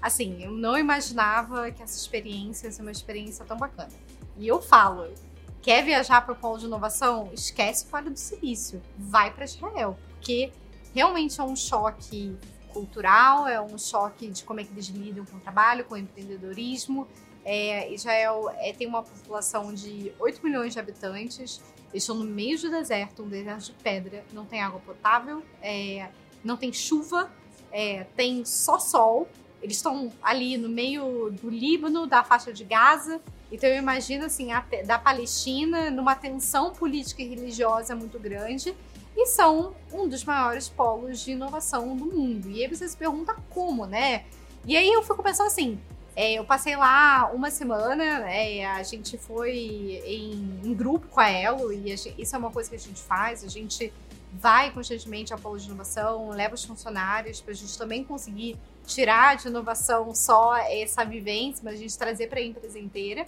assim, 0.00 0.40
eu 0.40 0.52
não 0.52 0.78
imaginava 0.78 1.68
que 1.72 1.82
essa 1.82 1.98
experiência 1.98 2.68
ia 2.68 2.72
ser 2.72 2.82
uma 2.82 2.92
experiência 2.92 3.44
tão 3.44 3.56
bacana. 3.56 3.90
E 4.38 4.46
eu 4.46 4.62
falo, 4.62 5.12
quer 5.60 5.84
viajar 5.84 6.20
para 6.20 6.32
o 6.32 6.36
polo 6.36 6.58
de 6.58 6.66
inovação, 6.66 7.28
esquece 7.32 7.86
o 7.86 7.88
Vale 7.88 8.10
do 8.10 8.16
Silício, 8.16 8.80
vai 8.96 9.34
para 9.34 9.46
Israel, 9.46 9.98
porque 10.10 10.52
realmente 10.94 11.40
é 11.40 11.42
um 11.42 11.56
choque 11.56 12.36
cultural, 12.72 13.48
é 13.48 13.60
um 13.60 13.76
choque 13.76 14.28
de 14.28 14.44
como 14.44 14.60
é 14.60 14.64
que 14.64 14.70
eles 14.70 14.86
lidam 14.86 15.24
com 15.24 15.38
o 15.38 15.40
trabalho, 15.40 15.84
com 15.86 15.96
o 15.96 15.98
empreendedorismo. 15.98 17.08
É, 17.44 17.92
Israel 17.92 18.48
é, 18.58 18.72
tem 18.72 18.86
uma 18.86 19.02
população 19.02 19.74
de 19.74 20.12
8 20.20 20.40
milhões 20.44 20.72
de 20.72 20.78
habitantes, 20.78 21.60
estão 22.02 22.16
no 22.16 22.24
meio 22.24 22.60
do 22.60 22.70
deserto, 22.70 23.22
um 23.22 23.28
deserto 23.28 23.66
de 23.66 23.72
pedra, 23.72 24.24
não 24.32 24.44
tem 24.44 24.60
água 24.60 24.80
potável, 24.80 25.42
é, 25.62 26.08
não 26.42 26.56
tem 26.56 26.72
chuva, 26.72 27.30
é, 27.70 28.04
tem 28.16 28.44
só 28.44 28.78
sol. 28.78 29.28
Eles 29.62 29.76
estão 29.76 30.12
ali 30.22 30.58
no 30.58 30.68
meio 30.68 31.30
do 31.30 31.48
Líbano, 31.48 32.06
da 32.06 32.22
faixa 32.22 32.52
de 32.52 32.64
Gaza, 32.64 33.20
então 33.50 33.68
eu 33.70 33.76
imagino 33.76 34.24
assim, 34.26 34.52
a, 34.52 34.64
da 34.84 34.98
Palestina 34.98 35.90
numa 35.90 36.14
tensão 36.14 36.72
política 36.72 37.22
e 37.22 37.28
religiosa 37.28 37.94
muito 37.94 38.18
grande 38.18 38.74
e 39.16 39.26
são 39.26 39.74
um 39.92 40.08
dos 40.08 40.24
maiores 40.24 40.68
polos 40.68 41.20
de 41.20 41.32
inovação 41.32 41.96
do 41.96 42.04
mundo. 42.06 42.50
E 42.50 42.62
aí 42.62 42.68
você 42.68 42.88
se 42.88 42.96
pergunta 42.96 43.34
como, 43.50 43.86
né? 43.86 44.24
E 44.66 44.76
aí 44.76 44.90
eu 44.92 45.02
fico 45.02 45.22
pensando 45.22 45.46
assim, 45.46 45.78
é, 46.16 46.34
eu 46.34 46.44
passei 46.44 46.76
lá 46.76 47.30
uma 47.34 47.50
semana, 47.50 48.04
é, 48.30 48.64
a 48.64 48.82
gente 48.82 49.18
foi 49.18 49.56
em, 50.06 50.60
em, 50.64 50.74
grupo 50.74 51.08
com 51.08 51.20
a 51.20 51.28
Elo, 51.28 51.72
e 51.72 51.96
gente, 51.96 52.14
isso 52.16 52.36
é 52.36 52.38
uma 52.38 52.50
coisa 52.50 52.70
que 52.70 52.76
a 52.76 52.78
gente 52.78 53.00
faz, 53.00 53.42
a 53.42 53.48
gente 53.48 53.92
vai 54.32 54.70
constantemente 54.70 55.32
a 55.34 55.38
polo 55.38 55.58
de 55.58 55.66
inovação, 55.66 56.30
leva 56.30 56.54
os 56.54 56.64
funcionários 56.64 57.40
para 57.40 57.52
a 57.52 57.56
gente 57.56 57.76
também 57.76 58.04
conseguir 58.04 58.56
tirar 58.86 59.36
de 59.36 59.48
inovação 59.48 60.14
só 60.14 60.56
essa 60.56 61.04
vivência, 61.04 61.62
mas 61.64 61.74
a 61.74 61.78
gente 61.78 61.96
trazer 61.96 62.28
para 62.28 62.38
a 62.38 62.42
empresa 62.42 62.78
inteira. 62.78 63.26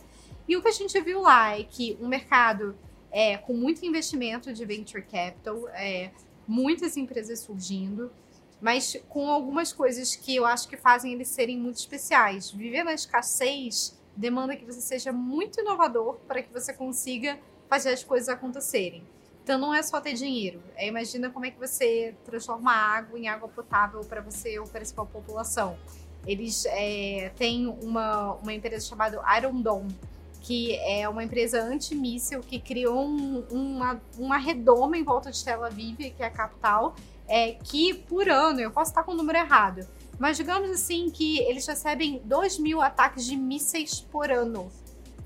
E 0.48 0.56
o 0.56 0.62
que 0.62 0.68
a 0.68 0.72
gente 0.72 1.00
viu 1.00 1.22
lá 1.22 1.58
é 1.58 1.64
que 1.64 1.96
um 2.00 2.06
mercado 2.06 2.76
é, 3.10 3.36
com 3.36 3.52
muito 3.52 3.84
investimento 3.84 4.52
de 4.52 4.64
venture 4.64 5.02
capital, 5.02 5.68
é, 5.70 6.10
muitas 6.46 6.96
empresas 6.96 7.40
surgindo, 7.40 8.10
mas 8.60 8.96
com 9.08 9.30
algumas 9.30 9.72
coisas 9.72 10.16
que 10.16 10.36
eu 10.36 10.46
acho 10.46 10.68
que 10.68 10.76
fazem 10.76 11.12
eles 11.12 11.28
serem 11.28 11.58
muito 11.58 11.76
especiais. 11.76 12.50
Viver 12.50 12.84
na 12.84 12.94
escassez 12.94 13.98
demanda 14.16 14.56
que 14.56 14.64
você 14.64 14.80
seja 14.80 15.12
muito 15.12 15.60
inovador 15.60 16.16
para 16.26 16.42
que 16.42 16.52
você 16.52 16.72
consiga 16.72 17.38
fazer 17.68 17.90
as 17.90 18.02
coisas 18.02 18.28
acontecerem. 18.28 19.04
Então 19.42 19.58
não 19.58 19.72
é 19.72 19.82
só 19.82 20.00
ter 20.00 20.14
dinheiro. 20.14 20.60
É, 20.74 20.88
imagina 20.88 21.30
como 21.30 21.44
é 21.46 21.50
que 21.50 21.58
você 21.58 22.14
transforma 22.24 22.72
água 22.72 23.18
em 23.18 23.28
água 23.28 23.48
potável 23.48 24.00
para 24.00 24.20
você 24.20 24.58
oferecer 24.58 24.94
para 24.94 25.04
a 25.04 25.06
população. 25.06 25.78
Eles 26.26 26.66
é, 26.66 27.30
têm 27.36 27.68
uma, 27.68 28.32
uma 28.34 28.52
empresa 28.52 28.88
chamada 28.88 29.22
Iron 29.38 29.60
Dome, 29.60 29.96
que 30.40 30.74
é 30.76 31.08
uma 31.08 31.22
empresa 31.22 31.62
antimíssil 31.62 32.40
que 32.40 32.58
criou 32.58 33.06
um, 33.06 33.44
uma, 33.50 34.00
uma 34.18 34.36
redoma 34.36 34.96
em 34.96 35.04
volta 35.04 35.30
de 35.30 35.44
Tel 35.44 35.62
Aviv, 35.62 35.96
que 35.96 36.22
é 36.22 36.26
a 36.26 36.30
capital, 36.30 36.96
é, 37.28 37.52
que 37.52 37.94
por 37.94 38.28
ano, 38.28 38.60
eu 38.60 38.70
posso 38.70 38.90
estar 38.90 39.02
com 39.02 39.12
o 39.12 39.16
número 39.16 39.38
errado, 39.38 39.86
mas 40.18 40.36
digamos 40.36 40.70
assim 40.70 41.10
que 41.10 41.38
eles 41.40 41.66
recebem 41.66 42.20
2 42.24 42.58
mil 42.58 42.80
ataques 42.80 43.24
de 43.26 43.36
mísseis 43.36 44.00
por 44.00 44.30
ano, 44.30 44.70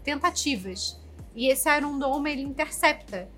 tentativas. 0.03 0.99
E 1.35 1.49
esse 1.49 1.69
Iron 1.77 1.99
Dome 1.99 2.33
ele 2.33 2.43
intercepta. 2.43 3.29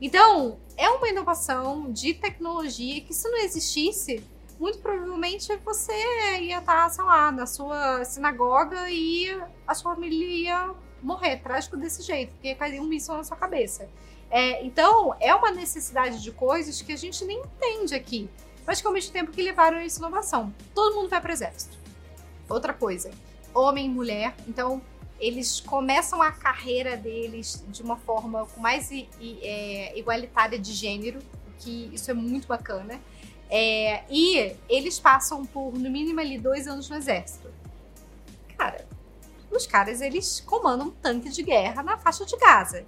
Então, 0.00 0.58
é 0.76 0.88
uma 0.88 1.08
inovação 1.08 1.90
de 1.90 2.14
tecnologia 2.14 3.00
que, 3.00 3.14
se 3.14 3.28
não 3.28 3.38
existisse, 3.38 4.22
muito 4.58 4.78
provavelmente 4.78 5.54
você 5.64 5.92
ia 6.40 6.58
estar, 6.58 6.88
sei 6.90 7.04
lá, 7.04 7.32
na 7.32 7.46
sua 7.46 8.04
sinagoga 8.04 8.90
e 8.90 9.30
a 9.66 9.74
sua 9.74 9.94
família 9.94 10.26
ia 10.26 10.74
morrer 11.02 11.36
trágico 11.38 11.76
desse 11.76 12.02
jeito, 12.02 12.32
porque 12.32 12.54
cairia 12.54 12.80
um 12.80 12.86
míssil 12.86 13.14
na 13.14 13.24
sua 13.24 13.36
cabeça. 13.36 13.88
É, 14.30 14.64
então, 14.64 15.14
é 15.20 15.34
uma 15.34 15.50
necessidade 15.50 16.22
de 16.22 16.32
coisas 16.32 16.82
que 16.82 16.92
a 16.92 16.96
gente 16.96 17.24
nem 17.24 17.40
entende 17.40 17.94
aqui, 17.94 18.28
mas 18.66 18.80
que 18.80 18.86
ao 18.86 18.92
mesmo 18.92 19.12
tempo 19.12 19.30
que 19.30 19.42
levaram 19.42 19.78
a 19.78 19.84
inovação. 19.84 20.52
Todo 20.74 20.96
mundo 20.96 21.08
vai 21.08 21.20
para 21.20 21.30
o 21.30 21.32
exército. 21.32 21.76
Outra 22.48 22.74
coisa, 22.74 23.10
homem 23.54 23.86
e 23.86 23.88
mulher. 23.88 24.34
Então, 24.48 24.82
eles 25.20 25.60
começam 25.60 26.20
a 26.20 26.32
carreira 26.32 26.96
deles 26.96 27.64
de 27.68 27.82
uma 27.82 27.96
forma 27.96 28.46
mais 28.56 28.90
i, 28.90 29.08
i, 29.20 29.38
é, 29.42 29.98
igualitária 29.98 30.58
de 30.58 30.72
gênero, 30.72 31.20
que 31.58 31.90
isso 31.92 32.10
é 32.10 32.14
muito 32.14 32.48
bacana. 32.48 33.00
É, 33.48 34.02
e 34.10 34.56
eles 34.68 34.98
passam 34.98 35.46
por, 35.46 35.72
no 35.72 35.90
mínimo, 35.90 36.20
ali 36.20 36.38
dois 36.38 36.66
anos 36.66 36.88
no 36.88 36.96
exército. 36.96 37.48
Cara, 38.58 38.86
os 39.50 39.66
caras, 39.66 40.00
eles 40.00 40.40
comandam 40.40 40.88
um 40.88 40.90
tanque 40.90 41.28
de 41.28 41.42
guerra 41.42 41.82
na 41.82 41.96
faixa 41.96 42.24
de 42.24 42.36
Gaza. 42.36 42.84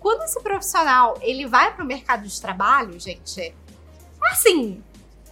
Quando 0.00 0.22
esse 0.22 0.40
profissional, 0.40 1.18
ele 1.20 1.46
vai 1.46 1.74
para 1.74 1.84
o 1.84 1.86
mercado 1.86 2.26
de 2.26 2.40
trabalho, 2.40 2.98
gente, 2.98 3.54
assim, 4.32 4.82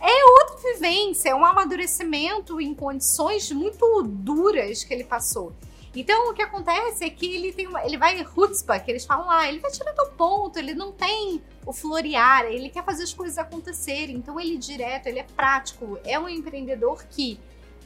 é 0.00 0.24
outra 0.24 0.72
vivência, 0.74 1.31
é 1.31 1.35
um 1.35 1.44
amadurecimento 1.44 2.61
em 2.61 2.74
condições 2.74 3.50
muito 3.50 4.02
duras 4.02 4.85
que 4.85 4.92
ele 4.92 5.04
passou. 5.04 5.52
Então, 5.96 6.31
o 6.31 6.35
que 6.35 6.42
acontece 6.42 7.04
é 7.04 7.11
que 7.11 7.35
ele 7.35 7.52
tem 7.52 7.66
uma, 7.66 7.85
ele 7.85 7.96
vai 7.96 8.22
chutzpah, 8.24 8.78
que 8.78 8.90
eles 8.90 9.07
falam 9.07 9.26
lá, 9.26 9.48
ele 9.48 9.59
vai 9.59 9.70
tirar 9.70 9.92
do 9.92 10.07
ponto, 10.11 10.59
ele 10.59 10.74
não 10.74 10.92
tem 10.92 11.42
o 11.64 11.72
florear, 11.72 12.45
ele 12.45 12.68
quer 12.68 12.84
fazer 12.84 13.05
as 13.05 13.14
coisas 13.14 13.38
acontecerem. 13.38 14.16
Então, 14.16 14.38
ele 14.38 14.57
é 14.57 14.59
direto, 14.59 15.07
ele 15.07 15.18
é 15.18 15.24
prático, 15.24 15.99
é 16.05 16.18
um 16.18 16.28
empreendedor 16.28 17.05
que 17.11 17.40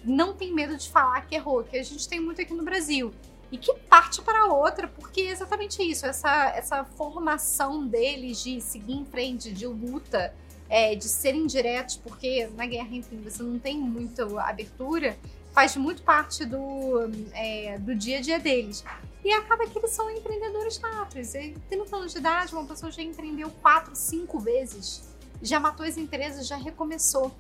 não 0.05 0.35
tem 0.35 0.53
medo 0.53 0.77
de 0.77 0.91
falar 0.91 1.23
que 1.23 1.37
errou, 1.37 1.63
que 1.63 1.79
a 1.79 1.83
gente 1.83 2.09
tem 2.09 2.21
muito 2.21 2.43
aqui 2.43 2.53
no 2.53 2.65
Brasil. 2.65 3.15
E 3.53 3.59
que 3.59 3.73
parte 3.89 4.21
para 4.23 4.47
outra, 4.47 4.89
porque 4.89 5.21
é 5.21 5.31
exatamente 5.31 5.83
isso, 5.83 6.07
essa, 6.07 6.47
essa 6.57 6.85
formação 6.85 7.87
deles 7.87 8.43
de 8.43 8.61
seguir 8.61 8.95
em 8.95 9.05
frente, 9.05 9.53
de 9.53 9.67
luta, 9.67 10.35
é, 10.69 10.95
de 10.95 11.05
serem 11.05 11.47
diretos, 11.47 11.97
porque 11.97 12.49
na 12.57 12.67
guerra, 12.67 12.89
enfim, 12.91 13.21
você 13.23 13.43
não 13.43 13.59
tem 13.59 13.79
muita 13.79 14.25
abertura 14.41 15.17
faz 15.53 15.77
muito 15.77 16.03
parte 16.03 16.45
do, 16.45 17.11
é, 17.33 17.79
do 17.79 17.95
dia 17.95 18.19
a 18.19 18.21
dia 18.21 18.39
deles. 18.39 18.85
E 19.25 19.33
acaba 19.33 19.67
que 19.67 19.79
eles 19.79 19.91
são 19.91 20.11
empreendedores 20.11 20.81
natos. 20.81 21.33
30 21.33 21.97
anos 21.97 22.13
de 22.13 22.19
idade, 22.19 22.53
uma 22.53 22.65
pessoa 22.65 22.91
já 22.91 23.03
empreendeu 23.03 23.51
quatro, 23.63 23.95
cinco 23.95 24.41
vezes, 24.41 25.03
já 25.41 25.61
matou 25.61 25.87
as 25.87 25.97
empresas, 25.97 26.47
já 26.47 26.57
recomeçou. 26.57 27.31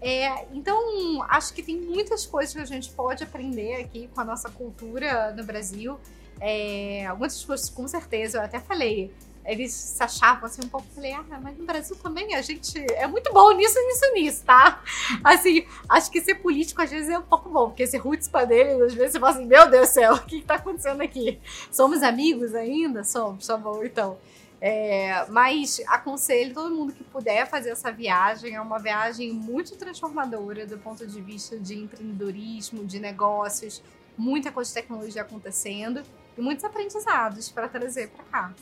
É, 0.00 0.46
então, 0.52 1.22
acho 1.28 1.52
que 1.52 1.62
tem 1.62 1.76
muitas 1.76 2.24
coisas 2.24 2.54
que 2.54 2.60
a 2.60 2.64
gente 2.64 2.90
pode 2.90 3.22
aprender 3.22 3.76
aqui 3.76 4.08
com 4.14 4.20
a 4.20 4.24
nossa 4.24 4.48
cultura 4.48 5.32
no 5.32 5.44
Brasil. 5.44 5.98
É, 6.40 7.06
algumas 7.06 7.44
coisas, 7.44 7.68
com 7.68 7.86
certeza, 7.86 8.38
eu 8.38 8.42
até 8.42 8.58
falei, 8.58 9.12
eles 9.44 9.72
se 9.72 10.02
achavam 10.02 10.46
assim 10.46 10.62
um 10.64 10.68
pouco. 10.68 10.86
Falei, 10.94 11.12
ah, 11.12 11.24
mas 11.42 11.56
no 11.58 11.64
Brasil 11.64 11.96
também 11.96 12.34
a 12.34 12.42
gente 12.42 12.78
é 12.94 13.06
muito 13.06 13.32
bom 13.32 13.50
nisso, 13.52 13.78
nisso, 13.86 14.12
nisso, 14.14 14.44
tá? 14.44 14.82
Assim, 15.24 15.66
acho 15.88 16.10
que 16.10 16.20
ser 16.20 16.36
político 16.36 16.80
às 16.80 16.90
vezes 16.90 17.08
é 17.10 17.18
um 17.18 17.22
pouco 17.22 17.48
bom, 17.48 17.68
porque 17.68 17.82
esse 17.82 18.00
para 18.30 18.44
dele, 18.46 18.82
às 18.82 18.94
vezes 18.94 19.12
você 19.12 19.20
fala 19.20 19.32
assim: 19.32 19.46
meu 19.46 19.68
Deus 19.68 19.88
do 19.88 19.92
céu, 19.92 20.14
o 20.16 20.20
que, 20.20 20.40
que 20.40 20.46
tá 20.46 20.54
acontecendo 20.54 21.02
aqui? 21.02 21.38
Somos 21.70 22.02
amigos 22.02 22.54
ainda? 22.54 23.04
Somos, 23.04 23.46
tá 23.46 23.56
bom, 23.56 23.82
então. 23.84 24.18
É, 24.60 25.24
mas 25.28 25.80
aconselho 25.86 26.52
todo 26.52 26.74
mundo 26.74 26.92
que 26.92 27.02
puder 27.02 27.48
fazer 27.48 27.70
essa 27.70 27.90
viagem. 27.90 28.54
É 28.54 28.60
uma 28.60 28.78
viagem 28.78 29.32
muito 29.32 29.74
transformadora 29.76 30.66
do 30.66 30.78
ponto 30.78 31.06
de 31.06 31.20
vista 31.20 31.58
de 31.58 31.78
empreendedorismo, 31.78 32.84
de 32.84 33.00
negócios, 33.00 33.82
muita 34.16 34.52
coisa 34.52 34.68
de 34.68 34.74
tecnologia 34.74 35.22
acontecendo 35.22 36.02
e 36.36 36.40
muitos 36.42 36.64
aprendizados 36.64 37.48
para 37.48 37.68
trazer 37.68 38.10
para 38.10 38.24
cá. 38.24 38.54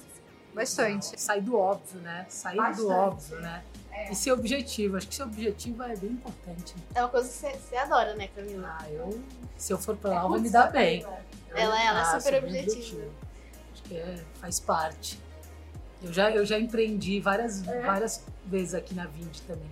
Bastante. 0.55 1.21
Sair 1.21 1.43
do 1.43 1.57
óbvio, 1.57 2.01
né? 2.01 2.27
Sair 2.29 2.57
Bastante. 2.57 2.87
do 2.87 2.91
óbvio, 2.91 3.41
né? 3.41 3.63
É. 3.93 4.13
E 4.13 4.15
ser 4.15 4.33
objetivo. 4.33 4.97
Acho 4.97 5.09
que 5.09 5.15
ser 5.15 5.23
objetivo 5.25 5.83
é 5.83 5.97
bem 5.97 6.11
importante. 6.11 6.75
É 6.95 7.03
uma 7.03 7.09
coisa 7.09 7.29
que 7.29 7.35
você, 7.35 7.51
você 7.59 7.77
adora, 7.77 8.15
né, 8.15 8.29
Camila? 8.29 8.77
Ah, 8.81 8.91
eu. 8.91 9.21
Se 9.57 9.73
eu 9.73 9.79
for 9.79 9.97
pra 9.97 10.11
lá, 10.11 10.21
é 10.21 10.25
eu 10.25 10.29
vou 10.29 10.41
me 10.41 10.51
dar 10.51 10.71
bem. 10.71 11.05
Ela, 11.55 11.83
ela 11.83 12.01
é 12.01 12.21
super 12.21 12.45
objetiva. 12.45 13.09
Acho 13.73 13.83
que 13.83 13.97
é, 13.97 14.25
faz 14.41 14.61
parte. 14.61 15.21
Eu 16.03 16.13
já, 16.13 16.31
eu 16.31 16.47
já 16.47 16.59
empreendi 16.59 17.21
várias, 17.21 17.67
é. 17.67 17.81
várias 17.83 18.25
vezes 18.45 18.75
aqui 18.75 18.95
na 18.95 19.07
Vind 19.07 19.37
também. 19.47 19.71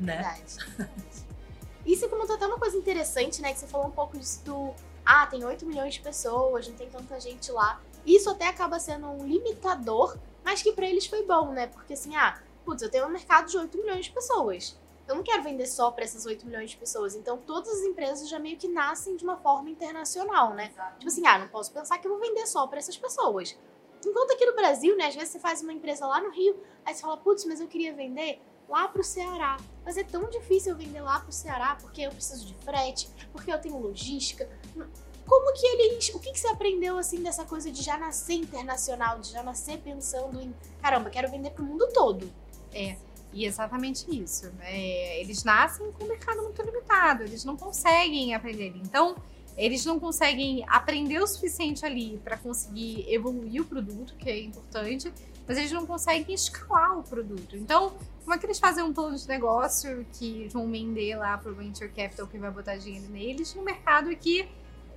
Né? 0.00 0.16
Verdade. 0.16 0.90
e 1.86 1.96
você 1.96 2.08
comentou 2.08 2.34
até 2.34 2.46
uma 2.46 2.58
coisa 2.58 2.76
interessante, 2.76 3.40
né? 3.40 3.52
Que 3.52 3.60
você 3.60 3.66
falou 3.66 3.86
um 3.86 3.92
pouco 3.92 4.18
disso 4.18 4.44
do. 4.44 4.74
Ah, 5.04 5.26
tem 5.26 5.44
8 5.44 5.64
milhões 5.66 5.94
de 5.94 6.00
pessoas, 6.00 6.68
não 6.68 6.74
tem 6.74 6.88
tanta 6.88 7.18
gente 7.20 7.50
lá. 7.52 7.80
Isso 8.04 8.30
até 8.30 8.48
acaba 8.48 8.78
sendo 8.80 9.08
um 9.08 9.26
limitador, 9.26 10.16
mas 10.44 10.62
que 10.62 10.72
para 10.72 10.86
eles 10.86 11.06
foi 11.06 11.24
bom, 11.24 11.52
né? 11.52 11.68
Porque 11.68 11.92
assim, 11.92 12.16
ah, 12.16 12.40
putz, 12.64 12.82
eu 12.82 12.90
tenho 12.90 13.06
um 13.06 13.10
mercado 13.10 13.48
de 13.48 13.56
8 13.56 13.76
milhões 13.78 14.06
de 14.06 14.12
pessoas. 14.12 14.76
Eu 15.06 15.16
não 15.16 15.22
quero 15.22 15.42
vender 15.42 15.66
só 15.66 15.90
para 15.90 16.04
essas 16.04 16.24
8 16.26 16.46
milhões 16.46 16.70
de 16.70 16.76
pessoas. 16.76 17.14
Então, 17.14 17.36
todas 17.36 17.72
as 17.72 17.80
empresas 17.80 18.28
já 18.28 18.38
meio 18.38 18.56
que 18.56 18.68
nascem 18.68 19.16
de 19.16 19.24
uma 19.24 19.36
forma 19.36 19.68
internacional, 19.68 20.54
né? 20.54 20.70
Exato. 20.72 20.98
Tipo 20.98 21.08
assim, 21.08 21.26
ah, 21.26 21.38
não 21.38 21.48
posso 21.48 21.72
pensar 21.72 21.98
que 21.98 22.06
eu 22.06 22.12
vou 22.12 22.20
vender 22.20 22.46
só 22.46 22.66
para 22.66 22.78
essas 22.78 22.96
pessoas. 22.96 23.56
Enquanto 24.04 24.32
aqui 24.32 24.44
no 24.44 24.54
Brasil, 24.54 24.96
né, 24.96 25.06
às 25.06 25.14
vezes 25.14 25.30
você 25.30 25.38
faz 25.38 25.62
uma 25.62 25.72
empresa 25.72 26.06
lá 26.06 26.20
no 26.20 26.30
Rio, 26.30 26.56
aí 26.84 26.94
você 26.94 27.00
fala, 27.02 27.16
putz, 27.16 27.44
mas 27.44 27.60
eu 27.60 27.68
queria 27.68 27.94
vender 27.94 28.40
lá 28.68 28.88
pro 28.88 29.04
Ceará. 29.04 29.58
Mas 29.84 29.96
é 29.96 30.04
tão 30.04 30.28
difícil 30.28 30.72
eu 30.72 30.78
vender 30.78 31.00
lá 31.00 31.20
pro 31.20 31.32
Ceará 31.32 31.76
porque 31.80 32.02
eu 32.02 32.10
preciso 32.10 32.46
de 32.46 32.54
frete, 32.64 33.08
porque 33.32 33.52
eu 33.52 33.60
tenho 33.60 33.78
logística. 33.78 34.48
Como 35.26 35.52
que 35.54 35.66
eles. 35.66 36.08
O 36.14 36.18
que, 36.18 36.32
que 36.32 36.38
você 36.38 36.48
aprendeu 36.48 36.98
assim 36.98 37.22
dessa 37.22 37.44
coisa 37.44 37.70
de 37.70 37.82
já 37.82 37.96
nascer 37.96 38.34
internacional, 38.34 39.18
de 39.18 39.30
já 39.30 39.42
nascer 39.42 39.78
pensando 39.78 40.40
em 40.40 40.54
caramba, 40.80 41.10
quero 41.10 41.30
vender 41.30 41.50
pro 41.50 41.64
mundo 41.64 41.88
todo? 41.92 42.32
É. 42.72 42.96
E 43.32 43.46
exatamente 43.46 44.04
isso. 44.10 44.52
É, 44.60 45.20
eles 45.20 45.42
nascem 45.42 45.90
com 45.92 46.04
um 46.04 46.08
mercado 46.08 46.42
muito 46.42 46.60
limitado, 46.62 47.22
eles 47.22 47.44
não 47.44 47.56
conseguem 47.56 48.34
aprender. 48.34 48.74
Então, 48.76 49.16
eles 49.56 49.84
não 49.84 50.00
conseguem 50.00 50.64
aprender 50.68 51.18
o 51.18 51.26
suficiente 51.26 51.84
ali 51.84 52.20
para 52.24 52.36
conseguir 52.36 53.04
evoluir 53.08 53.62
o 53.62 53.64
produto, 53.64 54.14
que 54.18 54.28
é 54.28 54.40
importante, 54.40 55.12
mas 55.46 55.58
eles 55.58 55.72
não 55.72 55.86
conseguem 55.86 56.34
escalar 56.34 56.98
o 56.98 57.02
produto. 57.02 57.56
Então, 57.56 57.92
como 58.22 58.34
é 58.34 58.38
que 58.38 58.46
eles 58.46 58.58
fazem 58.58 58.82
um 58.84 58.92
plano 58.92 59.16
de 59.16 59.28
negócio 59.28 60.06
que 60.12 60.48
vão 60.52 60.70
vender 60.70 61.16
lá 61.16 61.36
para 61.36 61.50
o 61.50 61.54
venture 61.54 61.90
capital 61.90 62.26
que 62.26 62.38
vai 62.38 62.50
botar 62.50 62.76
dinheiro 62.76 63.08
neles 63.10 63.54
no 63.54 63.62
mercado 63.62 64.14
que 64.16 64.48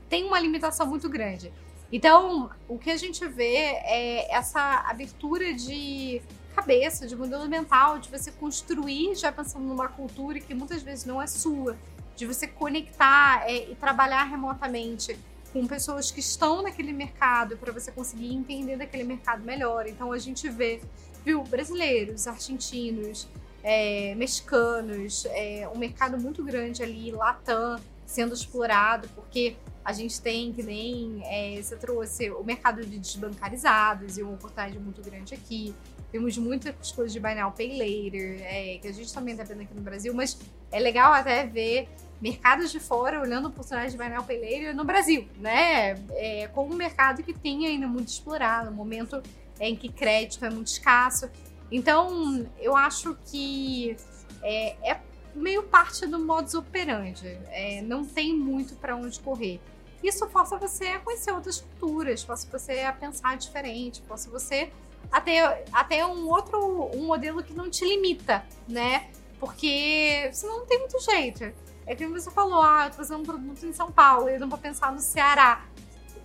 tem 0.08 0.24
uma 0.26 0.40
limitação 0.40 0.86
muito 0.88 1.10
grande? 1.10 1.52
Então, 1.92 2.50
o 2.68 2.78
que 2.78 2.92
a 2.92 2.98
gente 2.98 3.28
vê 3.28 3.56
é 3.56 4.34
essa 4.34 4.86
abertura 4.88 5.54
de 5.54 6.22
cabeça, 6.56 7.06
de 7.06 7.16
modelo 7.16 7.48
mental, 7.48 8.00
de 8.00 8.10
você 8.10 8.32
construir 8.32 9.16
já 9.16 9.32
pensando 9.32 9.66
numa 9.66 9.88
cultura 9.88 10.40
que 10.40 10.54
muitas 10.54 10.82
vezes 10.82 11.06
não 11.06 11.22
é 11.22 11.28
sua 11.28 11.78
de 12.16 12.26
você 12.26 12.48
conectar 12.48 13.44
é, 13.50 13.72
e 13.72 13.76
trabalhar 13.76 14.24
remotamente 14.24 15.18
com 15.52 15.66
pessoas 15.66 16.12
que 16.12 16.20
estão 16.20 16.62
naquele 16.62 16.92
mercado 16.92 17.56
para 17.56 17.72
você 17.72 17.92
conseguir 17.92 18.34
entender 18.34 18.76
daquele 18.76 19.04
mercado 19.04 19.44
melhor. 19.44 19.88
Então 19.88 20.12
a 20.12 20.18
gente 20.18 20.50
vê, 20.50 20.82
viu, 21.24 21.44
brasileiros, 21.44 22.28
argentinos, 22.28 23.28
é, 23.64 24.14
mexicanos, 24.16 25.26
é, 25.32 25.68
um 25.74 25.78
mercado 25.78 26.18
muito 26.20 26.44
grande 26.44 26.84
ali, 26.84 27.10
Latam, 27.12 27.80
sendo 28.06 28.34
explorado, 28.34 29.08
porque 29.16 29.56
a 29.84 29.94
gente 29.94 30.20
tem 30.20 30.52
que 30.52 30.62
nem 30.62 31.22
é, 31.26 31.62
você 31.62 31.76
trouxe 31.76 32.32
o 32.32 32.44
mercado 32.44 32.86
de 32.86 33.00
desbancarizados 33.00 34.18
e 34.18 34.24
uma 34.24 34.34
oportunidade 34.34 34.78
muito 34.78 35.02
grande 35.02 35.34
aqui. 35.34 35.74
Temos 36.12 36.38
muitas 36.38 36.92
coisas 36.92 37.14
de 37.14 37.20
Buy 37.20 37.36
Pay 37.56 37.78
Later, 37.78 38.42
é, 38.42 38.78
que 38.80 38.88
a 38.88 38.92
gente 38.92 39.14
também 39.14 39.34
está 39.34 39.44
vendo 39.44 39.62
aqui 39.62 39.74
no 39.74 39.82
Brasil, 39.82 40.14
mas 40.14 40.38
é 40.72 40.80
legal 40.80 41.14
até 41.14 41.46
ver 41.46 41.88
mercados 42.22 42.72
de 42.72 42.80
fora 42.80 43.22
olhando 43.22 43.48
oportunidades 43.48 43.94
de 43.94 43.98
Pay 43.98 44.40
Later 44.40 44.76
no 44.76 44.84
Brasil, 44.84 45.28
né? 45.38 45.96
É, 46.12 46.50
com 46.54 46.66
um 46.66 46.74
mercado 46.74 47.22
que 47.24 47.34
tem 47.34 47.66
ainda 47.68 47.88
muito 47.88 48.08
explorado, 48.08 48.70
um 48.70 48.74
momento 48.74 49.22
em 49.60 49.76
que 49.76 49.90
crédito 49.90 50.44
é 50.46 50.50
muito 50.50 50.68
escasso. 50.68 51.30
Então, 51.72 52.46
eu 52.60 52.76
acho 52.76 53.18
que 53.26 53.98
é, 54.42 54.92
é 54.92 55.00
meio 55.34 55.64
parte 55.64 56.06
do 56.08 56.20
modus 56.20 56.54
operandi. 56.54 57.38
É, 57.50 57.82
não 57.82 58.06
tem 58.06 58.34
muito 58.34 58.76
para 58.76 58.96
onde 58.96 59.20
correr. 59.20 59.60
Isso 60.04 60.28
força 60.30 60.58
você 60.58 60.86
a 60.88 61.00
conhecer 61.00 61.32
outras 61.32 61.62
culturas, 61.62 62.24
força 62.24 62.48
você 62.52 62.82
a 62.82 62.94
pensar 62.94 63.38
diferente, 63.38 64.02
força 64.08 64.30
você 64.30 64.72
até, 65.12 65.64
até 65.72 66.06
um 66.06 66.28
outro 66.30 66.92
um 66.94 67.06
modelo 67.06 67.44
que 67.44 67.54
não 67.54 67.70
te 67.70 67.84
limita, 67.86 68.46
né? 68.68 69.10
Porque 69.40 70.30
senão 70.32 70.60
não 70.60 70.66
tem 70.66 70.80
muito 70.80 71.00
jeito. 71.02 71.54
É 71.88 71.96
que 71.96 72.08
você 72.08 72.32
falou, 72.32 72.62
ah, 72.62 72.86
eu 72.86 72.92
tô 72.92 72.98
fazendo 72.98 73.20
um 73.20 73.24
produto 73.24 73.66
em 73.66 73.74
São 73.74 73.92
Paulo, 73.92 74.28
eu 74.28 74.40
não 74.40 74.50
vou 74.50 74.58
pensar 74.58 74.92
no 74.92 75.00
Ceará. 75.00 75.64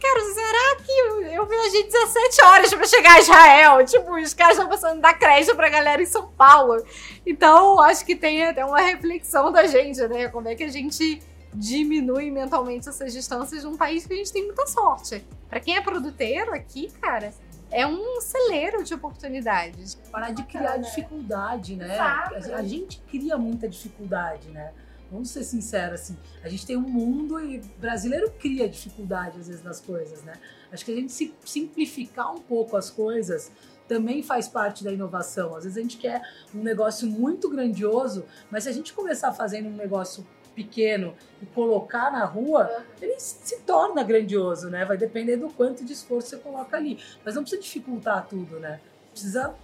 Cara, 0.00 0.20
será 0.32 0.76
que 0.82 0.90
eu 1.36 1.46
viajei 1.46 1.84
17 1.84 2.44
horas 2.44 2.72
pra 2.72 2.86
chegar 2.86 3.16
a 3.16 3.20
Israel? 3.20 3.84
Tipo, 3.84 4.18
os 4.18 4.32
caras 4.32 4.56
estão 4.56 4.66
passando 4.66 4.98
da 4.98 5.12
crédito 5.12 5.54
pra 5.54 5.68
galera 5.68 6.00
em 6.00 6.06
São 6.06 6.28
Paulo. 6.28 6.82
Então, 7.26 7.78
acho 7.82 8.06
que 8.06 8.16
tem 8.16 8.46
até 8.46 8.64
uma 8.64 8.80
reflexão 8.80 9.52
da 9.52 9.66
gente, 9.66 10.00
né? 10.08 10.28
Como 10.28 10.48
é 10.48 10.54
que 10.54 10.64
a 10.64 10.68
gente 10.68 11.20
diminui 11.52 12.30
mentalmente 12.30 12.88
essas 12.88 13.12
distâncias 13.12 13.64
num 13.64 13.76
país 13.76 14.06
que 14.06 14.14
a 14.14 14.16
gente 14.16 14.32
tem 14.32 14.46
muita 14.46 14.66
sorte. 14.66 15.22
Para 15.48 15.60
quem 15.60 15.76
é 15.76 15.80
produteiro 15.82 16.54
aqui, 16.54 16.90
cara, 17.00 17.34
é 17.70 17.86
um 17.86 18.20
celeiro 18.20 18.82
de 18.82 18.94
oportunidades. 18.94 19.96
Parar 20.10 20.30
de 20.30 20.42
criar 20.44 20.76
dificuldade, 20.78 21.76
né? 21.76 21.94
Exato. 21.94 22.54
A 22.54 22.62
gente 22.62 23.02
cria 23.10 23.36
muita 23.36 23.68
dificuldade, 23.68 24.48
né? 24.48 24.72
Vamos 25.10 25.30
ser 25.30 25.42
sinceros, 25.42 26.00
assim, 26.02 26.16
a 26.42 26.48
gente 26.48 26.64
tem 26.64 26.76
um 26.76 26.88
mundo 26.88 27.40
e 27.40 27.58
brasileiro 27.78 28.30
cria 28.38 28.68
dificuldade 28.68 29.40
às 29.40 29.48
vezes 29.48 29.62
nas 29.62 29.80
coisas, 29.80 30.22
né? 30.22 30.34
Acho 30.70 30.84
que 30.84 30.92
a 30.92 30.94
gente 30.94 31.12
se 31.12 31.34
simplificar 31.44 32.32
um 32.32 32.40
pouco 32.40 32.76
as 32.76 32.90
coisas 32.90 33.50
também 33.88 34.22
faz 34.22 34.46
parte 34.46 34.84
da 34.84 34.92
inovação. 34.92 35.56
Às 35.56 35.64
vezes 35.64 35.76
a 35.76 35.80
gente 35.80 35.96
quer 35.96 36.22
um 36.54 36.62
negócio 36.62 37.08
muito 37.08 37.50
grandioso, 37.50 38.24
mas 38.48 38.62
se 38.62 38.68
a 38.68 38.72
gente 38.72 38.92
começar 38.92 39.32
fazendo 39.32 39.68
um 39.68 39.74
negócio 39.74 40.24
pequeno 40.54 41.12
e 41.42 41.46
colocar 41.46 42.12
na 42.12 42.24
rua, 42.24 42.84
ele 43.02 43.18
se 43.18 43.58
torna 43.62 44.04
grandioso, 44.04 44.70
né? 44.70 44.84
Vai 44.84 44.96
depender 44.96 45.36
do 45.36 45.48
quanto 45.48 45.84
de 45.84 45.92
esforço 45.92 46.28
você 46.28 46.36
coloca 46.36 46.76
ali. 46.76 46.98
Mas 47.24 47.34
não 47.34 47.42
precisa 47.42 47.60
dificultar 47.60 48.28
tudo, 48.28 48.60
né? 48.60 48.80
Precisa 49.10 49.54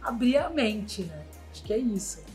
abrir 0.00 0.38
a 0.38 0.48
mente, 0.48 1.02
né? 1.02 1.26
Acho 1.50 1.62
que 1.62 1.72
é 1.74 1.78
isso. 1.78 2.29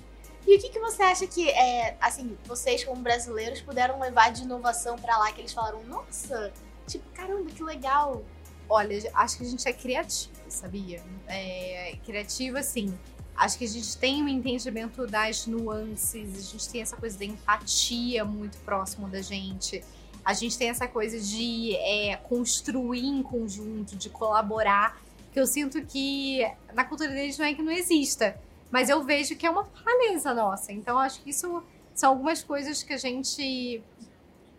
E 0.47 0.55
o 0.55 0.59
que, 0.59 0.69
que 0.69 0.79
você 0.79 1.01
acha 1.01 1.25
que, 1.25 1.49
é, 1.49 1.97
assim, 1.99 2.37
vocês 2.45 2.83
como 2.83 3.01
brasileiros 3.01 3.61
puderam 3.61 3.99
levar 3.99 4.31
de 4.31 4.43
inovação 4.43 4.95
para 4.95 5.17
lá, 5.17 5.31
que 5.31 5.41
eles 5.41 5.53
falaram, 5.53 5.83
nossa, 5.83 6.53
tipo, 6.87 7.03
caramba, 7.11 7.49
que 7.49 7.63
legal. 7.63 8.23
Olha, 8.69 9.11
acho 9.15 9.37
que 9.37 9.43
a 9.43 9.47
gente 9.47 9.67
é 9.67 9.73
criativo, 9.73 10.33
sabia? 10.47 11.03
É, 11.27 11.97
criativo, 12.05 12.57
assim, 12.57 12.95
acho 13.35 13.57
que 13.57 13.65
a 13.65 13.67
gente 13.67 13.97
tem 13.97 14.23
um 14.23 14.27
entendimento 14.27 15.07
das 15.07 15.47
nuances, 15.47 16.37
a 16.37 16.51
gente 16.51 16.69
tem 16.69 16.81
essa 16.81 16.95
coisa 16.95 17.17
da 17.17 17.25
empatia 17.25 18.23
muito 18.23 18.57
próximo 18.59 19.07
da 19.07 19.21
gente. 19.21 19.83
A 20.23 20.33
gente 20.33 20.57
tem 20.57 20.69
essa 20.69 20.87
coisa 20.87 21.19
de 21.19 21.75
é, 21.75 22.17
construir 22.17 23.05
em 23.05 23.21
conjunto, 23.21 23.95
de 23.95 24.09
colaborar, 24.09 24.99
que 25.31 25.39
eu 25.39 25.45
sinto 25.45 25.83
que 25.85 26.39
na 26.73 26.83
cultura 26.83 27.11
deles 27.11 27.37
não 27.37 27.45
é 27.45 27.53
que 27.53 27.61
não 27.61 27.71
exista, 27.71 28.39
mas 28.75 28.89
eu 28.89 29.01
vejo 29.01 29.37
que 29.37 29.47
é 29.47 29.49
uma 29.49 29.63
faleza 29.63 30.33
nossa. 30.33 30.73
Então, 30.73 30.97
acho 30.97 31.21
que 31.21 31.29
isso 31.29 31.63
são 31.93 32.09
algumas 32.09 32.43
coisas 32.43 32.83
que 32.83 32.91
a 32.91 32.97
gente 32.97 33.81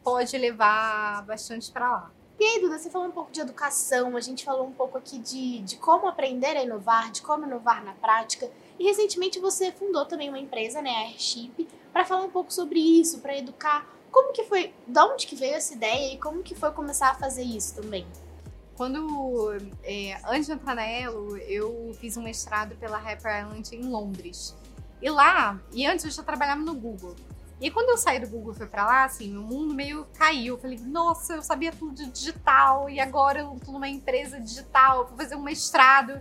pode 0.02 0.38
levar 0.38 1.22
bastante 1.26 1.70
para 1.70 1.86
lá. 1.86 2.10
E 2.40 2.42
aí, 2.42 2.60
Duda, 2.62 2.78
você 2.78 2.88
falou 2.88 3.08
um 3.08 3.10
pouco 3.10 3.30
de 3.30 3.42
educação, 3.42 4.16
a 4.16 4.20
gente 4.22 4.42
falou 4.42 4.66
um 4.66 4.72
pouco 4.72 4.96
aqui 4.96 5.18
de, 5.18 5.58
de 5.58 5.76
como 5.76 6.08
aprender 6.08 6.56
a 6.56 6.62
inovar, 6.62 7.12
de 7.12 7.20
como 7.20 7.44
inovar 7.44 7.84
na 7.84 7.92
prática. 7.92 8.50
E 8.78 8.84
recentemente 8.84 9.38
você 9.38 9.70
fundou 9.70 10.06
também 10.06 10.30
uma 10.30 10.38
empresa, 10.38 10.80
né, 10.80 10.92
a 10.92 11.08
Airship, 11.08 11.68
para 11.92 12.06
falar 12.06 12.24
um 12.24 12.30
pouco 12.30 12.50
sobre 12.50 12.80
isso, 12.80 13.20
para 13.20 13.36
educar. 13.36 13.86
Como 14.10 14.32
que 14.32 14.44
foi, 14.44 14.72
de 14.86 14.98
onde 14.98 15.26
que 15.26 15.36
veio 15.36 15.56
essa 15.56 15.74
ideia 15.74 16.14
e 16.14 16.18
como 16.18 16.42
que 16.42 16.54
foi 16.54 16.70
começar 16.72 17.10
a 17.10 17.14
fazer 17.14 17.42
isso 17.42 17.74
também? 17.74 18.06
Quando, 18.76 19.56
é, 19.82 20.20
antes 20.28 20.46
de 20.46 20.52
entrar 20.52 20.74
na 20.74 20.84
Elo, 20.84 21.36
eu 21.38 21.96
fiz 21.98 22.16
um 22.16 22.22
mestrado 22.22 22.76
pela 22.76 22.98
Harper 22.98 23.40
Island 23.40 23.74
em 23.74 23.84
Londres. 23.84 24.54
E 25.00 25.08
lá, 25.08 25.60
e 25.72 25.86
antes 25.86 26.04
eu 26.04 26.10
já 26.10 26.22
trabalhava 26.22 26.60
no 26.60 26.74
Google. 26.74 27.16
E 27.58 27.70
quando 27.70 27.88
eu 27.88 27.96
saí 27.96 28.20
do 28.20 28.28
Google 28.28 28.52
e 28.52 28.56
fui 28.56 28.66
pra 28.66 28.84
lá, 28.84 29.04
assim, 29.04 29.34
o 29.36 29.40
mundo 29.40 29.72
meio 29.72 30.06
caiu. 30.18 30.54
Eu 30.54 30.60
falei, 30.60 30.78
nossa, 30.78 31.34
eu 31.36 31.42
sabia 31.42 31.72
tudo 31.72 31.94
de 31.94 32.10
digital 32.10 32.90
e 32.90 33.00
agora 33.00 33.40
eu 33.40 33.58
tô 33.64 33.72
numa 33.72 33.88
empresa 33.88 34.38
digital, 34.38 35.06
vou 35.06 35.16
fazer 35.16 35.36
um 35.36 35.42
mestrado. 35.42 36.20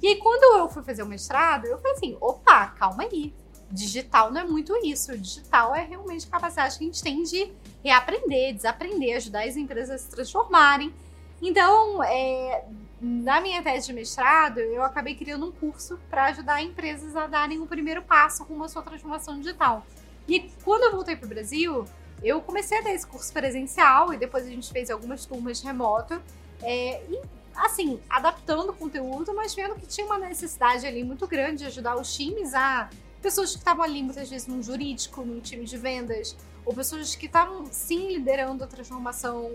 E 0.00 0.08
aí, 0.08 0.16
quando 0.16 0.58
eu 0.58 0.68
fui 0.68 0.82
fazer 0.82 1.02
o 1.02 1.06
mestrado, 1.06 1.66
eu 1.66 1.78
falei 1.78 1.96
assim: 1.96 2.16
opa, 2.20 2.68
calma 2.68 3.02
aí. 3.02 3.34
Digital 3.70 4.30
não 4.30 4.42
é 4.42 4.44
muito 4.44 4.76
isso. 4.84 5.16
Digital 5.18 5.74
é 5.74 5.82
realmente 5.82 6.26
capacidade 6.28 6.78
que 6.78 6.84
a 6.84 6.86
gente 6.86 7.02
tem 7.02 7.22
de 7.24 7.52
reaprender, 7.82 8.54
desaprender, 8.54 9.16
ajudar 9.16 9.44
as 9.44 9.56
empresas 9.56 9.90
a 9.90 9.98
se 9.98 10.10
transformarem. 10.10 10.94
Então, 11.40 12.02
é, 12.02 12.64
na 13.00 13.40
minha 13.40 13.62
tese 13.62 13.86
de 13.86 13.92
mestrado, 13.92 14.58
eu 14.58 14.82
acabei 14.82 15.14
criando 15.14 15.46
um 15.46 15.52
curso 15.52 15.98
para 16.08 16.26
ajudar 16.26 16.62
empresas 16.62 17.14
a 17.14 17.26
darem 17.26 17.60
o 17.60 17.66
primeiro 17.66 18.02
passo 18.02 18.42
rumo 18.44 18.64
à 18.64 18.68
sua 18.68 18.82
transformação 18.82 19.38
digital. 19.38 19.86
E 20.28 20.50
quando 20.64 20.84
eu 20.84 20.92
voltei 20.92 21.14
para 21.14 21.26
o 21.26 21.28
Brasil, 21.28 21.84
eu 22.22 22.40
comecei 22.40 22.78
a 22.78 22.80
dar 22.80 22.94
esse 22.94 23.06
curso 23.06 23.32
presencial 23.32 24.12
e 24.12 24.16
depois 24.16 24.46
a 24.46 24.50
gente 24.50 24.70
fez 24.72 24.90
algumas 24.90 25.26
turmas 25.26 25.60
remoto. 25.60 26.20
É, 26.62 27.02
e 27.08 27.20
assim, 27.54 28.00
adaptando 28.08 28.70
o 28.70 28.72
conteúdo, 28.72 29.34
mas 29.34 29.54
vendo 29.54 29.74
que 29.76 29.86
tinha 29.86 30.06
uma 30.06 30.18
necessidade 30.18 30.86
ali 30.86 31.04
muito 31.04 31.26
grande 31.26 31.58
de 31.58 31.66
ajudar 31.66 31.96
os 31.96 32.14
times 32.14 32.54
a. 32.54 32.88
Pessoas 33.26 33.50
que 33.50 33.58
estavam 33.58 33.82
ali 33.82 34.04
muitas 34.04 34.30
vezes 34.30 34.46
num 34.46 34.62
jurídico, 34.62 35.20
num 35.22 35.40
time 35.40 35.64
de 35.64 35.76
vendas, 35.76 36.36
ou 36.64 36.72
pessoas 36.72 37.16
que 37.16 37.26
estavam 37.26 37.66
sim 37.72 38.06
liderando 38.06 38.62
a 38.62 38.68
transformação 38.68 39.50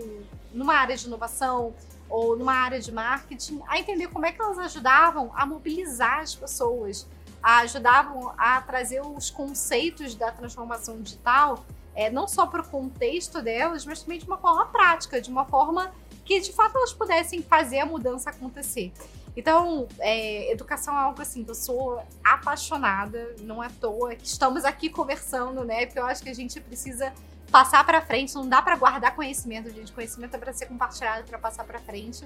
numa 0.52 0.74
área 0.74 0.94
de 0.94 1.06
inovação 1.06 1.72
ou 2.06 2.36
numa 2.36 2.52
área 2.52 2.78
de 2.78 2.92
marketing, 2.92 3.62
a 3.66 3.78
entender 3.78 4.08
como 4.08 4.26
é 4.26 4.32
que 4.32 4.42
elas 4.42 4.58
ajudavam 4.58 5.32
a 5.34 5.46
mobilizar 5.46 6.18
as 6.18 6.34
pessoas, 6.34 7.08
a 7.42 7.60
ajudavam 7.60 8.34
a 8.36 8.60
trazer 8.60 9.00
os 9.00 9.30
conceitos 9.30 10.14
da 10.14 10.30
transformação 10.30 11.00
digital, 11.00 11.64
é, 11.94 12.10
não 12.10 12.28
só 12.28 12.46
para 12.46 12.60
o 12.60 12.68
contexto 12.68 13.40
delas, 13.40 13.86
mas 13.86 14.02
também 14.02 14.18
de 14.18 14.26
uma 14.26 14.36
forma 14.36 14.66
prática, 14.66 15.18
de 15.18 15.30
uma 15.30 15.46
forma 15.46 15.90
que 16.26 16.38
de 16.40 16.52
fato 16.52 16.76
elas 16.76 16.92
pudessem 16.92 17.42
fazer 17.42 17.78
a 17.78 17.86
mudança 17.86 18.28
acontecer. 18.28 18.92
Então, 19.36 19.88
é, 19.98 20.52
educação 20.52 20.94
é 20.94 20.98
algo 20.98 21.20
assim 21.22 21.42
que 21.42 21.50
eu 21.50 21.54
sou 21.54 22.02
apaixonada, 22.22 23.34
não 23.40 23.62
é 23.62 23.66
à 23.66 23.70
toa 23.70 24.14
estamos 24.14 24.64
aqui 24.64 24.90
conversando, 24.90 25.64
né? 25.64 25.86
Porque 25.86 25.98
eu 25.98 26.06
acho 26.06 26.22
que 26.22 26.28
a 26.28 26.34
gente 26.34 26.60
precisa 26.60 27.12
passar 27.50 27.84
para 27.84 28.00
frente, 28.00 28.34
não 28.34 28.48
dá 28.48 28.60
para 28.60 28.76
guardar 28.76 29.14
conhecimento, 29.14 29.70
gente. 29.70 29.92
Conhecimento 29.92 30.34
é 30.34 30.38
para 30.38 30.52
ser 30.52 30.66
compartilhado, 30.66 31.24
para 31.24 31.38
passar 31.38 31.64
para 31.64 31.78
frente. 31.78 32.24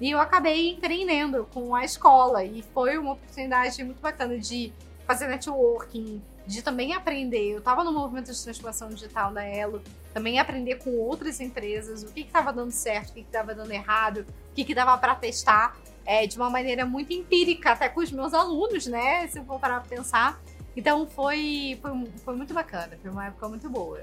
E 0.00 0.10
eu 0.10 0.20
acabei 0.20 0.70
empreendendo 0.70 1.48
com 1.52 1.74
a 1.74 1.84
escola 1.84 2.44
e 2.44 2.62
foi 2.74 2.98
uma 2.98 3.12
oportunidade 3.12 3.82
muito 3.84 4.00
bacana 4.00 4.36
de 4.38 4.72
fazer 5.06 5.28
networking, 5.28 6.20
de 6.46 6.62
também 6.62 6.92
aprender. 6.92 7.52
Eu 7.52 7.58
estava 7.58 7.84
no 7.84 7.92
movimento 7.92 8.32
de 8.32 8.42
transformação 8.42 8.88
digital 8.88 9.32
da 9.32 9.44
Elo, 9.44 9.82
também 10.12 10.38
aprender 10.38 10.76
com 10.76 10.90
outras 10.98 11.40
empresas 11.40 12.02
o 12.02 12.12
que 12.12 12.20
estava 12.20 12.52
dando 12.52 12.70
certo, 12.70 13.10
o 13.10 13.12
que 13.14 13.20
estava 13.20 13.54
dando 13.54 13.70
errado, 13.70 14.26
o 14.50 14.54
que, 14.54 14.64
que 14.64 14.74
dava 14.74 14.96
para 14.98 15.14
testar, 15.14 15.76
é, 16.04 16.26
de 16.26 16.36
uma 16.36 16.50
maneira 16.50 16.84
muito 16.84 17.12
empírica, 17.12 17.72
até 17.72 17.88
com 17.88 18.00
os 18.00 18.10
meus 18.10 18.34
alunos, 18.34 18.86
né? 18.86 19.26
Se 19.28 19.38
eu 19.38 19.44
for 19.44 19.58
parar 19.58 19.80
para 19.80 19.88
pensar. 19.88 20.40
Então 20.76 21.06
foi, 21.06 21.78
foi, 21.80 21.92
foi 22.24 22.36
muito 22.36 22.52
bacana, 22.52 22.98
foi 23.00 23.10
uma 23.10 23.26
época 23.26 23.48
muito 23.48 23.68
boa. 23.70 24.02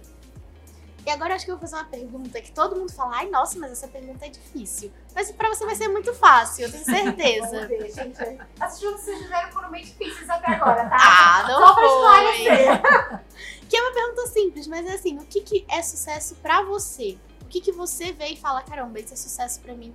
E 1.06 1.10
agora 1.10 1.32
eu 1.32 1.36
acho 1.36 1.45
que 1.45 1.52
eu 1.52 1.56
vou 1.56 1.62
fazer 1.62 1.76
uma 1.82 1.89
pergunta 1.89 2.39
que 2.39 2.52
todo 2.52 2.76
mundo 2.76 2.91
fala, 2.91 3.18
ai, 3.18 3.30
nossa, 3.30 3.58
mas 3.58 3.72
essa 3.72 3.88
pergunta 3.88 4.26
é 4.26 4.30
difícil. 4.30 4.91
Mas 5.16 5.32
pra 5.32 5.49
você 5.49 5.66
vai 5.66 5.76
ser 5.76 5.88
muito 5.88 6.14
fácil, 6.14 6.66
eu 6.66 6.72
tenho 6.72 6.86
certeza. 6.86 7.47
Vamos 7.68 7.68
ver, 7.68 7.91
gente. 7.91 8.20
As 8.60 8.80
vocês 8.80 9.20
fizeram 9.20 9.52
foram 9.52 9.72
bem 9.72 9.84
difíceis 9.84 10.30
até 10.30 10.54
agora, 10.54 10.88
tá? 10.88 10.97
Ah, 10.99 11.47
não 11.47 11.60
Só 11.60 11.74
pra 11.74 11.88
foi. 11.89 13.22
Que 13.68 13.78
é 13.78 13.82
uma 13.82 13.93
pergunta 13.93 14.28
simples, 14.28 14.68
mas 14.68 14.86
é 14.86 14.93
assim, 14.93 15.18
o 15.18 15.26
que, 15.26 15.41
que 15.41 15.66
é 15.70 15.82
sucesso 15.82 16.36
pra 16.36 16.62
você? 16.62 17.18
O 17.41 17.45
que, 17.45 17.62
que 17.62 17.72
você 17.72 18.12
vê 18.12 18.28
e 18.28 18.38
fala, 18.38 18.62
caramba, 18.62 18.99
isso 18.99 19.14
é 19.14 19.18
sucesso 19.18 19.62
pra 19.62 19.74
mim? 19.74 19.93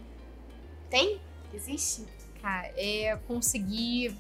Tem? 0.89 1.21
Existe? 1.55 2.05
Cara, 2.43 2.71
é 2.77 3.19
conseguir 3.27 4.17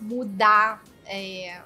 mudar 0.00 0.82
é, 1.06 1.60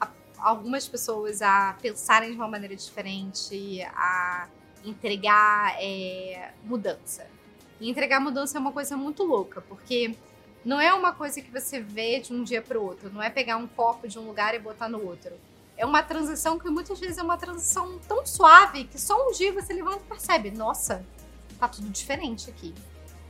a- 0.00 0.08
algumas 0.38 0.86
pessoas 0.88 1.42
a 1.42 1.76
pensarem 1.80 2.30
de 2.30 2.36
uma 2.36 2.48
maneira 2.48 2.74
diferente, 2.76 3.82
a 3.94 4.48
entregar 4.84 5.76
é, 5.80 6.52
mudança. 6.64 7.26
E 7.80 7.90
entregar 7.90 8.20
mudança 8.20 8.56
é 8.56 8.60
uma 8.60 8.72
coisa 8.72 8.96
muito 8.96 9.22
louca, 9.22 9.60
porque 9.62 10.14
não 10.64 10.80
é 10.80 10.92
uma 10.94 11.12
coisa 11.12 11.40
que 11.40 11.50
você 11.50 11.80
vê 11.80 12.20
de 12.20 12.32
um 12.32 12.42
dia 12.42 12.62
para 12.62 12.78
o 12.78 12.84
outro, 12.84 13.10
não 13.10 13.22
é 13.22 13.30
pegar 13.30 13.56
um 13.56 13.66
copo 13.66 14.08
de 14.08 14.18
um 14.18 14.22
lugar 14.26 14.54
e 14.54 14.58
botar 14.58 14.88
no 14.88 15.04
outro. 15.04 15.32
É 15.76 15.84
uma 15.84 16.02
transição 16.02 16.58
que 16.58 16.70
muitas 16.70 16.98
vezes 16.98 17.18
é 17.18 17.22
uma 17.22 17.36
transição 17.36 17.98
tão 18.08 18.24
suave 18.24 18.84
que 18.84 18.98
só 18.98 19.28
um 19.28 19.32
dia 19.32 19.52
você 19.52 19.72
levanta 19.74 19.98
e 20.04 20.08
percebe, 20.08 20.50
nossa, 20.50 21.04
tá 21.56 21.68
tudo 21.68 21.88
diferente 21.90 22.50
aqui. 22.50 22.74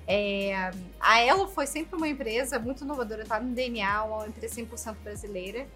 É, 0.07 0.70
a 1.01 1.20
Elo 1.20 1.49
foi 1.49 1.66
sempre 1.66 1.97
uma 1.97 2.07
empresa 2.07 2.59
muito 2.59 2.85
inovadora, 2.85 3.24
tá 3.24 3.41
no 3.41 3.53
DNA, 3.53 4.05
uma 4.05 4.27
empresa 4.27 4.61
100% 4.61 4.97
brasileira. 5.03 5.66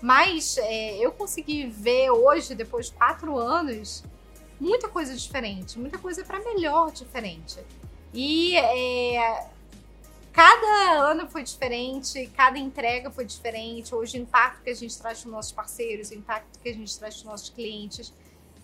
Mas 0.00 0.56
é, 0.58 0.96
eu 0.96 1.12
consegui 1.12 1.66
ver 1.66 2.10
hoje, 2.10 2.54
depois 2.54 2.86
de 2.86 2.92
quatro 2.92 3.36
anos, 3.36 4.02
muita 4.58 4.88
coisa 4.88 5.14
diferente, 5.14 5.78
muita 5.78 5.98
coisa 5.98 6.24
para 6.24 6.38
melhor 6.40 6.90
diferente. 6.92 7.58
E 8.14 8.56
é, 8.56 9.46
cada 10.32 11.10
ano 11.10 11.28
foi 11.28 11.42
diferente, 11.42 12.30
cada 12.34 12.58
entrega 12.58 13.10
foi 13.10 13.24
diferente. 13.24 13.94
Hoje, 13.94 14.18
o 14.18 14.22
impacto 14.22 14.62
que 14.62 14.70
a 14.70 14.74
gente 14.74 14.96
traz 14.98 15.20
para 15.20 15.26
os 15.26 15.32
nossos 15.32 15.52
parceiros, 15.52 16.10
o 16.10 16.14
impacto 16.14 16.58
que 16.60 16.68
a 16.68 16.74
gente 16.74 16.98
traz 16.98 17.14
para 17.14 17.20
os 17.20 17.24
nossos 17.24 17.50
clientes. 17.50 18.12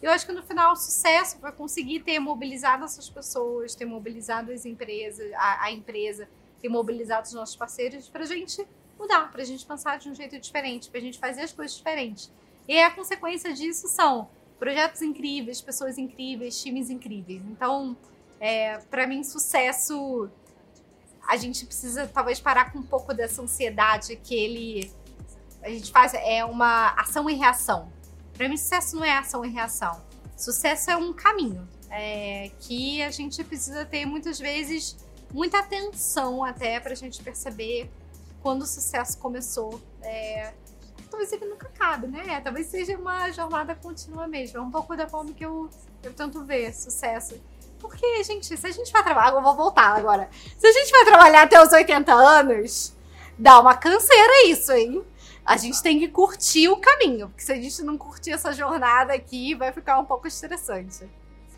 Eu 0.02 0.10
acho 0.10 0.26
que 0.26 0.32
no 0.32 0.42
final 0.42 0.72
o 0.72 0.76
sucesso 0.76 1.38
foi 1.38 1.50
conseguir 1.52 2.00
ter 2.00 2.18
mobilizado 2.18 2.84
essas 2.84 3.08
pessoas, 3.08 3.74
ter 3.74 3.86
mobilizado 3.86 4.52
as 4.52 4.64
empresas, 4.64 5.32
a, 5.34 5.64
a 5.64 5.72
empresa, 5.72 6.28
ter 6.60 6.68
mobilizado 6.68 7.26
os 7.26 7.32
nossos 7.32 7.56
parceiros 7.56 8.08
para 8.08 8.22
a 8.22 8.26
gente 8.26 8.66
mudar, 8.98 9.30
para 9.30 9.42
a 9.42 9.44
gente 9.44 9.64
pensar 9.64 9.98
de 9.98 10.08
um 10.08 10.14
jeito 10.14 10.38
diferente, 10.38 10.90
para 10.90 10.98
a 10.98 11.02
gente 11.02 11.18
fazer 11.18 11.42
as 11.42 11.52
coisas 11.52 11.76
diferentes. 11.76 12.30
E 12.68 12.78
a 12.80 12.90
consequência 12.90 13.52
disso 13.52 13.88
são 13.88 14.28
projetos 14.58 15.02
incríveis, 15.02 15.60
pessoas 15.60 15.98
incríveis, 15.98 16.60
times 16.60 16.90
incríveis. 16.90 17.42
Então, 17.46 17.96
é, 18.40 18.78
para 18.90 19.06
mim, 19.06 19.22
sucesso, 19.22 20.28
a 21.26 21.36
gente 21.36 21.64
precisa 21.64 22.06
talvez 22.06 22.40
parar 22.40 22.72
com 22.72 22.78
um 22.78 22.82
pouco 22.82 23.14
dessa 23.14 23.42
ansiedade 23.42 24.16
que 24.16 24.34
ele 24.34 24.90
a 25.62 25.68
gente 25.68 25.90
faz 25.90 26.14
é 26.14 26.44
uma 26.44 26.90
ação 26.92 27.28
e 27.28 27.34
reação. 27.34 27.90
Para 28.36 28.48
mim, 28.48 28.56
sucesso 28.56 28.96
não 28.96 29.04
é 29.04 29.16
ação 29.16 29.44
e 29.44 29.48
reação. 29.48 30.00
Sucesso 30.36 30.90
é 30.90 30.96
um 30.96 31.12
caminho 31.12 31.66
é, 31.90 32.50
que 32.60 33.02
a 33.02 33.10
gente 33.10 33.42
precisa 33.42 33.84
ter 33.84 34.04
muitas 34.04 34.38
vezes 34.38 34.96
muita 35.32 35.58
atenção 35.58 36.44
até 36.44 36.78
para 36.78 36.92
a 36.92 36.96
gente 36.96 37.22
perceber 37.22 37.90
quando 38.42 38.62
o 38.62 38.66
sucesso 38.66 39.18
começou. 39.18 39.80
É, 40.02 40.52
talvez 41.10 41.32
ele 41.32 41.46
nunca 41.46 41.68
acabe, 41.68 42.06
né? 42.06 42.40
Talvez 42.40 42.66
seja 42.66 42.96
uma 42.96 43.30
jornada 43.30 43.74
contínua 43.74 44.26
mesmo. 44.28 44.58
É 44.58 44.60
um 44.60 44.70
pouco 44.70 44.94
da 44.96 45.08
forma 45.08 45.32
que 45.32 45.44
eu, 45.44 45.68
eu 46.02 46.12
tento 46.12 46.44
ver 46.44 46.74
sucesso. 46.74 47.40
Porque, 47.78 48.22
gente, 48.24 48.56
se 48.56 48.66
a 48.66 48.70
gente 48.70 48.92
vai 48.92 49.02
trabalhar. 49.02 49.34
Eu 49.34 49.42
vou 49.42 49.56
voltar 49.56 49.96
agora. 49.96 50.28
Se 50.58 50.66
a 50.66 50.72
gente 50.72 50.90
vai 50.90 51.04
trabalhar 51.04 51.42
até 51.42 51.62
os 51.62 51.72
80 51.72 52.12
anos, 52.12 52.94
dá 53.38 53.60
uma 53.60 53.74
canseira 53.74 54.46
isso, 54.48 54.72
hein? 54.72 55.04
A 55.46 55.56
gente 55.56 55.80
tem 55.82 55.98
que 55.98 56.08
curtir 56.08 56.68
o 56.68 56.76
caminho. 56.78 57.28
Porque 57.28 57.42
se 57.44 57.52
a 57.52 57.54
gente 57.60 57.82
não 57.82 57.96
curtir 57.96 58.32
essa 58.32 58.52
jornada 58.52 59.12
aqui, 59.14 59.54
vai 59.54 59.72
ficar 59.72 59.98
um 60.00 60.04
pouco 60.04 60.26
estressante. 60.26 61.08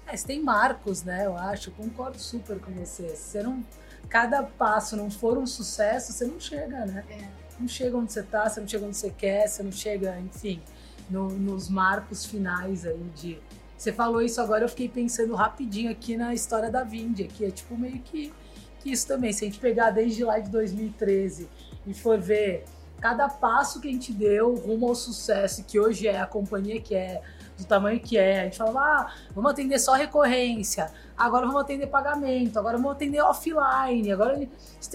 É, 0.07 0.16
você 0.16 0.26
tem 0.26 0.43
marcos, 0.43 1.03
né? 1.03 1.24
Eu 1.26 1.36
acho. 1.36 1.70
Concordo 1.70 2.18
super 2.18 2.59
com 2.61 2.70
você. 2.72 3.09
Se 3.11 3.16
você 3.16 3.43
não. 3.43 3.64
Cada 4.09 4.43
passo 4.43 4.97
não 4.97 5.11
for 5.11 5.36
um 5.36 5.47
sucesso, 5.47 6.12
você 6.12 6.24
não 6.26 6.39
chega, 6.41 6.84
né? 6.86 7.05
É. 7.11 7.28
Não 7.61 7.68
chega 7.68 7.97
onde 7.97 8.12
você 8.12 8.22
tá, 8.22 8.49
você 8.49 8.61
não 8.61 8.68
chega 8.68 8.86
onde 8.86 8.97
você 8.97 9.11
quer, 9.11 9.47
você 9.49 9.62
não 9.62 9.72
chega, 9.72 10.18
enfim, 10.20 10.62
no- 11.11 11.28
nos 11.30 11.68
marcos 11.68 12.24
finais 12.24 12.86
aí 12.86 13.03
de. 13.16 13.39
Você 13.76 13.93
falou 13.93 14.22
isso 14.22 14.41
agora, 14.41 14.64
eu 14.64 14.68
fiquei 14.68 14.89
pensando 14.89 15.34
rapidinho 15.34 15.91
aqui 15.91 16.16
na 16.16 16.32
história 16.32 16.70
da 16.70 16.82
Vindy, 16.84 17.24
que 17.24 17.45
é 17.45 17.51
tipo 17.51 17.76
meio 17.76 17.99
que, 18.01 18.32
que 18.80 18.91
isso 18.93 19.07
também. 19.07 19.32
Se 19.32 19.45
a 19.45 19.49
gente 19.49 19.59
pegar 19.61 19.91
desde 19.91 20.24
lá 20.24 20.39
de 20.39 20.49
2013 20.51 21.49
e 21.86 21.93
for 21.93 22.18
ver 22.18 22.64
cada 23.01 23.28
passo 23.28 23.80
que 23.80 23.88
a 23.88 23.92
gente 23.92 24.12
deu 24.12 24.55
rumo 24.55 24.88
ao 24.88 24.94
sucesso, 24.94 25.64
que 25.64 25.78
hoje 25.78 26.07
é 26.09 26.20
a 26.20 26.26
companhia 26.26 26.80
que 26.80 26.94
é 26.94 27.20
do 27.57 27.64
tamanho 27.64 27.99
que 28.01 28.16
é. 28.16 28.40
A 28.40 28.44
gente 28.44 28.59
falava, 28.59 28.80
ah, 28.80 29.12
vamos 29.34 29.51
atender 29.51 29.78
só 29.78 29.94
recorrência, 29.94 30.90
agora 31.16 31.46
vamos 31.46 31.61
atender 31.61 31.86
pagamento, 31.88 32.59
agora 32.59 32.76
vamos 32.76 32.92
atender 32.92 33.20
offline, 33.20 34.12
agora 34.12 34.49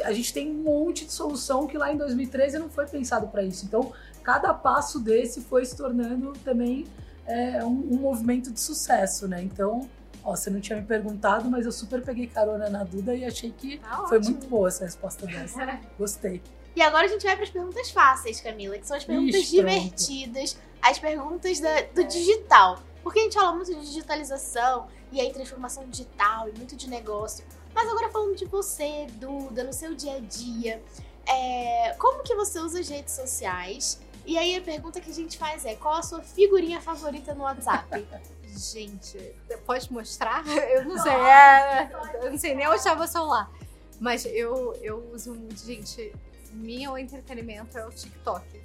a 0.04 0.14
gente 0.14 0.34
tem 0.34 0.50
um 0.50 0.64
monte 0.64 1.06
de 1.06 1.12
solução 1.12 1.68
que 1.68 1.78
lá 1.78 1.92
em 1.92 1.98
2013 1.98 2.60
não 2.60 2.70
foi 2.70 2.86
pensado 2.86 3.28
para 3.28 3.44
isso. 3.44 3.66
Então, 3.66 3.92
cada 4.24 4.54
passo 4.54 5.00
desse 5.00 5.42
foi 5.42 5.66
se 5.66 5.76
tornando 5.76 6.34
também 6.44 6.86
é, 7.26 7.64
um, 7.64 7.90
um 7.92 7.98
movimento 7.98 8.52
de 8.52 8.60
sucesso, 8.60 9.28
né? 9.28 9.42
Então, 9.42 9.88
Ó, 10.26 10.36
você 10.36 10.50
não 10.50 10.62
tinha 10.62 10.80
me 10.80 10.86
perguntado, 10.86 11.50
mas 11.50 11.66
eu 11.66 11.72
super 11.72 12.02
peguei 12.02 12.28
carona 12.28 12.70
na 12.70 12.86
Duda 12.86 13.14
e 13.14 13.26
achei 13.26 13.52
que 13.52 13.80
Tá 13.80 14.06
foi 14.08 14.20
muito 14.20 14.48
boa 14.48 14.70
essa 14.70 14.86
resposta 14.86 15.26
dessa. 15.28 15.80
Gostei. 16.00 16.42
E 16.76 16.82
agora 16.82 17.06
a 17.06 17.08
gente 17.08 17.24
vai 17.24 17.36
para 17.36 17.44
as 17.44 17.50
perguntas 17.52 17.92
fáceis, 17.92 18.42
Camila, 18.42 18.78
que 18.78 18.88
são 18.88 18.98
as 18.98 19.04
perguntas 19.06 19.36
pronto. 19.36 19.50
divertidas, 19.52 20.58
as 20.82 20.98
perguntas 21.00 21.60
da- 21.60 21.82
do 21.94 22.04
digital. 22.04 22.80
Porque 23.04 23.20
a 23.20 23.24
gente 23.24 23.36
fala 23.36 23.54
muito 23.54 23.74
de 23.74 23.82
digitalização 23.86 24.88
e 25.12 25.20
aí 25.22 25.32
transformação 25.32 25.86
digital 25.88 26.50
e 26.50 26.58
muito 26.58 26.76
de 26.76 26.90
negócio. 26.90 27.46
Mas 27.76 27.88
agora 27.90 28.10
falando 28.10 28.36
de 28.36 28.46
você, 28.46 29.08
Duda, 29.14 29.64
no 29.64 29.74
seu 29.74 29.94
dia 29.94 30.16
a 30.16 30.20
dia, 30.20 30.82
é, 31.28 31.96
como 32.00 32.24
que 32.24 32.34
você 32.36 32.60
usa 32.60 32.80
as 32.80 32.88
redes 32.90 33.14
sociais? 33.14 34.00
E 34.26 34.38
aí 34.38 34.56
a 34.56 34.62
pergunta 34.62 35.02
que 35.02 35.12
a 35.12 35.14
gente 35.14 35.38
faz 35.38 35.66
é, 35.66 35.76
qual 35.76 35.96
a 35.96 36.02
sua 36.04 36.22
figurinha 36.22 36.80
favorita 36.82 37.34
no 37.34 37.44
WhatsApp? 37.44 38.06
Gente, 38.56 39.18
pode 39.66 39.92
mostrar? 39.92 40.46
Eu 40.48 40.86
não 40.86 40.98
sei. 41.02 41.12
É, 41.12 41.90
eu 42.22 42.30
não 42.32 42.38
sei 42.38 42.54
nem 42.54 42.68
onde 42.68 42.78
estava 42.78 43.04
o 43.04 43.08
celular. 43.08 43.52
Mas 44.00 44.26
eu, 44.26 44.74
eu 44.82 45.10
uso 45.12 45.34
muito, 45.34 45.66
gente. 45.66 46.14
Meu 46.54 46.98
entretenimento 46.98 47.78
é 47.78 47.86
o 47.86 47.90
TikTok. 47.90 48.62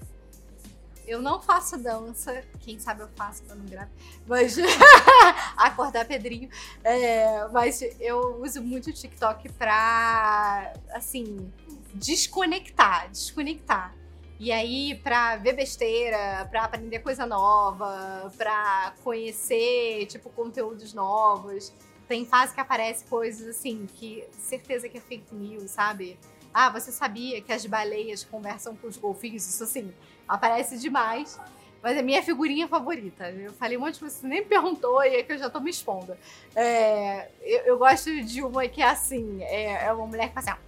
Eu 1.07 1.23
não 1.23 1.41
faço 1.41 1.79
dança. 1.79 2.45
Quem 2.61 2.79
sabe 2.79 3.01
eu 3.01 3.09
faço 3.17 3.43
quando 3.45 3.69
gravo. 3.69 3.91
Mas. 4.27 4.57
acordar 5.57 6.05
Pedrinho. 6.05 6.51
É, 6.85 7.49
mas 7.49 7.81
eu 7.99 8.43
uso 8.43 8.63
muito 8.63 8.91
o 8.91 8.93
TikTok 8.93 9.49
pra. 9.53 10.75
Assim. 10.91 11.51
Desconectar. 11.95 13.11
Desconectar. 13.11 13.95
E 14.39 14.53
aí, 14.53 15.01
pra 15.03 15.37
ver 15.37 15.55
besteira, 15.55 16.47
pra 16.49 16.65
aprender 16.65 17.01
coisa 17.01 17.27
nova, 17.27 18.33
pra 18.37 18.95
conhecer, 19.03 20.07
tipo, 20.07 20.31
conteúdos 20.31 20.95
novos. 20.95 21.73
Tem 22.07 22.25
fase 22.25 22.55
que 22.55 22.61
aparece 22.61 23.05
coisas 23.07 23.49
assim, 23.49 23.87
que 23.97 24.25
certeza 24.39 24.89
que 24.89 24.99
é 24.99 25.01
fake 25.01 25.35
news, 25.35 25.71
sabe? 25.73 26.17
Ah, 26.61 26.71
você 26.71 26.91
sabia 26.91 27.41
que 27.41 27.53
as 27.53 27.65
baleias 27.65 28.25
conversam 28.25 28.75
com 28.75 28.89
os 28.89 28.97
golfinhos? 28.97 29.49
Isso 29.49 29.63
assim, 29.63 29.95
aparece 30.27 30.77
demais. 30.77 31.39
Mas 31.81 31.97
é 31.97 32.03
minha 32.03 32.21
figurinha 32.21 32.67
favorita. 32.67 33.31
Eu 33.31 33.53
falei 33.53 33.77
um 33.77 33.83
monte 33.83 34.01
você 34.01 34.27
nem 34.27 34.41
me 34.41 34.47
perguntou 34.47 35.01
e 35.05 35.19
é 35.19 35.23
que 35.23 35.35
eu 35.35 35.39
já 35.39 35.49
tô 35.49 35.61
me 35.61 35.71
expondo. 35.71 36.17
É, 36.57 37.29
eu, 37.43 37.61
eu 37.61 37.79
gosto 37.79 38.11
de 38.25 38.43
uma 38.43 38.67
que 38.67 38.83
é 38.83 38.89
assim, 38.89 39.41
é, 39.45 39.85
é 39.85 39.93
uma 39.93 40.05
mulher 40.05 40.31
que 40.31 40.35
faz 40.35 40.49
assim. 40.49 40.59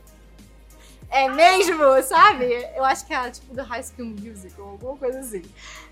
É 1.10 1.28
mesmo, 1.28 2.00
sabe? 2.04 2.46
Eu 2.76 2.84
acho 2.84 3.04
que 3.04 3.12
é 3.12 3.28
tipo 3.28 3.52
do 3.52 3.62
High 3.64 3.82
School 3.82 4.10
Musical, 4.10 4.68
alguma 4.68 4.96
coisa 4.96 5.18
assim. 5.18 5.42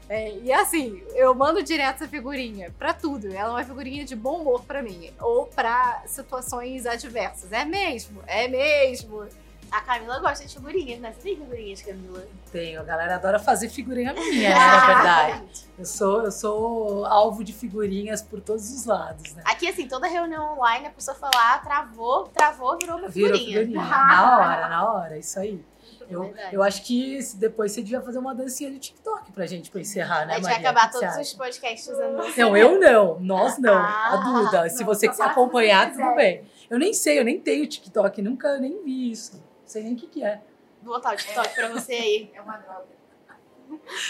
É, 0.08 0.30
e 0.38 0.52
assim, 0.52 1.02
eu 1.16 1.34
mando 1.34 1.60
direto 1.60 1.96
essa 1.96 2.08
figurinha 2.08 2.72
pra 2.78 2.94
tudo. 2.94 3.26
Ela 3.26 3.48
é 3.48 3.50
uma 3.50 3.64
figurinha 3.64 4.04
de 4.04 4.14
bom 4.14 4.42
humor 4.42 4.62
pra 4.62 4.80
mim. 4.80 5.12
Ou 5.20 5.46
pra 5.46 6.04
situações 6.06 6.86
adversas. 6.86 7.50
É 7.50 7.64
mesmo, 7.64 8.22
é 8.28 8.46
mesmo. 8.46 9.26
A 9.70 9.80
Camila 9.82 10.18
gosta 10.20 10.46
de 10.46 10.54
figurinhas, 10.54 10.98
né? 11.00 11.12
Você 11.12 11.20
tem 11.22 11.36
figurinhas, 11.36 11.82
Camila? 11.82 12.26
Tenho, 12.50 12.80
a 12.80 12.84
galera 12.84 13.14
adora 13.16 13.38
fazer 13.38 13.68
figurinha 13.68 14.12
minha, 14.14 14.48
né, 14.48 14.54
na 14.54 14.86
verdade. 14.86 15.68
Eu 15.78 15.84
sou, 15.84 16.24
eu 16.24 16.32
sou 16.32 17.04
alvo 17.06 17.44
de 17.44 17.52
figurinhas 17.52 18.22
por 18.22 18.40
todos 18.40 18.70
os 18.72 18.84
lados, 18.86 19.34
né? 19.34 19.42
Aqui, 19.44 19.68
assim, 19.68 19.86
toda 19.86 20.06
reunião 20.06 20.54
online, 20.54 20.86
a 20.86 20.90
pessoa 20.90 21.14
falar, 21.16 21.62
travou, 21.62 22.24
travou, 22.28 22.78
virou 22.78 22.96
uma 22.98 23.08
Virou 23.08 23.36
figurinha. 23.38 23.60
figurinha. 23.66 23.84
Na 23.88 24.38
hora, 24.38 24.68
na 24.68 24.92
hora, 24.92 25.18
isso 25.18 25.38
aí. 25.38 25.62
Eu, 26.10 26.22
Verdade. 26.22 26.54
eu 26.54 26.62
acho 26.62 26.82
que 26.84 27.18
depois 27.34 27.70
você 27.72 27.82
devia 27.82 28.00
fazer 28.00 28.18
uma 28.18 28.34
dancinha 28.34 28.70
de 28.70 28.78
TikTok 28.78 29.30
pra 29.32 29.44
gente, 29.46 29.70
pra 29.70 29.78
encerrar, 29.82 30.22
A 30.22 30.26
né, 30.26 30.34
gente 30.36 30.44
Maria? 30.44 30.58
vai 30.58 30.66
acabar 30.70 30.86
O 30.86 30.90
que 30.90 30.98
você 30.98 31.06
todos 31.06 31.28
os 31.28 31.34
podcasts 31.34 31.88
usando 31.88 32.16
dança. 32.16 32.40
Não, 32.40 32.56
eu 32.56 32.80
não. 32.80 33.20
Nós 33.20 33.58
não. 33.58 33.74
Ah, 33.74 34.14
a 34.14 34.16
Duda. 34.16 34.68
Se 34.70 34.80
não, 34.80 34.86
você 34.86 35.06
quiser 35.06 35.24
acompanhar, 35.24 35.92
tudo 35.92 36.14
bem. 36.14 36.46
Eu 36.70 36.78
nem 36.78 36.94
sei, 36.94 37.18
eu 37.18 37.24
nem 37.24 37.38
tenho 37.38 37.66
TikTok, 37.66 38.22
nunca 38.22 38.58
nem 38.58 38.82
vi 38.82 39.10
isso. 39.10 39.42
Não 39.68 39.72
sei 39.72 39.82
nem 39.82 39.92
o 39.92 39.96
que, 39.96 40.06
que 40.06 40.24
é. 40.24 40.40
Vou 40.82 40.94
botar 40.94 41.12
o 41.12 41.16
TikTok 41.18 41.54
pra 41.54 41.68
você 41.68 41.92
aí. 41.92 42.30
É 42.34 42.40
uma 42.40 42.56
droga. 42.56 42.86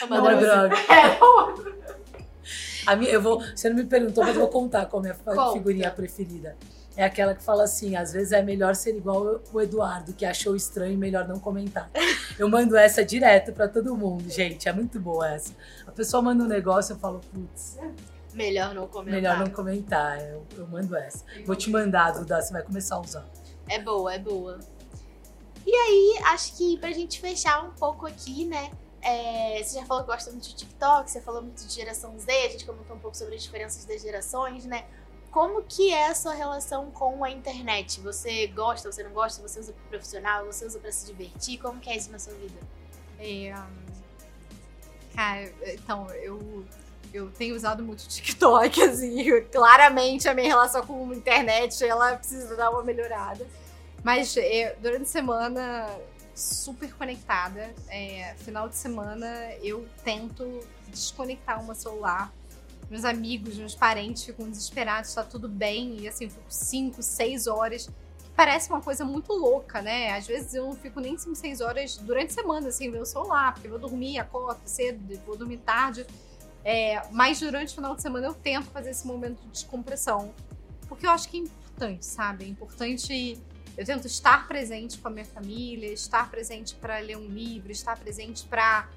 Uma 0.07 0.17
Não 0.19 0.31
é 0.31 0.37
droga. 0.37 0.69
droga. 0.69 1.79
A 2.87 2.95
minha, 2.95 3.11
eu 3.11 3.21
vou, 3.21 3.41
você 3.41 3.69
não 3.69 3.75
me 3.77 3.85
perguntou, 3.85 4.23
mas 4.23 4.37
eu 4.37 4.41
vou 4.43 4.51
contar 4.51 4.87
qual 4.87 5.05
é 5.05 5.11
a 5.11 5.15
minha 5.15 5.25
Conta. 5.37 5.53
figurinha 5.55 5.91
preferida. 5.91 6.57
É 6.97 7.05
aquela 7.05 7.35
que 7.35 7.43
fala 7.43 7.65
assim: 7.65 7.97
às 7.97 8.13
vezes 8.13 8.31
é 8.31 8.41
melhor 8.41 8.77
ser 8.77 8.97
igual 8.97 9.41
o 9.53 9.61
Eduardo, 9.61 10.13
que 10.13 10.25
achou 10.25 10.55
estranho 10.55 10.93
e 10.93 10.97
melhor 10.97 11.27
não 11.27 11.41
comentar. 11.41 11.91
Eu 12.39 12.49
mando 12.49 12.77
essa 12.77 13.05
direto 13.05 13.53
pra 13.53 13.67
todo 13.67 13.97
mundo, 13.97 14.31
gente. 14.31 14.69
É 14.69 14.73
muito 14.73 15.01
boa 15.01 15.29
essa. 15.29 15.53
A 15.89 15.91
pessoa 15.91 16.23
manda 16.23 16.45
um 16.45 16.47
negócio, 16.47 16.93
eu 16.93 16.99
falo, 17.01 17.21
putz, 17.35 17.79
Melhor 18.33 18.73
não 18.75 18.87
comentar. 18.87 19.15
melhor 19.21 19.39
não 19.41 19.51
comentar. 19.51 20.21
Eu, 20.25 20.47
eu 20.57 20.69
mando 20.69 20.95
essa. 20.97 21.25
Vou 21.45 21.57
te 21.57 21.69
mandar, 21.69 22.13
Duda, 22.13 22.41
você 22.41 22.53
vai 22.53 22.63
começar 22.63 22.95
a 22.95 23.01
usar. 23.01 23.27
É 23.69 23.81
boa, 23.81 24.15
é 24.15 24.19
boa. 24.21 24.61
E 25.69 25.75
aí, 25.75 26.19
acho 26.25 26.57
que 26.57 26.79
pra 26.79 26.93
gente 26.93 27.21
fechar 27.21 27.63
um 27.63 27.73
pouco 27.73 28.07
aqui, 28.07 28.47
né? 28.47 28.71
é, 29.03 29.63
você 29.63 29.79
já 29.79 29.87
falou 29.87 30.03
que 30.05 30.11
gosta 30.11 30.31
muito 30.31 30.49
de 30.49 30.55
TikTok, 30.55 31.11
você 31.11 31.21
falou 31.21 31.43
muito 31.43 31.65
de 31.65 31.73
geração 31.73 32.19
Z, 32.19 32.31
a 32.31 32.49
gente 32.49 32.67
comentou 32.67 32.97
um 32.97 32.99
pouco 32.99 33.17
sobre 33.17 33.37
as 33.37 33.43
diferenças 33.43 33.85
das 33.85 34.03
gerações, 34.03 34.65
né? 34.65 34.85
Como 35.31 35.63
que 35.63 35.93
é 35.93 36.09
a 36.09 36.15
sua 36.15 36.35
relação 36.35 36.91
com 36.91 37.23
a 37.23 37.31
internet? 37.31 38.01
Você 38.01 38.47
gosta, 38.49 38.91
você 38.91 39.03
não 39.03 39.13
gosta? 39.13 39.47
Você 39.47 39.61
usa 39.61 39.73
pro 39.73 39.83
profissional? 39.85 40.47
Você 40.47 40.65
usa 40.65 40.79
pra 40.79 40.91
se 40.91 41.07
divertir? 41.07 41.59
Como 41.59 41.79
que 41.79 41.91
é 41.91 41.97
isso 41.97 42.11
na 42.11 42.19
sua 42.19 42.33
vida? 42.35 42.59
É, 43.21 43.55
hum, 43.55 43.87
cara, 45.15 45.53
então, 45.67 46.07
eu, 46.15 46.65
eu 47.13 47.31
tenho 47.31 47.55
usado 47.55 47.83
muito 47.83 48.09
TikTok, 48.09 48.83
assim, 48.83 49.43
claramente 49.53 50.29
a 50.29 50.35
minha 50.35 50.49
relação 50.49 50.85
com 50.85 51.11
a 51.11 51.15
internet, 51.15 51.85
ela 51.85 52.17
precisa 52.17 52.57
dar 52.57 52.71
uma 52.71 52.83
melhorada. 52.83 53.47
Mas 54.09 54.35
é, 54.39 54.75
durante 54.81 55.03
a 55.03 55.05
semana, 55.05 55.87
super 56.35 56.91
conectada. 56.95 57.75
É, 57.91 58.35
final 58.39 58.67
de 58.67 58.75
semana, 58.75 59.29
eu 59.63 59.87
tento 60.03 60.67
desconectar 60.87 61.61
o 61.61 61.67
meu 61.67 61.75
celular. 61.75 62.33
Meus 62.91 63.05
amigos, 63.05 63.59
meus 63.59 63.75
parentes 63.75 64.25
ficam 64.25 64.49
desesperados, 64.49 65.13
tá 65.13 65.23
tudo 65.23 65.47
bem. 65.47 66.01
E 66.01 66.09
assim, 66.09 66.27
fico 66.27 66.43
5, 66.49 67.03
6 67.03 67.47
horas 67.49 67.91
parece 68.35 68.71
uma 68.71 68.81
coisa 68.81 69.05
muito 69.05 69.31
louca, 69.35 69.83
né? 69.83 70.13
Às 70.13 70.27
vezes 70.27 70.55
eu 70.55 70.65
não 70.65 70.75
fico 70.75 71.01
nem 71.01 71.19
5, 71.19 71.35
6 71.35 71.61
horas 71.61 71.99
durante 71.99 72.31
a 72.31 72.35
semana 72.35 72.73
sem 72.73 72.91
ver 72.91 73.03
o 73.03 73.05
celular, 73.05 73.53
porque 73.53 73.69
vou 73.69 73.79
dormir, 73.79 74.19
acordo 74.19 74.61
cedo, 74.65 75.21
vou 75.27 75.37
dormir 75.37 75.59
tarde. 75.59 76.07
É, 76.65 77.03
mas 77.11 77.41
durante 77.41 77.73
o 77.73 77.75
final 77.75 77.95
de 77.95 78.01
semana 78.01 78.27
eu 78.29 78.33
tento 78.33 78.71
fazer 78.71 78.89
esse 78.89 79.07
momento 79.07 79.39
de 79.43 79.49
descompressão. 79.49 80.33
Porque 80.89 81.05
eu 81.05 81.11
acho 81.11 81.29
que 81.29 81.37
é 81.37 81.41
importante, 81.41 82.07
sabe? 82.07 82.47
É 82.47 82.49
importante. 82.49 83.39
Eu 83.79 83.87
tento 83.87 84.09
estar 84.09 84.49
presente 84.49 84.99
com 84.99 85.07
a 85.07 85.11
minha 85.13 85.25
família, 85.25 85.93
estar 85.93 86.29
presente 86.29 86.75
para 86.75 86.99
ler 86.99 87.17
um 87.17 87.29
livro, 87.29 87.71
estar 87.71 87.97
presente 87.97 88.45
para 88.45 88.89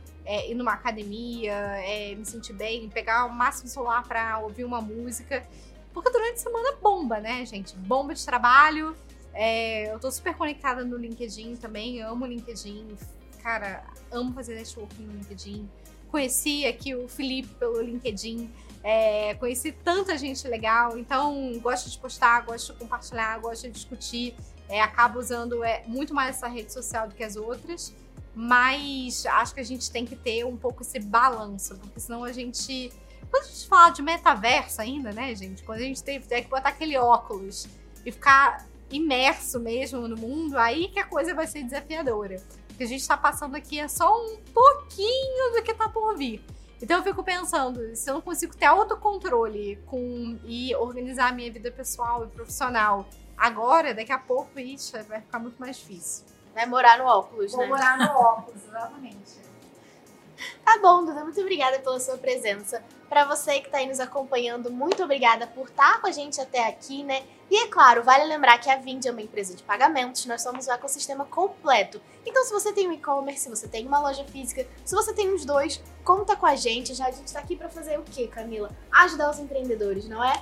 ir 0.50 0.56
numa 0.56 0.74
academia, 0.74 1.54
é, 1.54 2.16
me 2.16 2.26
sentir 2.26 2.54
bem, 2.54 2.90
pegar 2.90 3.26
o 3.26 3.30
máximo 3.32 3.70
celular 3.70 4.04
para 4.08 4.40
ouvir 4.40 4.66
uma 4.66 4.82
música. 4.82 5.48
Porque 5.94 6.10
durante 6.10 6.34
a 6.34 6.38
semana 6.38 6.78
bomba, 6.82 7.20
né, 7.20 7.46
gente? 7.46 7.76
Bomba 7.76 8.16
de 8.16 8.26
trabalho, 8.26 8.98
é, 9.36 9.94
eu 9.94 10.00
tô 10.00 10.12
super 10.12 10.36
conectada 10.36 10.84
no 10.84 10.98
LinkedIn 10.98 11.58
também, 11.58 12.02
amo 12.02 12.26
o 12.26 12.28
LinkedIn. 12.28 12.98
Cara, 13.44 13.84
amo 14.12 14.34
fazer 14.34 14.56
networking 14.56 15.04
no 15.04 15.14
LinkedIn. 15.14 15.70
Conheci 16.10 16.66
aqui 16.66 16.96
o 16.96 17.08
Felipe 17.08 17.54
pelo 17.54 17.80
LinkedIn. 17.82 18.50
é, 18.84 19.36
conheci 19.36 19.72
tanta 19.72 20.18
gente 20.18 20.48
legal, 20.48 20.98
então 20.98 21.52
gosto 21.60 21.88
de 21.88 22.00
postar, 22.00 22.42
gosto 22.42 22.74
de 22.74 22.80
compartilhar, 22.80 23.38
gosto 23.40 23.68
de 23.68 23.72
discutir. 23.72 24.36
É, 24.72 24.82
acabo 24.82 25.20
usando 25.20 25.64
é, 25.66 25.84
muito 25.86 26.14
mais 26.14 26.38
essa 26.38 26.48
rede 26.48 26.72
social 26.72 27.10
do 27.10 27.14
que 27.14 27.24
as 27.26 27.36
outras, 27.36 27.94
mas 28.34 29.26
acho 29.26 29.54
que 29.54 29.60
a 29.60 29.66
gente 29.66 29.92
tem 29.92 30.06
que 30.06 30.16
ter 30.16 30.46
um 30.46 30.56
pouco 30.56 30.82
esse 30.82 30.98
balanço, 30.98 31.78
porque 31.78 32.00
senão 32.00 32.24
a 32.24 32.32
gente. 32.32 32.92
Quando 33.30 33.44
a 33.44 33.48
gente 33.48 33.68
fala 33.68 33.90
de 33.90 34.02
metaverso 34.02 34.82
ainda, 34.82 35.12
né, 35.12 35.36
gente? 35.36 35.62
Quando 35.64 35.80
a 35.80 35.84
gente 35.84 36.02
tem, 36.02 36.22
tem 36.22 36.44
que 36.44 36.50
botar 36.50 36.70
aquele 36.70 36.98
óculos 36.98 37.68
e 38.06 38.12
ficar 38.12 38.66
imerso 38.90 39.60
mesmo 39.60 40.08
no 40.08 40.16
mundo, 40.16 40.58
aí 40.58 40.88
que 40.88 41.00
a 41.00 41.06
coisa 41.06 41.34
vai 41.34 41.48
ser 41.48 41.64
desafiadora. 41.64 42.42
O 42.72 42.76
que 42.76 42.84
a 42.84 42.88
gente 42.88 43.06
tá 43.06 43.18
passando 43.18 43.56
aqui 43.56 43.78
é 43.78 43.90
só 43.90 44.18
um 44.26 44.38
pouquinho 44.54 45.54
do 45.54 45.64
que 45.64 45.74
tá 45.74 45.90
por 45.90 46.18
vir. 46.18 46.44
Então 46.82 46.98
eu 46.98 47.04
fico 47.04 47.24
pensando, 47.24 47.96
se 47.96 48.10
eu 48.10 48.16
não 48.16 48.22
consigo 48.22 48.56
ter 48.56 48.66
autocontrole 48.66 49.78
com 49.86 50.40
e 50.46 50.74
organizar 50.76 51.30
a 51.30 51.32
minha 51.32 51.52
vida 51.52 51.72
pessoal 51.72 52.26
e 52.26 52.28
profissional 52.28 53.08
agora, 53.38 53.94
daqui 53.94 54.12
a 54.12 54.20
pouco, 54.20 54.60
isso 54.60 54.92
vai 55.04 55.22
ficar 55.22 55.40
muito 55.40 55.58
mais 55.58 55.78
difícil. 55.78 56.26
Vai 56.54 56.66
morar 56.66 56.98
no 56.98 57.06
óculos, 57.06 57.54
né? 57.54 57.66
morar 57.66 57.98
no 57.98 58.12
óculos, 58.12 58.64
exatamente. 58.64 59.52
Tá 60.66 60.80
bom, 60.82 61.06
Duda, 61.06 61.24
muito 61.24 61.40
obrigada 61.40 61.78
pela 61.80 62.00
sua 62.00 62.18
presença. 62.18 62.84
Para 63.08 63.26
você 63.26 63.60
que 63.60 63.68
está 63.68 63.80
aí 63.80 63.88
nos 63.88 64.00
acompanhando, 64.00 64.72
muito 64.72 65.04
obrigada 65.04 65.46
por 65.46 65.68
estar 65.68 65.94
tá 65.94 66.00
com 66.00 66.08
a 66.08 66.12
gente 66.12 66.40
até 66.40 66.68
aqui, 66.68 67.04
né? 67.04 67.24
E 67.50 67.58
é 67.58 67.68
claro, 67.68 68.04
vale 68.04 68.24
lembrar 68.24 68.58
que 68.58 68.70
a 68.70 68.78
Vind 68.78 69.06
é 69.06 69.12
uma 69.12 69.22
empresa 69.22 69.54
de 69.54 69.62
pagamentos, 69.62 70.26
nós 70.26 70.42
somos 70.42 70.68
o 70.68 70.72
ecossistema 70.72 71.26
completo. 71.26 72.02
Então, 72.26 72.44
se 72.46 72.54
você 72.54 72.72
tem 72.72 72.88
um 72.88 72.94
e-commerce, 72.94 73.44
se 73.44 73.50
você 73.50 73.68
tem 73.68 73.86
uma 73.86 74.00
loja 74.00 74.24
física, 74.24 74.66
se 74.86 74.96
você 74.96 75.14
tem 75.14 75.34
os 75.34 75.44
dois, 75.44 75.84
conta 76.04 76.36
com 76.36 76.46
a 76.46 76.56
gente. 76.56 76.94
Já 76.94 77.08
a 77.08 77.12
gente 77.12 77.28
está 77.28 77.40
aqui 77.40 77.56
para 77.56 77.68
fazer 77.68 78.00
o 78.00 78.04
quê, 78.04 78.28
Camila? 78.28 78.72
Ajudar 78.92 79.30
os 79.30 79.40
empreendedores, 79.40 80.08
não 80.08 80.24
é? 80.24 80.42